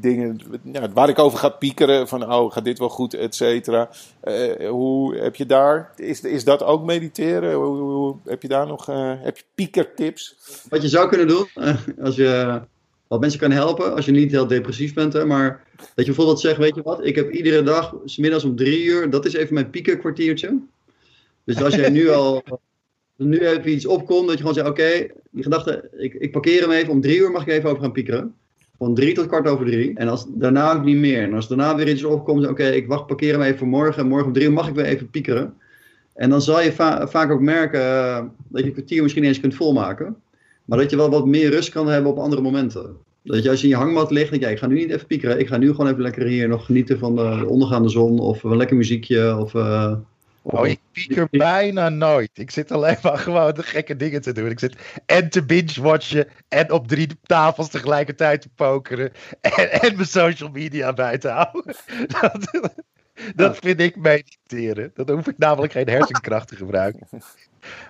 dingen 0.00 0.40
ja, 0.62 0.92
waar 0.92 1.08
ik 1.08 1.18
over 1.18 1.38
ga 1.38 1.48
piekeren. 1.48 2.08
Van, 2.08 2.32
oh, 2.32 2.52
gaat 2.52 2.64
dit 2.64 2.78
wel 2.78 2.88
goed, 2.88 3.14
et 3.14 3.34
cetera. 3.34 3.88
hoe 4.68 5.16
heb 5.16 5.36
je 5.36 5.46
daar, 5.46 5.92
is, 5.96 6.20
is 6.20 6.44
dat 6.44 6.62
ook 6.62 6.84
mediteren? 6.84 7.54
Hoe, 7.54 7.76
hoe 7.76 8.16
heb 8.24 8.42
je 8.42 8.48
daar 8.48 8.66
nog, 8.66 8.86
heb 9.22 9.36
je 9.36 9.44
piekertips? 9.54 10.36
Wat 10.68 10.82
je 10.82 10.88
zou 10.88 11.08
kunnen 11.08 11.28
doen, 11.28 11.48
als 12.02 12.16
je 12.16 12.60
wat 13.12 13.20
mensen 13.20 13.40
kan 13.40 13.50
helpen 13.50 13.94
als 13.94 14.04
je 14.04 14.12
niet 14.12 14.30
heel 14.30 14.46
depressief 14.46 14.94
bent. 14.94 15.12
Hè, 15.12 15.24
maar 15.24 15.64
dat 15.76 15.90
je 15.94 16.04
bijvoorbeeld 16.04 16.40
zegt, 16.40 16.58
weet 16.58 16.74
je 16.74 16.82
wat, 16.82 17.04
ik 17.06 17.14
heb 17.14 17.30
iedere 17.30 17.62
dag, 17.62 17.94
middags 18.16 18.44
om 18.44 18.56
drie 18.56 18.84
uur, 18.84 19.10
dat 19.10 19.24
is 19.24 19.34
even 19.34 19.54
mijn 19.54 19.70
piekenkwartiertje. 19.70 20.58
Dus 21.44 21.62
als 21.62 21.74
jij 21.74 21.90
nu 21.90 22.08
al, 22.08 22.42
nu 23.16 23.38
even 23.38 23.70
iets 23.70 23.86
opkomt, 23.86 24.26
dat 24.26 24.32
je 24.32 24.38
gewoon 24.38 24.54
zegt, 24.54 24.68
oké, 24.68 25.06
die 25.30 25.42
gedachte, 25.42 25.90
ik, 25.96 26.14
ik 26.14 26.32
parkeer 26.32 26.60
hem 26.60 26.70
even, 26.70 26.92
om 26.92 27.00
drie 27.00 27.18
uur 27.18 27.30
mag 27.30 27.42
ik 27.42 27.48
even 27.48 27.70
over 27.70 27.82
gaan 27.82 27.92
piekeren. 27.92 28.34
Van 28.78 28.94
drie 28.94 29.14
tot 29.14 29.26
kwart 29.26 29.48
over 29.48 29.66
drie. 29.66 29.94
En 29.94 30.08
als 30.08 30.26
daarna 30.28 30.72
ook 30.72 30.84
niet 30.84 30.96
meer. 30.96 31.22
En 31.22 31.34
als 31.34 31.48
daarna 31.48 31.76
weer 31.76 31.88
iets 31.88 32.04
opkomt, 32.04 32.48
oké, 32.48 32.64
ik 32.64 32.86
wacht, 32.86 33.06
parkeer 33.06 33.32
hem 33.32 33.42
even 33.42 33.58
voor 33.58 33.68
morgen. 33.68 34.02
En 34.02 34.08
morgen 34.08 34.26
om 34.26 34.32
drie 34.32 34.46
uur 34.46 34.52
mag 34.52 34.68
ik 34.68 34.74
weer 34.74 34.84
even 34.84 35.10
piekeren. 35.10 35.54
En 36.14 36.30
dan 36.30 36.42
zal 36.42 36.60
je 36.60 36.72
va 36.72 37.08
vaak 37.08 37.30
ook 37.30 37.40
merken 37.40 37.80
uh, 37.80 38.22
dat 38.48 38.64
je 38.64 38.70
kwartier 38.70 39.02
misschien 39.02 39.24
eens 39.24 39.40
kunt 39.40 39.54
volmaken. 39.54 40.16
Maar 40.64 40.78
dat 40.78 40.90
je 40.90 40.96
wel 40.96 41.10
wat 41.10 41.26
meer 41.26 41.50
rust 41.50 41.70
kan 41.70 41.88
hebben 41.88 42.10
op 42.10 42.18
andere 42.18 42.42
momenten. 42.42 42.96
Dat 43.22 43.42
je 43.42 43.50
als 43.50 43.60
je 43.60 43.66
in 43.66 43.72
je 43.72 43.78
hangmat 43.78 44.10
ligt, 44.10 44.30
denk 44.30 44.42
je, 44.42 44.50
ik 44.50 44.58
ga 44.58 44.66
nu 44.66 44.74
niet 44.74 44.90
even 44.90 45.06
piekeren. 45.06 45.38
Ik 45.38 45.46
ga 45.46 45.56
nu 45.56 45.70
gewoon 45.70 45.86
even 45.86 46.02
lekker 46.02 46.26
hier 46.26 46.48
nog 46.48 46.64
genieten 46.64 46.98
van 46.98 47.16
de 47.16 47.44
ondergaande 47.48 47.88
zon. 47.88 48.18
Of 48.18 48.42
een 48.42 48.56
lekker 48.56 48.76
muziekje. 48.76 49.36
Of, 49.36 49.54
uh, 49.54 49.92
of 50.42 50.52
oh, 50.52 50.66
ik 50.66 50.78
pieker 50.92 51.28
bijna 51.30 51.88
nooit. 51.88 52.30
Ik 52.34 52.50
zit 52.50 52.70
alleen 52.70 52.96
maar 53.02 53.18
gewoon 53.28 53.54
de 53.54 53.62
gekke 53.62 53.96
dingen 53.96 54.20
te 54.20 54.32
doen. 54.32 54.50
Ik 54.50 54.58
zit 54.58 54.76
en 55.06 55.30
te 55.30 55.44
binge-watchen 55.44 56.28
en 56.48 56.72
op 56.72 56.88
drie 56.88 57.08
tafels 57.22 57.68
tegelijkertijd 57.68 58.40
te 58.40 58.48
pokeren. 58.54 59.12
En, 59.40 59.72
en 59.82 59.94
mijn 59.94 60.06
social 60.06 60.50
media 60.50 60.92
bij 60.92 61.18
te 61.18 61.28
houden. 61.28 61.74
Dat, 62.20 62.74
dat 63.34 63.56
vind 63.56 63.80
ik 63.80 63.96
mediteren. 63.96 64.90
Dan 64.94 65.10
hoef 65.10 65.26
ik 65.26 65.38
namelijk 65.38 65.72
geen 65.72 65.88
hersenkracht 65.88 66.48
te 66.48 66.56
gebruiken. 66.56 67.08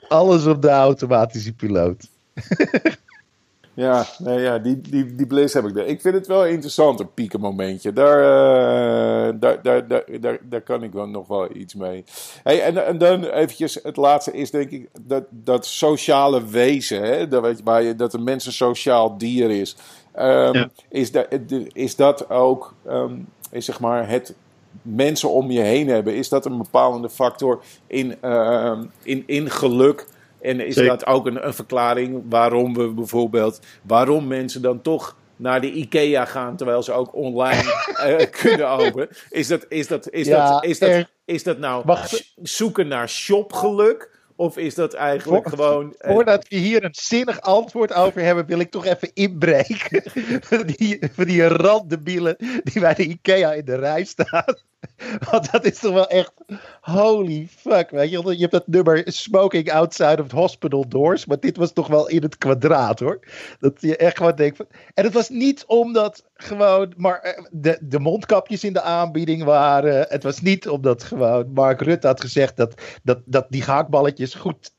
Alles 0.08 0.46
op 0.46 0.62
de 0.62 0.68
automatische 0.68 1.52
piloot. 1.52 2.08
ja, 3.74 4.06
nee, 4.18 4.40
ja 4.40 4.58
die, 4.58 4.80
die, 4.80 5.14
die 5.14 5.26
heb 5.52 5.64
ik. 5.64 5.76
Ik 5.76 6.00
vind 6.00 6.14
het 6.14 6.26
wel 6.26 6.46
interessant, 6.46 7.00
een 7.00 7.14
piekenmomentje. 7.14 7.92
Daar, 7.92 8.18
uh, 8.18 9.40
daar, 9.40 9.62
daar, 9.62 9.88
daar, 9.88 10.04
daar, 10.20 10.38
daar 10.42 10.60
kan 10.60 10.82
ik 10.82 10.92
wel 10.92 11.08
nog 11.08 11.26
wel 11.26 11.56
iets 11.56 11.74
mee. 11.74 12.04
Hey, 12.42 12.62
en, 12.62 12.86
en 12.86 12.98
dan 12.98 13.24
eventjes, 13.24 13.78
het 13.82 13.96
laatste 13.96 14.32
is 14.32 14.50
denk 14.50 14.70
ik 14.70 14.88
dat, 15.00 15.24
dat 15.30 15.66
sociale 15.66 16.46
wezen. 16.46 17.02
Hè? 17.02 17.28
Dat, 17.28 17.42
weet 17.42 17.58
je, 17.58 17.64
waar 17.64 17.82
je, 17.82 17.96
dat 17.96 18.14
een 18.14 18.24
mens 18.24 18.46
een 18.46 18.52
sociaal 18.52 19.18
dier 19.18 19.50
is. 19.50 19.76
Um, 20.18 20.54
ja. 20.54 20.70
is, 20.88 21.12
dat, 21.12 21.26
is 21.72 21.96
dat 21.96 22.30
ook, 22.30 22.74
um, 22.86 23.28
is 23.50 23.64
zeg 23.64 23.80
maar 23.80 24.08
het 24.08 24.34
mensen 24.82 25.30
om 25.30 25.50
je 25.50 25.60
heen 25.60 25.88
hebben, 25.88 26.14
is 26.14 26.28
dat 26.28 26.44
een 26.44 26.58
bepalende 26.58 27.10
factor 27.10 27.62
in, 27.86 28.16
uh, 28.24 28.78
in, 29.02 29.22
in 29.26 29.50
geluk 29.50 30.06
en 30.42 30.66
is 30.66 30.74
Zeker. 30.74 30.90
dat 30.90 31.06
ook 31.06 31.26
een, 31.26 31.46
een, 31.46 31.54
verklaring 31.54 32.22
waarom 32.28 32.74
we 32.74 32.88
bijvoorbeeld, 32.88 33.60
waarom 33.82 34.26
mensen 34.26 34.62
dan 34.62 34.82
toch 34.82 35.16
naar 35.36 35.60
de 35.60 35.72
IKEA 35.72 36.24
gaan 36.24 36.56
terwijl 36.56 36.82
ze 36.82 36.92
ook 36.92 37.14
online 37.14 37.62
uh, 38.06 38.30
kunnen 38.42 38.68
openen? 38.68 39.08
Is 39.30 39.48
dat, 39.48 39.66
is 39.68 39.86
dat, 39.86 40.10
is 40.10 40.26
ja, 40.26 40.50
dat, 40.50 40.64
is 40.64 40.78
dat, 40.78 41.06
is 41.24 41.42
dat 41.42 41.58
nou 41.58 41.82
Wacht. 41.86 42.34
zoeken 42.42 42.88
naar 42.88 43.08
shopgeluk? 43.08 44.20
Of 44.36 44.56
is 44.56 44.74
dat 44.74 44.94
eigenlijk 44.94 45.48
gewoon. 45.48 45.94
Uh, 45.98 46.10
voordat 46.10 46.48
we 46.48 46.56
hier 46.56 46.84
een 46.84 46.94
zinnig 46.94 47.40
antwoord 47.40 47.92
over 47.92 48.20
hebben, 48.20 48.46
wil 48.46 48.58
ik 48.58 48.70
toch 48.70 48.84
even 48.84 49.10
inbreken. 49.14 50.02
voor 50.40 50.66
die, 50.76 50.98
voor 51.12 51.24
die 51.24 51.46
randebielen 51.46 52.36
die 52.64 52.80
bij 52.80 52.94
de 52.94 53.04
IKEA 53.04 53.52
in 53.52 53.64
de 53.64 53.76
rij 53.76 54.04
staan. 54.04 54.54
Want 55.30 55.52
dat 55.52 55.64
is 55.64 55.78
toch 55.78 55.92
wel 55.92 56.08
echt 56.08 56.32
holy 56.80 57.48
fuck, 57.50 57.90
weet 57.90 58.10
je. 58.10 58.22
Je 58.22 58.40
hebt 58.40 58.52
dat 58.52 58.66
nummer 58.66 59.02
Smoking 59.04 59.72
Outside 59.72 60.22
of 60.22 60.30
Hospital 60.30 60.88
Doors, 60.88 61.26
maar 61.26 61.40
dit 61.40 61.56
was 61.56 61.72
toch 61.72 61.86
wel 61.86 62.08
in 62.08 62.22
het 62.22 62.38
kwadraat 62.38 62.98
hoor. 62.98 63.20
Dat 63.58 63.80
je 63.80 63.96
echt 63.96 64.16
gewoon 64.16 64.36
denkt 64.36 64.56
van... 64.56 64.66
En 64.94 65.04
het 65.04 65.12
was 65.12 65.28
niet 65.28 65.64
omdat 65.66 66.24
gewoon 66.34 66.92
maar 66.96 67.20
eh, 67.20 67.44
de, 67.50 67.78
de 67.80 67.98
mondkapjes 67.98 68.64
in 68.64 68.72
de 68.72 68.82
aanbieding 68.82 69.44
waren. 69.44 70.06
Het 70.08 70.22
was 70.22 70.40
niet 70.40 70.68
omdat 70.68 71.02
gewoon 71.02 71.52
Mark 71.52 71.80
Rutte 71.80 72.06
had 72.06 72.20
gezegd 72.20 72.56
dat, 72.56 72.80
dat, 73.02 73.20
dat 73.24 73.46
die 73.48 73.62
gehaktballetjes 73.62 74.34
goed 74.34 74.72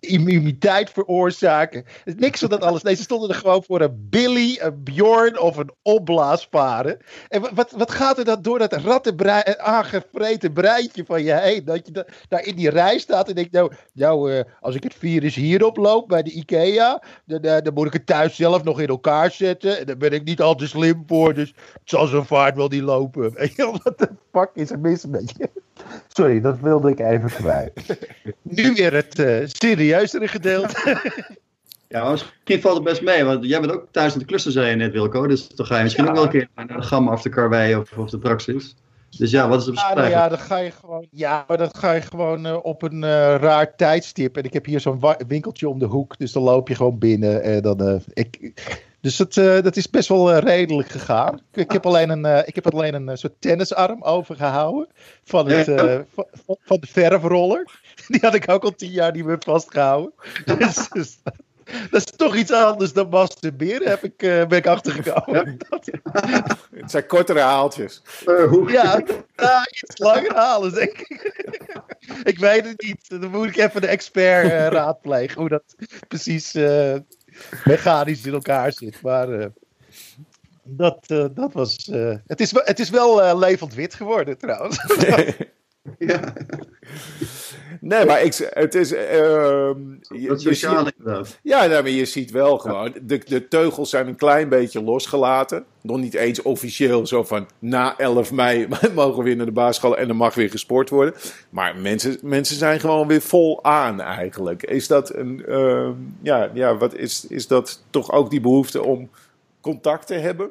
immuniteit 0.00 0.90
veroorzaken. 0.90 1.84
Niks 2.04 2.40
van 2.40 2.48
dat 2.48 2.62
alles. 2.62 2.82
Nee, 2.82 2.94
ze 2.94 3.02
stonden 3.02 3.28
er 3.28 3.34
gewoon 3.34 3.62
voor 3.62 3.80
een 3.80 4.06
Billy, 4.10 4.58
een 4.60 4.82
Bjorn 4.82 5.40
of 5.40 5.56
een 5.56 5.70
opblaasparen. 5.82 6.98
En 7.28 7.54
wat, 7.54 7.70
wat 7.70 7.90
gaat 7.90 8.18
er 8.18 8.24
dan 8.24 8.42
door 8.42 8.58
dat 8.58 8.72
rattenbrei, 8.72 9.42
aangevreten 9.56 10.52
breintje 10.52 11.04
van 11.04 11.22
je 11.22 11.32
heen? 11.32 11.64
Dat 11.64 11.86
je 11.86 12.06
daar 12.28 12.44
in 12.44 12.56
die 12.56 12.70
rij 12.70 12.98
staat 12.98 13.28
en 13.28 13.34
denkt, 13.34 13.52
nou, 13.52 13.72
nou 13.92 14.32
uh, 14.32 14.40
als 14.60 14.74
ik 14.74 14.82
het 14.82 14.94
virus 14.94 15.34
hierop 15.34 15.76
loop 15.76 16.08
bij 16.08 16.22
de 16.22 16.30
Ikea, 16.30 17.02
dan, 17.24 17.46
uh, 17.46 17.56
dan 17.62 17.74
moet 17.74 17.86
ik 17.86 17.92
het 17.92 18.06
thuis 18.06 18.36
zelf 18.36 18.64
nog 18.64 18.80
in 18.80 18.88
elkaar 18.88 19.30
zetten. 19.30 19.78
En 19.78 19.86
dan 19.86 19.98
ben 19.98 20.12
ik 20.12 20.24
niet 20.24 20.40
al 20.40 20.54
te 20.54 20.66
slim 20.66 21.02
voor, 21.06 21.34
dus 21.34 21.48
het 21.72 21.80
zal 21.84 22.06
zo 22.06 22.22
vaart 22.22 22.56
wel 22.56 22.68
niet 22.68 22.82
lopen. 22.82 23.32
Wat 23.82 23.98
de 23.98 24.08
fuck 24.32 24.50
is 24.54 24.70
er 24.70 24.78
mis 24.78 25.06
met 25.06 25.34
je? 25.36 25.48
Sorry, 26.08 26.40
dat 26.40 26.60
wilde 26.60 26.90
ik 26.90 27.00
even 27.00 27.30
kwijt. 27.30 27.98
nu 28.42 28.74
weer 28.74 28.92
het 28.92 29.18
uh, 29.18 29.40
serieuzere 29.46 30.28
gedeelte. 30.28 30.96
Ja, 31.88 32.10
misschien 32.10 32.60
valt 32.60 32.74
het 32.74 32.84
best 32.84 33.02
mee, 33.02 33.24
want 33.24 33.44
jij 33.44 33.60
bent 33.60 33.72
ook 33.72 33.86
thuis 33.90 34.12
aan 34.12 34.18
de 34.18 34.24
klussen, 34.24 34.52
zei 34.52 34.68
je 34.68 34.76
net, 34.76 34.92
Wilco. 34.92 35.26
Dus 35.26 35.48
dan 35.48 35.66
ga 35.66 35.76
je 35.76 35.82
misschien 35.82 36.08
ook 36.08 36.14
wel 36.14 36.22
een 36.22 36.30
keer 36.30 36.48
naar 36.54 36.66
de 36.66 36.82
Gamma 36.82 37.12
of 37.12 37.22
de 37.22 37.28
Karwei 37.28 37.76
of, 37.76 37.92
of 37.92 38.10
de 38.10 38.18
Praxis. 38.18 38.76
Dus 39.18 39.30
ja, 39.30 39.48
wat 39.48 39.60
is 39.60 39.66
het 39.66 39.74
ja, 39.74 39.94
nou 39.94 40.08
ja, 40.08 40.28
dan 40.28 40.38
ga 40.38 40.56
je 40.56 40.70
gewoon, 40.70 41.06
ja, 41.10 41.44
maar 41.48 41.58
dan 41.58 41.74
ga 41.74 41.92
je 41.92 42.00
gewoon 42.00 42.46
uh, 42.46 42.58
op 42.62 42.82
een 42.82 43.02
uh, 43.02 43.34
raar 43.34 43.76
tijdstip. 43.76 44.36
En 44.36 44.44
ik 44.44 44.52
heb 44.52 44.64
hier 44.64 44.80
zo'n 44.80 45.00
winkeltje 45.26 45.68
om 45.68 45.78
de 45.78 45.84
hoek, 45.84 46.18
dus 46.18 46.32
dan 46.32 46.42
loop 46.42 46.68
je 46.68 46.74
gewoon 46.74 46.98
binnen. 46.98 47.42
En 47.42 47.62
dan, 47.62 48.02
ik, 48.12 48.52
dus 49.04 49.16
dat, 49.16 49.34
dat 49.34 49.76
is 49.76 49.90
best 49.90 50.08
wel 50.08 50.38
redelijk 50.38 50.88
gegaan. 50.88 51.34
Ik, 51.34 51.60
ik, 51.60 51.72
heb 51.72 51.86
alleen 51.86 52.10
een, 52.10 52.46
ik 52.46 52.54
heb 52.54 52.72
alleen 52.72 52.94
een 52.94 53.18
soort 53.18 53.34
tennisarm 53.38 54.02
overgehouden 54.02 54.88
van, 55.24 55.48
het, 55.48 55.64
van, 56.14 56.56
van, 56.64 56.80
de 56.80 56.86
verfroller. 56.86 57.80
Die 58.08 58.20
had 58.20 58.34
ik 58.34 58.50
ook 58.50 58.64
al 58.64 58.74
tien 58.74 58.90
jaar 58.90 59.12
niet 59.12 59.24
meer 59.24 59.42
vastgehouden. 59.44 60.12
dus, 60.58 60.88
dus 60.88 61.18
dat 61.64 62.00
is 62.00 62.16
toch 62.16 62.36
iets 62.36 62.52
anders 62.52 62.92
dan 62.92 63.08
masturberen, 63.08 63.88
heb 63.88 64.04
ik, 64.04 64.22
uh, 64.22 64.46
ben 64.46 64.58
ik 64.58 64.66
achtergekomen. 64.66 65.56
Het 66.80 66.90
zijn 66.90 67.06
kortere 67.06 67.40
haaltjes. 67.40 68.02
Uh, 68.26 68.68
ja, 68.68 69.02
iets 69.70 69.98
langer 69.98 70.34
halen, 70.34 70.74
denk 70.74 70.98
ik. 70.98 71.42
ik 72.22 72.38
weet 72.38 72.66
het 72.66 72.82
niet. 72.82 73.20
Dan 73.20 73.30
moet 73.30 73.46
ik 73.46 73.56
even 73.56 73.80
de 73.80 73.86
expert 73.86 74.44
uh, 74.46 74.66
raadplegen 74.66 75.40
hoe 75.40 75.48
dat 75.48 75.74
precies 76.08 76.52
mechanisch 77.64 78.26
in 78.26 78.32
elkaar 78.32 78.72
zit. 78.72 79.02
Maar 79.02 79.50
dat, 80.62 81.06
dat 81.34 81.52
was. 81.52 81.90
het, 82.26 82.40
is, 82.40 82.52
het 82.54 82.78
is 82.78 82.90
wel 82.90 83.38
levend 83.38 83.74
wit 83.74 83.94
geworden, 83.94 84.38
trouwens. 84.38 84.78
ja. 85.98 86.32
Nee, 87.80 88.04
maar 88.04 88.22
ik, 88.22 88.50
het 88.50 88.74
is. 88.74 88.92
Uh, 88.92 89.70
sociaal 90.36 90.86
inderdaad. 90.86 91.38
Ja, 91.42 91.66
nou, 91.66 91.82
maar 91.82 91.90
je 91.90 92.04
ziet 92.04 92.30
wel 92.30 92.58
gewoon. 92.58 92.92
De, 93.02 93.18
de 93.26 93.48
teugels 93.48 93.90
zijn 93.90 94.06
een 94.06 94.16
klein 94.16 94.48
beetje 94.48 94.82
losgelaten. 94.82 95.64
Nog 95.80 95.98
niet 95.98 96.14
eens 96.14 96.42
officieel 96.42 97.06
zo 97.06 97.22
van. 97.22 97.48
Na 97.58 97.98
11 97.98 98.32
mei 98.32 98.68
mogen 98.94 99.18
we 99.18 99.24
weer 99.24 99.36
naar 99.36 99.46
de 99.46 99.52
basisschool 99.52 99.96
en 99.96 100.08
er 100.08 100.16
mag 100.16 100.34
weer 100.34 100.50
gesport 100.50 100.90
worden. 100.90 101.14
Maar 101.50 101.76
mensen, 101.76 102.18
mensen 102.22 102.56
zijn 102.56 102.80
gewoon 102.80 103.06
weer 103.06 103.20
vol 103.20 103.64
aan 103.64 104.00
eigenlijk. 104.00 104.62
Is 104.62 104.86
dat 104.86 105.14
een. 105.14 105.44
Uh, 105.48 105.88
ja, 106.22 106.50
ja, 106.54 106.76
wat 106.76 106.94
is, 106.94 107.26
is 107.28 107.46
dat 107.46 107.84
toch 107.90 108.12
ook 108.12 108.30
die 108.30 108.40
behoefte 108.40 108.82
om 108.82 109.10
contact 109.60 110.06
te 110.06 110.14
hebben? 110.14 110.50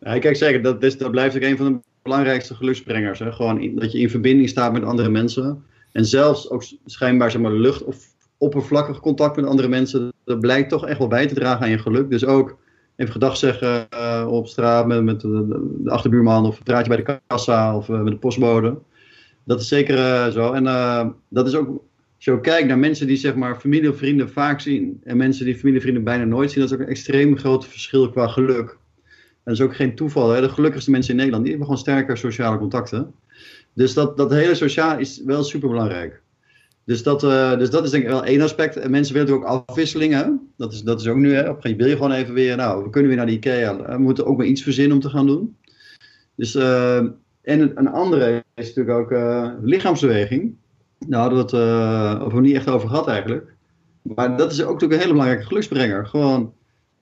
Ja, 0.00 0.18
kijk, 0.18 0.36
zeker. 0.36 0.62
Dat, 0.62 0.82
is, 0.82 0.98
dat 0.98 1.10
blijft 1.10 1.36
ook 1.36 1.42
een 1.42 1.56
van 1.56 1.72
de 1.72 1.80
belangrijkste 2.08 2.54
geluksbrengers. 2.54 3.18
Hè? 3.18 3.32
Gewoon 3.32 3.74
dat 3.74 3.92
je 3.92 3.98
in 3.98 4.10
verbinding 4.10 4.48
staat 4.48 4.72
met 4.72 4.84
andere 4.84 5.08
mensen. 5.08 5.64
En 5.92 6.04
zelfs 6.04 6.50
ook 6.50 6.64
schijnbaar 6.84 7.30
zeg 7.30 7.40
maar, 7.40 7.52
lucht 7.52 7.84
of 7.84 7.96
oppervlakkig 8.38 9.00
contact 9.00 9.36
met 9.36 9.44
andere 9.44 9.68
mensen, 9.68 10.12
dat 10.24 10.40
blijkt 10.40 10.70
toch 10.70 10.86
echt 10.86 10.98
wel 10.98 11.08
bij 11.08 11.26
te 11.26 11.34
dragen 11.34 11.62
aan 11.62 11.70
je 11.70 11.78
geluk. 11.78 12.10
Dus 12.10 12.24
ook 12.24 12.58
even 12.96 13.12
gedag 13.12 13.36
zeggen 13.36 13.86
uh, 13.94 14.26
op 14.28 14.46
straat 14.46 14.86
met, 14.86 15.20
de, 15.20 15.80
achterbuurman 15.84 16.46
of 16.46 16.56
een 16.56 16.62
praatje 16.62 16.88
bij 16.88 17.04
de 17.04 17.20
kassa 17.26 17.76
of 17.76 17.88
uh, 17.88 18.00
met 18.00 18.12
de 18.12 18.18
postbode. 18.18 18.78
Dat 19.44 19.60
is 19.60 19.68
zeker 19.68 19.98
uh, 19.98 20.28
zo. 20.28 20.52
En 20.52 20.64
dat 21.28 21.46
is 21.46 21.54
ook, 21.54 21.68
als 22.16 22.24
je 22.24 22.30
ook 22.30 22.42
kijkt 22.42 22.68
naar 22.68 22.78
mensen 22.78 23.06
die 23.06 23.16
zeg 23.16 23.34
maar 23.34 23.60
familie 23.60 23.90
of 23.90 23.96
vrienden 23.96 24.30
vaak 24.30 24.60
zien 24.60 25.00
en 25.04 25.16
mensen 25.16 25.44
die 25.44 25.54
familie 25.54 25.76
of 25.76 25.82
vrienden 25.82 26.04
bijna 26.04 26.24
nooit 26.24 26.50
zien, 26.50 26.60
dat 26.60 26.70
is 26.70 26.76
ook 26.76 26.82
een 26.82 26.90
extreem 26.92 27.38
groot 27.38 27.66
verschil 27.66 28.10
qua 28.10 28.28
geluk. 28.28 28.78
Dat 29.48 29.56
is 29.56 29.62
ook 29.62 29.76
geen 29.76 29.94
toeval. 29.94 30.30
Hè? 30.30 30.40
De 30.40 30.48
gelukkigste 30.48 30.90
mensen 30.90 31.10
in 31.10 31.16
Nederland, 31.16 31.44
die 31.44 31.52
hebben 31.52 31.70
gewoon 31.70 31.84
sterke 31.84 32.16
sociale 32.16 32.58
contacten. 32.58 33.14
Dus 33.72 33.94
dat, 33.94 34.16
dat 34.16 34.30
hele 34.30 34.54
sociaal 34.54 34.98
is 34.98 35.22
wel 35.24 35.44
super 35.44 35.68
belangrijk. 35.68 36.22
Dus 36.84 37.02
dat, 37.02 37.24
uh, 37.24 37.58
dus 37.58 37.70
dat 37.70 37.84
is 37.84 37.90
denk 37.90 38.02
ik 38.02 38.08
wel 38.08 38.24
één 38.24 38.40
aspect. 38.40 38.76
En 38.76 38.90
mensen 38.90 39.14
willen 39.14 39.34
ook 39.34 39.44
afwisselingen. 39.44 40.50
Dat 40.56 40.72
is, 40.72 40.82
dat 40.82 41.00
is 41.00 41.06
ook 41.06 41.16
nu. 41.16 41.34
Hè. 41.34 41.40
Op 41.40 41.56
een 41.56 41.62
gegeven 41.62 41.70
moment 41.70 41.78
wil 41.78 41.88
je 41.88 41.96
gewoon 41.96 42.12
even 42.12 42.34
weer. 42.34 42.56
Nou, 42.56 42.84
we 42.84 42.90
kunnen 42.90 43.08
weer 43.08 43.18
naar 43.18 43.26
de 43.26 43.32
IKEA. 43.32 43.76
We 43.76 43.98
moeten 43.98 44.26
ook 44.26 44.36
maar 44.36 44.46
iets 44.46 44.62
verzinnen 44.62 44.96
om 44.96 45.02
te 45.02 45.10
gaan 45.10 45.26
doen. 45.26 45.56
Dus, 46.34 46.54
uh, 46.54 46.96
en 47.42 47.78
een 47.78 47.88
andere 47.88 48.44
is 48.54 48.74
natuurlijk 48.74 48.98
ook 48.98 49.10
uh, 49.10 49.52
lichaamsbeweging. 49.62 50.54
Daar 50.98 51.20
hadden 51.20 51.46
we 51.46 51.56
het 51.56 52.22
of 52.22 52.32
we 52.32 52.40
niet 52.40 52.54
echt 52.54 52.68
over 52.68 52.88
gehad 52.88 53.08
eigenlijk. 53.08 53.54
Maar 54.02 54.36
dat 54.36 54.52
is 54.52 54.62
ook 54.62 54.72
natuurlijk 54.72 54.92
een 54.92 55.06
hele 55.06 55.12
belangrijke 55.12 55.46
geluksbrenger. 55.46 56.06
Gewoon 56.06 56.52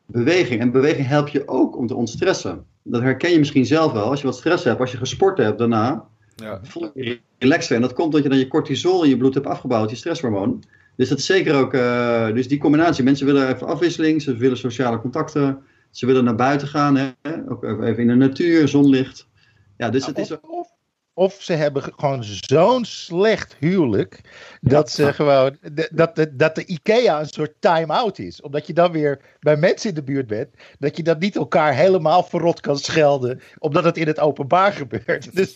beweging. 0.06 0.60
En 0.60 0.70
beweging 0.70 1.06
helpt 1.06 1.32
je 1.32 1.48
ook 1.48 1.76
om 1.76 1.86
te 1.86 1.94
ontstressen. 1.94 2.64
Dat 2.82 3.02
herken 3.02 3.30
je 3.30 3.38
misschien 3.38 3.66
zelf 3.66 3.92
wel. 3.92 4.10
Als 4.10 4.20
je 4.20 4.26
wat 4.26 4.36
stress 4.36 4.64
hebt, 4.64 4.80
als 4.80 4.90
je 4.90 4.96
gesport 4.96 5.38
hebt 5.38 5.58
daarna, 5.58 6.04
ja. 6.36 6.60
voel 6.62 6.90
je 6.94 7.20
relaxer. 7.38 7.76
En 7.76 7.82
dat 7.82 7.92
komt 7.92 8.12
dat 8.12 8.22
je 8.22 8.28
dan 8.28 8.38
je 8.38 8.48
cortisol 8.48 9.02
in 9.02 9.08
je 9.08 9.16
bloed 9.16 9.34
hebt 9.34 9.46
afgebouwd, 9.46 9.90
je 9.90 9.96
stresshormoon. 9.96 10.62
Dus 10.96 11.08
dat 11.08 11.18
is 11.18 11.26
zeker 11.26 11.54
ook, 11.54 11.74
uh, 11.74 12.32
dus 12.32 12.48
die 12.48 12.58
combinatie. 12.58 13.04
Mensen 13.04 13.26
willen 13.26 13.54
even 13.54 13.66
afwisseling, 13.66 14.22
ze 14.22 14.36
willen 14.36 14.56
sociale 14.56 15.00
contacten, 15.00 15.62
ze 15.90 16.06
willen 16.06 16.24
naar 16.24 16.34
buiten 16.34 16.68
gaan, 16.68 16.96
hè? 16.96 17.10
ook 17.48 17.64
even 17.64 17.98
in 17.98 18.06
de 18.06 18.14
natuur, 18.14 18.68
zonlicht. 18.68 19.28
Ja, 19.76 19.90
dus 19.90 20.06
het 20.06 20.18
is... 20.18 20.30
Of, 20.30 20.38
of 20.42 20.75
ze 21.38 21.52
hebben 21.52 21.82
gewoon 21.82 22.24
zo'n 22.24 22.84
slecht 22.84 23.56
huwelijk. 23.58 24.20
Dat 24.60 24.90
ze 24.90 25.12
gewoon. 25.12 25.56
Dat 25.92 26.16
de, 26.16 26.36
dat 26.36 26.54
de 26.54 26.66
IKEA 26.66 27.20
een 27.20 27.28
soort 27.28 27.52
time-out 27.58 28.18
is. 28.18 28.40
Omdat 28.40 28.66
je 28.66 28.72
dan 28.72 28.92
weer 28.92 29.20
bij 29.40 29.56
mensen 29.56 29.88
in 29.88 29.94
de 29.94 30.02
buurt 30.02 30.26
bent. 30.26 30.48
Dat 30.78 30.96
je 30.96 31.02
dan 31.02 31.18
niet 31.18 31.36
elkaar 31.36 31.74
helemaal 31.74 32.22
verrot 32.22 32.60
kan 32.60 32.78
schelden. 32.78 33.40
Omdat 33.58 33.84
het 33.84 33.96
in 33.96 34.06
het 34.06 34.20
openbaar 34.20 34.72
gebeurt. 34.72 35.34
Dus 35.36 35.52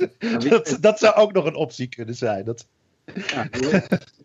dat, 0.49 0.79
dat 0.81 0.99
zou 0.99 1.15
ook 1.15 1.33
nog 1.33 1.45
een 1.45 1.55
optie 1.55 1.89
kunnen 1.89 2.15
zijn. 2.15 2.45
Dat... 2.45 2.67
Ja, 3.15 3.49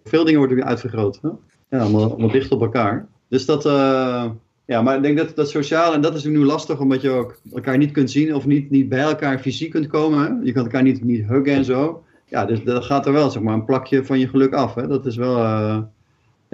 veel 0.04 0.24
dingen 0.24 0.40
worden 0.40 0.58
weer 0.58 0.66
uitvergroot. 0.66 1.20
Hè? 1.22 1.30
Ja, 1.70 1.80
allemaal, 1.80 2.10
allemaal 2.10 2.32
dicht 2.32 2.52
op 2.52 2.62
elkaar. 2.62 3.08
Dus 3.28 3.46
dat. 3.46 3.66
Uh... 3.66 4.30
Ja, 4.66 4.82
maar 4.82 4.96
ik 4.96 5.02
denk 5.04 5.18
dat 5.18 5.36
dat 5.36 5.50
sociaal, 5.50 5.94
en 5.94 6.02
dat 6.02 6.16
is 6.16 6.24
nu 6.24 6.46
lastig, 6.46 6.80
omdat 6.80 7.02
je 7.02 7.10
ook 7.10 7.40
elkaar 7.54 7.78
niet 7.78 7.92
kunt 7.92 8.12
zien 8.12 8.36
of 8.36 8.46
niet, 8.46 8.70
niet 8.70 8.90
bij 8.90 9.00
elkaar 9.00 9.40
fysiek 9.40 9.72
kunt 9.72 9.88
komen. 9.88 10.40
Je 10.44 10.52
kan 10.52 10.64
elkaar 10.64 10.84
niet, 10.84 11.04
niet 11.04 11.26
huggen 11.26 11.54
en 11.54 11.66
zo. 11.66 12.04
Ja, 12.26 12.46
dus 12.46 12.64
dan 12.64 12.84
gaat 12.84 13.06
er 13.06 13.14
wel 13.14 13.30
zeg 13.30 13.42
maar, 13.42 13.54
een 13.54 13.66
plakje 13.66 14.06
van 14.06 14.20
je 14.20 14.28
geluk 14.28 14.54
af. 14.54 14.76
Hè? 14.76 14.88
Dat 14.88 15.06
is 15.06 15.16
wel, 15.16 15.38
uh, 15.38 15.78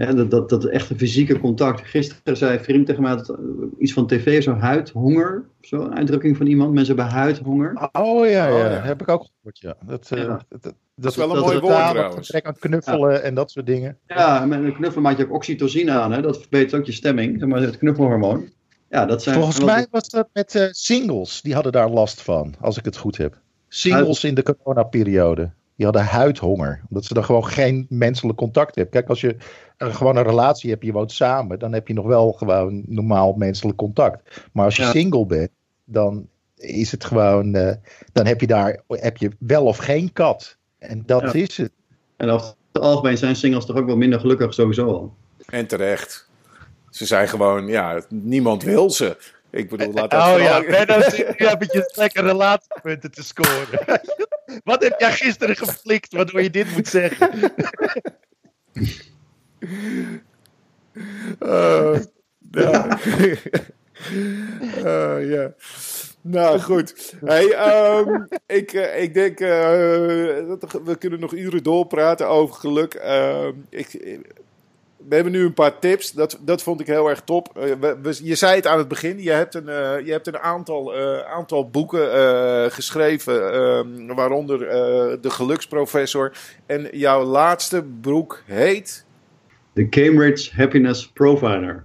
dat, 0.06 0.32
dat, 0.32 0.50
dat 0.50 0.66
echte 0.66 0.96
fysieke 0.96 1.40
contact. 1.40 1.88
Gisteren 1.88 2.38
zei 2.38 2.58
een 2.58 2.64
vriend 2.64 2.86
tegen 2.86 3.02
mij 3.02 3.16
dat, 3.16 3.30
uh, 3.30 3.38
iets 3.80 3.94
van 3.94 4.08
tv, 4.08 4.44
zo 4.44 4.54
huidhonger. 4.54 5.46
Zo, 5.62 5.82
een 5.82 5.96
uitdrukking 5.96 6.38
van 6.38 6.46
iemand. 6.46 6.74
Mensen 6.74 6.96
hebben 6.96 7.14
huidhonger. 7.14 7.90
Oh 7.92 8.28
ja, 8.28 8.48
ja. 8.48 8.54
Oh, 8.54 8.60
ja. 8.60 8.82
heb 8.82 9.02
ik 9.02 9.08
ook 9.08 9.26
gehoord, 9.36 9.60
ja. 9.60 9.76
Dat, 9.86 10.10
uh, 10.14 10.20
ja. 10.20 10.46
dat, 10.50 10.74
dat, 10.96 11.12
is 11.12 11.18
wel 11.18 11.36
een 11.36 11.42
mooi 11.42 11.60
woord 11.60 11.90
trouwens. 11.90 12.28
Trek 12.28 12.46
aan 12.46 12.56
knuffelen 12.60 13.12
ja. 13.12 13.20
en 13.20 13.34
dat 13.34 13.52
soort 13.52 13.66
dingen. 13.66 13.98
Ja, 14.08 14.46
met 14.46 14.64
een 14.64 14.74
knuffel 14.74 15.02
maak 15.02 15.18
je 15.18 15.24
ook 15.24 15.34
oxytocine 15.34 15.92
aan. 15.92 16.12
Hè? 16.12 16.22
Dat 16.22 16.40
verbetert 16.40 16.82
ook 16.82 16.86
je 16.86 16.92
stemming, 16.92 17.46
maar 17.46 17.62
het 17.62 17.78
knuffelhormoon. 17.78 18.50
Ja, 18.90 19.06
dat 19.06 19.24
zijn 19.24 19.36
Volgens 19.36 19.64
mij 19.64 19.88
was 19.92 20.10
dat 20.10 20.30
met 20.34 20.56
uh, 20.56 20.68
singles, 20.72 21.42
die 21.42 21.54
hadden 21.54 21.72
daar 21.72 21.90
last 21.90 22.22
van, 22.22 22.54
als 22.60 22.78
ik 22.78 22.86
het 22.86 22.98
goed 22.98 23.18
heb. 23.18 23.40
Singles 23.68 24.24
in 24.24 24.36
de 24.36 24.44
coronaperiode. 24.44 25.52
Die 25.82 25.90
hadden 25.90 26.12
huidhonger, 26.12 26.82
omdat 26.90 27.06
ze 27.06 27.14
dan 27.14 27.24
gewoon 27.24 27.46
geen 27.46 27.86
menselijk 27.90 28.38
contact 28.38 28.76
hebben. 28.76 28.94
Kijk, 28.94 29.10
als 29.10 29.22
je 29.22 29.36
een, 29.78 29.96
gewoon 29.96 30.18
een 30.18 30.24
relatie 30.24 30.70
hebt, 30.70 30.84
je 30.84 30.92
woont 30.92 31.12
samen, 31.12 31.60
dan 31.60 31.74
heb 31.74 31.88
je 31.88 31.94
nog 31.94 32.06
wel 32.06 32.32
gewoon 32.32 32.84
normaal 32.88 33.34
menselijk 33.34 33.78
contact. 33.78 34.42
Maar 34.52 34.66
als 34.66 34.76
je 34.76 34.82
ja. 34.82 34.92
single 34.92 35.26
bent, 35.26 35.50
dan 35.86 36.28
is 36.56 36.92
het 36.92 37.06
gewoon, 37.06 37.56
uh, 37.56 37.72
dan 38.12 38.26
heb 38.26 38.42
je 38.42 38.48
daar 38.48 38.82
heb 38.88 39.18
je 39.18 39.32
wel 39.40 39.66
of 39.66 39.78
geen 39.78 40.14
kat. 40.14 40.58
En 40.78 41.04
dat 41.06 41.22
ja. 41.22 41.34
is 41.34 41.58
het. 41.58 41.72
En 42.18 42.30
over 42.30 42.54
het 42.72 42.82
algemeen 42.82 43.18
zijn 43.18 43.36
singles 43.36 43.66
toch 43.66 43.76
ook 43.76 43.86
wel 43.86 43.98
minder 43.98 44.20
gelukkig 44.20 44.54
sowieso 44.54 44.86
al. 44.88 45.14
En 45.46 45.68
terecht. 45.68 46.30
Ze 46.90 47.06
zijn 47.06 47.28
gewoon, 47.28 47.68
ja, 47.68 48.02
niemand 48.10 48.64
wil 48.64 48.90
ze. 48.90 49.18
Ik 49.50 49.70
bedoel, 49.70 49.94
laat 49.94 50.12
dat 50.12 50.22
Oh 50.22 50.40
ja, 50.40 50.62
vooral- 50.62 50.86
Benno 50.86 51.02
zit 51.10 51.40
nu 51.40 51.46
eventjes 51.46 51.96
lekker 51.96 52.24
relatiepunten 52.24 53.12
te 53.12 53.24
scoren. 53.24 54.00
Wat 54.64 54.84
heb 54.84 55.00
jij 55.00 55.12
gisteren 55.12 55.56
geflikt 55.56 56.14
waardoor 56.14 56.42
je 56.42 56.50
dit 56.50 56.72
moet 56.72 56.88
zeggen? 56.88 57.54
Eh, 64.84 65.30
ja. 65.30 65.54
Nou 66.22 66.60
goed. 66.60 67.14
Hey, 67.26 67.54
ehm, 67.54 68.26
ik, 68.46 68.74
eh, 68.74 69.02
ik 69.02 69.14
denk, 69.14 69.40
dat, 70.60 70.82
we 70.84 70.96
kunnen 70.98 71.20
nog 71.20 71.34
uren 71.34 71.64
doorpraten 71.64 72.28
over 72.28 72.56
geluk. 72.56 72.94
Ehm, 72.94 73.54
ik, 73.70 74.20
we 75.10 75.16
hebben 75.16 75.34
nu 75.34 75.46
een 75.46 75.54
paar 75.54 75.80
tips. 75.80 76.12
Dat, 76.12 76.38
dat 76.42 76.64
vond 76.64 76.80
ik 76.80 76.88
heel 76.88 77.10
erg 77.10 77.22
top. 77.22 77.58
Eh, 77.58 77.64
we- 77.80 77.98
we- 78.02 78.20
je 78.24 78.36
zei 78.36 78.56
het 78.56 78.68
aan 78.68 78.78
het 78.78 78.88
begin. 78.88 79.22
Je 79.22 79.32
hebt 79.32 79.56
een, 79.56 79.70
eh, 79.70 80.06
je 80.06 80.12
hebt 80.12 80.28
een 80.28 80.38
aantal, 80.40 80.94
eh, 80.96 81.20
aantal 81.34 81.70
boeken 81.70 82.14
eh, 82.14 82.72
geschreven. 82.72 83.54
ehm, 83.54 84.16
waaronder 84.16 84.68
eh, 84.68 84.78
De 85.22 85.30
Geluksprofessor. 85.30 86.32
En 86.66 86.88
jouw 86.92 87.24
laatste 87.24 87.82
boek 87.82 88.42
heet... 88.46 89.06
De 89.74 89.90
Cambridge 89.90 90.56
Happiness 90.56 91.08
Provider. 91.08 91.84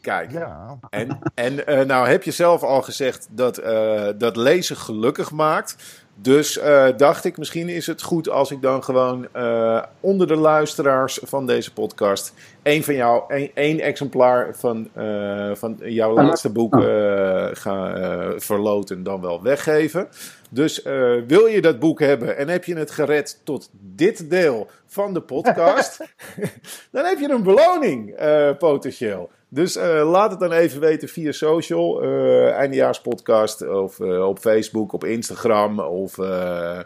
Kijk, 0.00 0.30
Ja. 0.32 0.78
En, 0.90 1.18
en 1.34 1.66
eh, 1.66 1.84
nou 1.86 2.08
heb 2.08 2.22
je 2.22 2.30
zelf 2.30 2.62
al 2.62 2.82
gezegd 2.82 3.28
dat, 3.30 3.58
eh, 3.58 4.08
dat 4.18 4.36
lezen 4.36 4.76
gelukkig 4.76 5.30
maakt. 5.30 5.76
Dus 6.20 6.58
eh, 6.58 6.86
dacht 6.96 7.24
ik, 7.24 7.38
misschien 7.38 7.68
is 7.68 7.86
het 7.86 8.02
goed 8.02 8.28
als 8.28 8.50
ik 8.50 8.62
dan 8.62 8.84
gewoon 8.84 9.28
eh, 9.32 9.82
onder 10.00 10.26
de 10.26 10.36
luisteraars 10.36 11.20
van 11.22 11.46
deze 11.46 11.72
podcast 11.72 12.32
één 12.62 12.82
van 12.82 12.94
jou, 12.94 13.22
één, 13.28 13.50
één 13.54 13.80
exemplaar 13.80 14.54
van, 14.56 14.88
eh, 14.92 15.50
van 15.54 15.76
jouw 15.78 16.14
laatste 16.14 16.50
boek 16.50 16.74
eh, 16.74 17.46
ga 17.52 17.92
verloten, 18.36 19.02
dan 19.02 19.20
wel 19.20 19.42
weggeven. 19.42 20.08
Dus 20.50 20.82
wil 21.26 21.46
je 21.46 21.60
dat 21.60 21.78
boek 21.78 22.00
hebben 22.00 22.36
en 22.36 22.48
heb 22.48 22.64
je 22.64 22.76
het 22.76 22.90
gered 22.90 23.40
tot 23.44 23.70
dit 23.72 24.30
deel 24.30 24.68
van 24.86 25.14
de 25.14 25.20
podcast, 25.20 25.98
dan 26.92 27.04
heb 27.04 27.18
je 27.18 27.30
een 27.30 27.42
beloning 27.42 28.14
potentieel. 28.58 29.30
Dus 29.50 29.76
eh, 29.76 30.10
laat 30.10 30.30
het 30.30 30.40
dan 30.40 30.52
even 30.52 30.80
weten 30.80 31.08
via 31.08 31.32
social, 31.32 32.02
eh 32.02 32.56
eindejaarspodcast, 32.56 33.68
of 33.68 34.00
eh, 34.00 34.26
op 34.28 34.38
Facebook, 34.38 34.92
op 34.92 35.04
Instagram, 35.04 35.80
of 35.80 36.18
eh, 36.18 36.78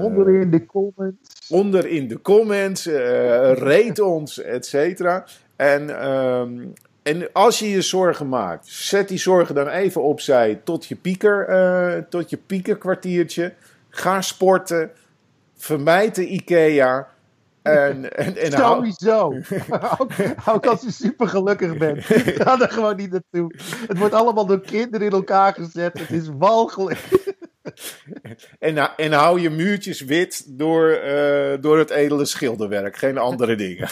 Onderin 0.00 0.50
de 0.50 0.66
comments. 0.66 1.48
onder 1.48 1.86
in 1.86 2.08
de 2.08 2.20
comments, 2.20 2.86
rate 3.54 4.04
ons, 4.04 4.42
et 4.42 4.66
cetera. 4.66 5.26
En, 5.56 6.00
ehm, 6.00 6.58
en 7.02 7.32
als 7.32 7.58
je 7.58 7.70
je 7.70 7.80
zorgen 7.80 8.28
maakt, 8.28 8.66
zet 8.66 9.08
die 9.08 9.18
zorgen 9.18 9.54
dan 9.54 9.68
even 9.68 10.02
opzij 10.02 10.60
tot 10.64 10.86
je 10.86 10.96
pieker, 10.96 12.06
tot 12.08 12.30
je 12.30 12.36
piekerkwartiertje. 12.36 13.52
Ga 13.88 14.20
sporten, 14.20 14.90
vermijd 15.56 16.14
de 16.14 16.26
IKEA. 16.26 17.08
En, 17.62 18.16
en, 18.16 18.36
en 18.36 18.52
hou, 18.52 18.92
Sowieso. 18.92 19.34
ook, 19.98 20.12
ook 20.48 20.66
als 20.66 20.82
je 20.82 20.90
super 20.90 21.28
gelukkig 21.28 21.78
bent. 21.78 22.04
Ga 22.42 22.60
er 22.60 22.70
gewoon 22.70 22.96
niet 22.96 23.10
naartoe. 23.10 23.54
Het 23.88 23.98
wordt 23.98 24.14
allemaal 24.14 24.46
door 24.46 24.60
kinderen 24.60 25.06
in 25.06 25.12
elkaar 25.12 25.54
gezet. 25.54 25.98
Het 25.98 26.10
is 26.10 26.28
walgelijk. 26.38 26.98
en, 28.58 28.96
en 28.96 29.12
hou 29.12 29.40
je 29.40 29.50
muurtjes 29.50 30.00
wit 30.00 30.58
door, 30.58 30.90
eh, 30.90 31.60
door 31.60 31.78
het 31.78 31.90
edele 31.90 32.24
schilderwerk, 32.24 32.96
geen 32.96 33.18
andere 33.18 33.54
dingen. 33.54 33.88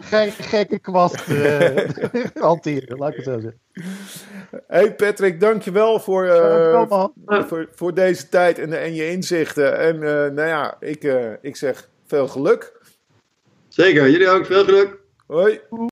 Geen 0.00 0.30
gekke 0.30 0.78
kwast 0.78 1.28
eh, 1.28 1.88
hanteren, 2.34 2.98
laat 2.98 3.10
ik 3.10 3.16
het 3.16 3.24
zo 3.24 3.40
zeggen. 3.40 3.60
Hey 4.66 4.94
Patrick, 4.94 5.40
dankjewel 5.40 6.00
voor, 6.00 6.24
eh, 6.24 6.88
man. 6.88 7.12
voor, 7.24 7.68
voor 7.74 7.94
deze 7.94 8.28
tijd 8.28 8.58
en, 8.58 8.80
en 8.80 8.94
je 8.94 9.10
inzichten. 9.10 9.78
En 9.78 9.94
eh, 9.94 10.30
nou 10.30 10.48
ja, 10.48 10.76
ik, 10.80 11.04
eh, 11.04 11.32
ik 11.40 11.56
zeg 11.56 11.88
veel 12.06 12.28
geluk. 12.28 12.79
Zeker, 13.70 14.10
jullie 14.10 14.28
ook. 14.28 14.46
Veel 14.46 14.64
geluk. 14.64 14.98
Hoi. 15.26 15.60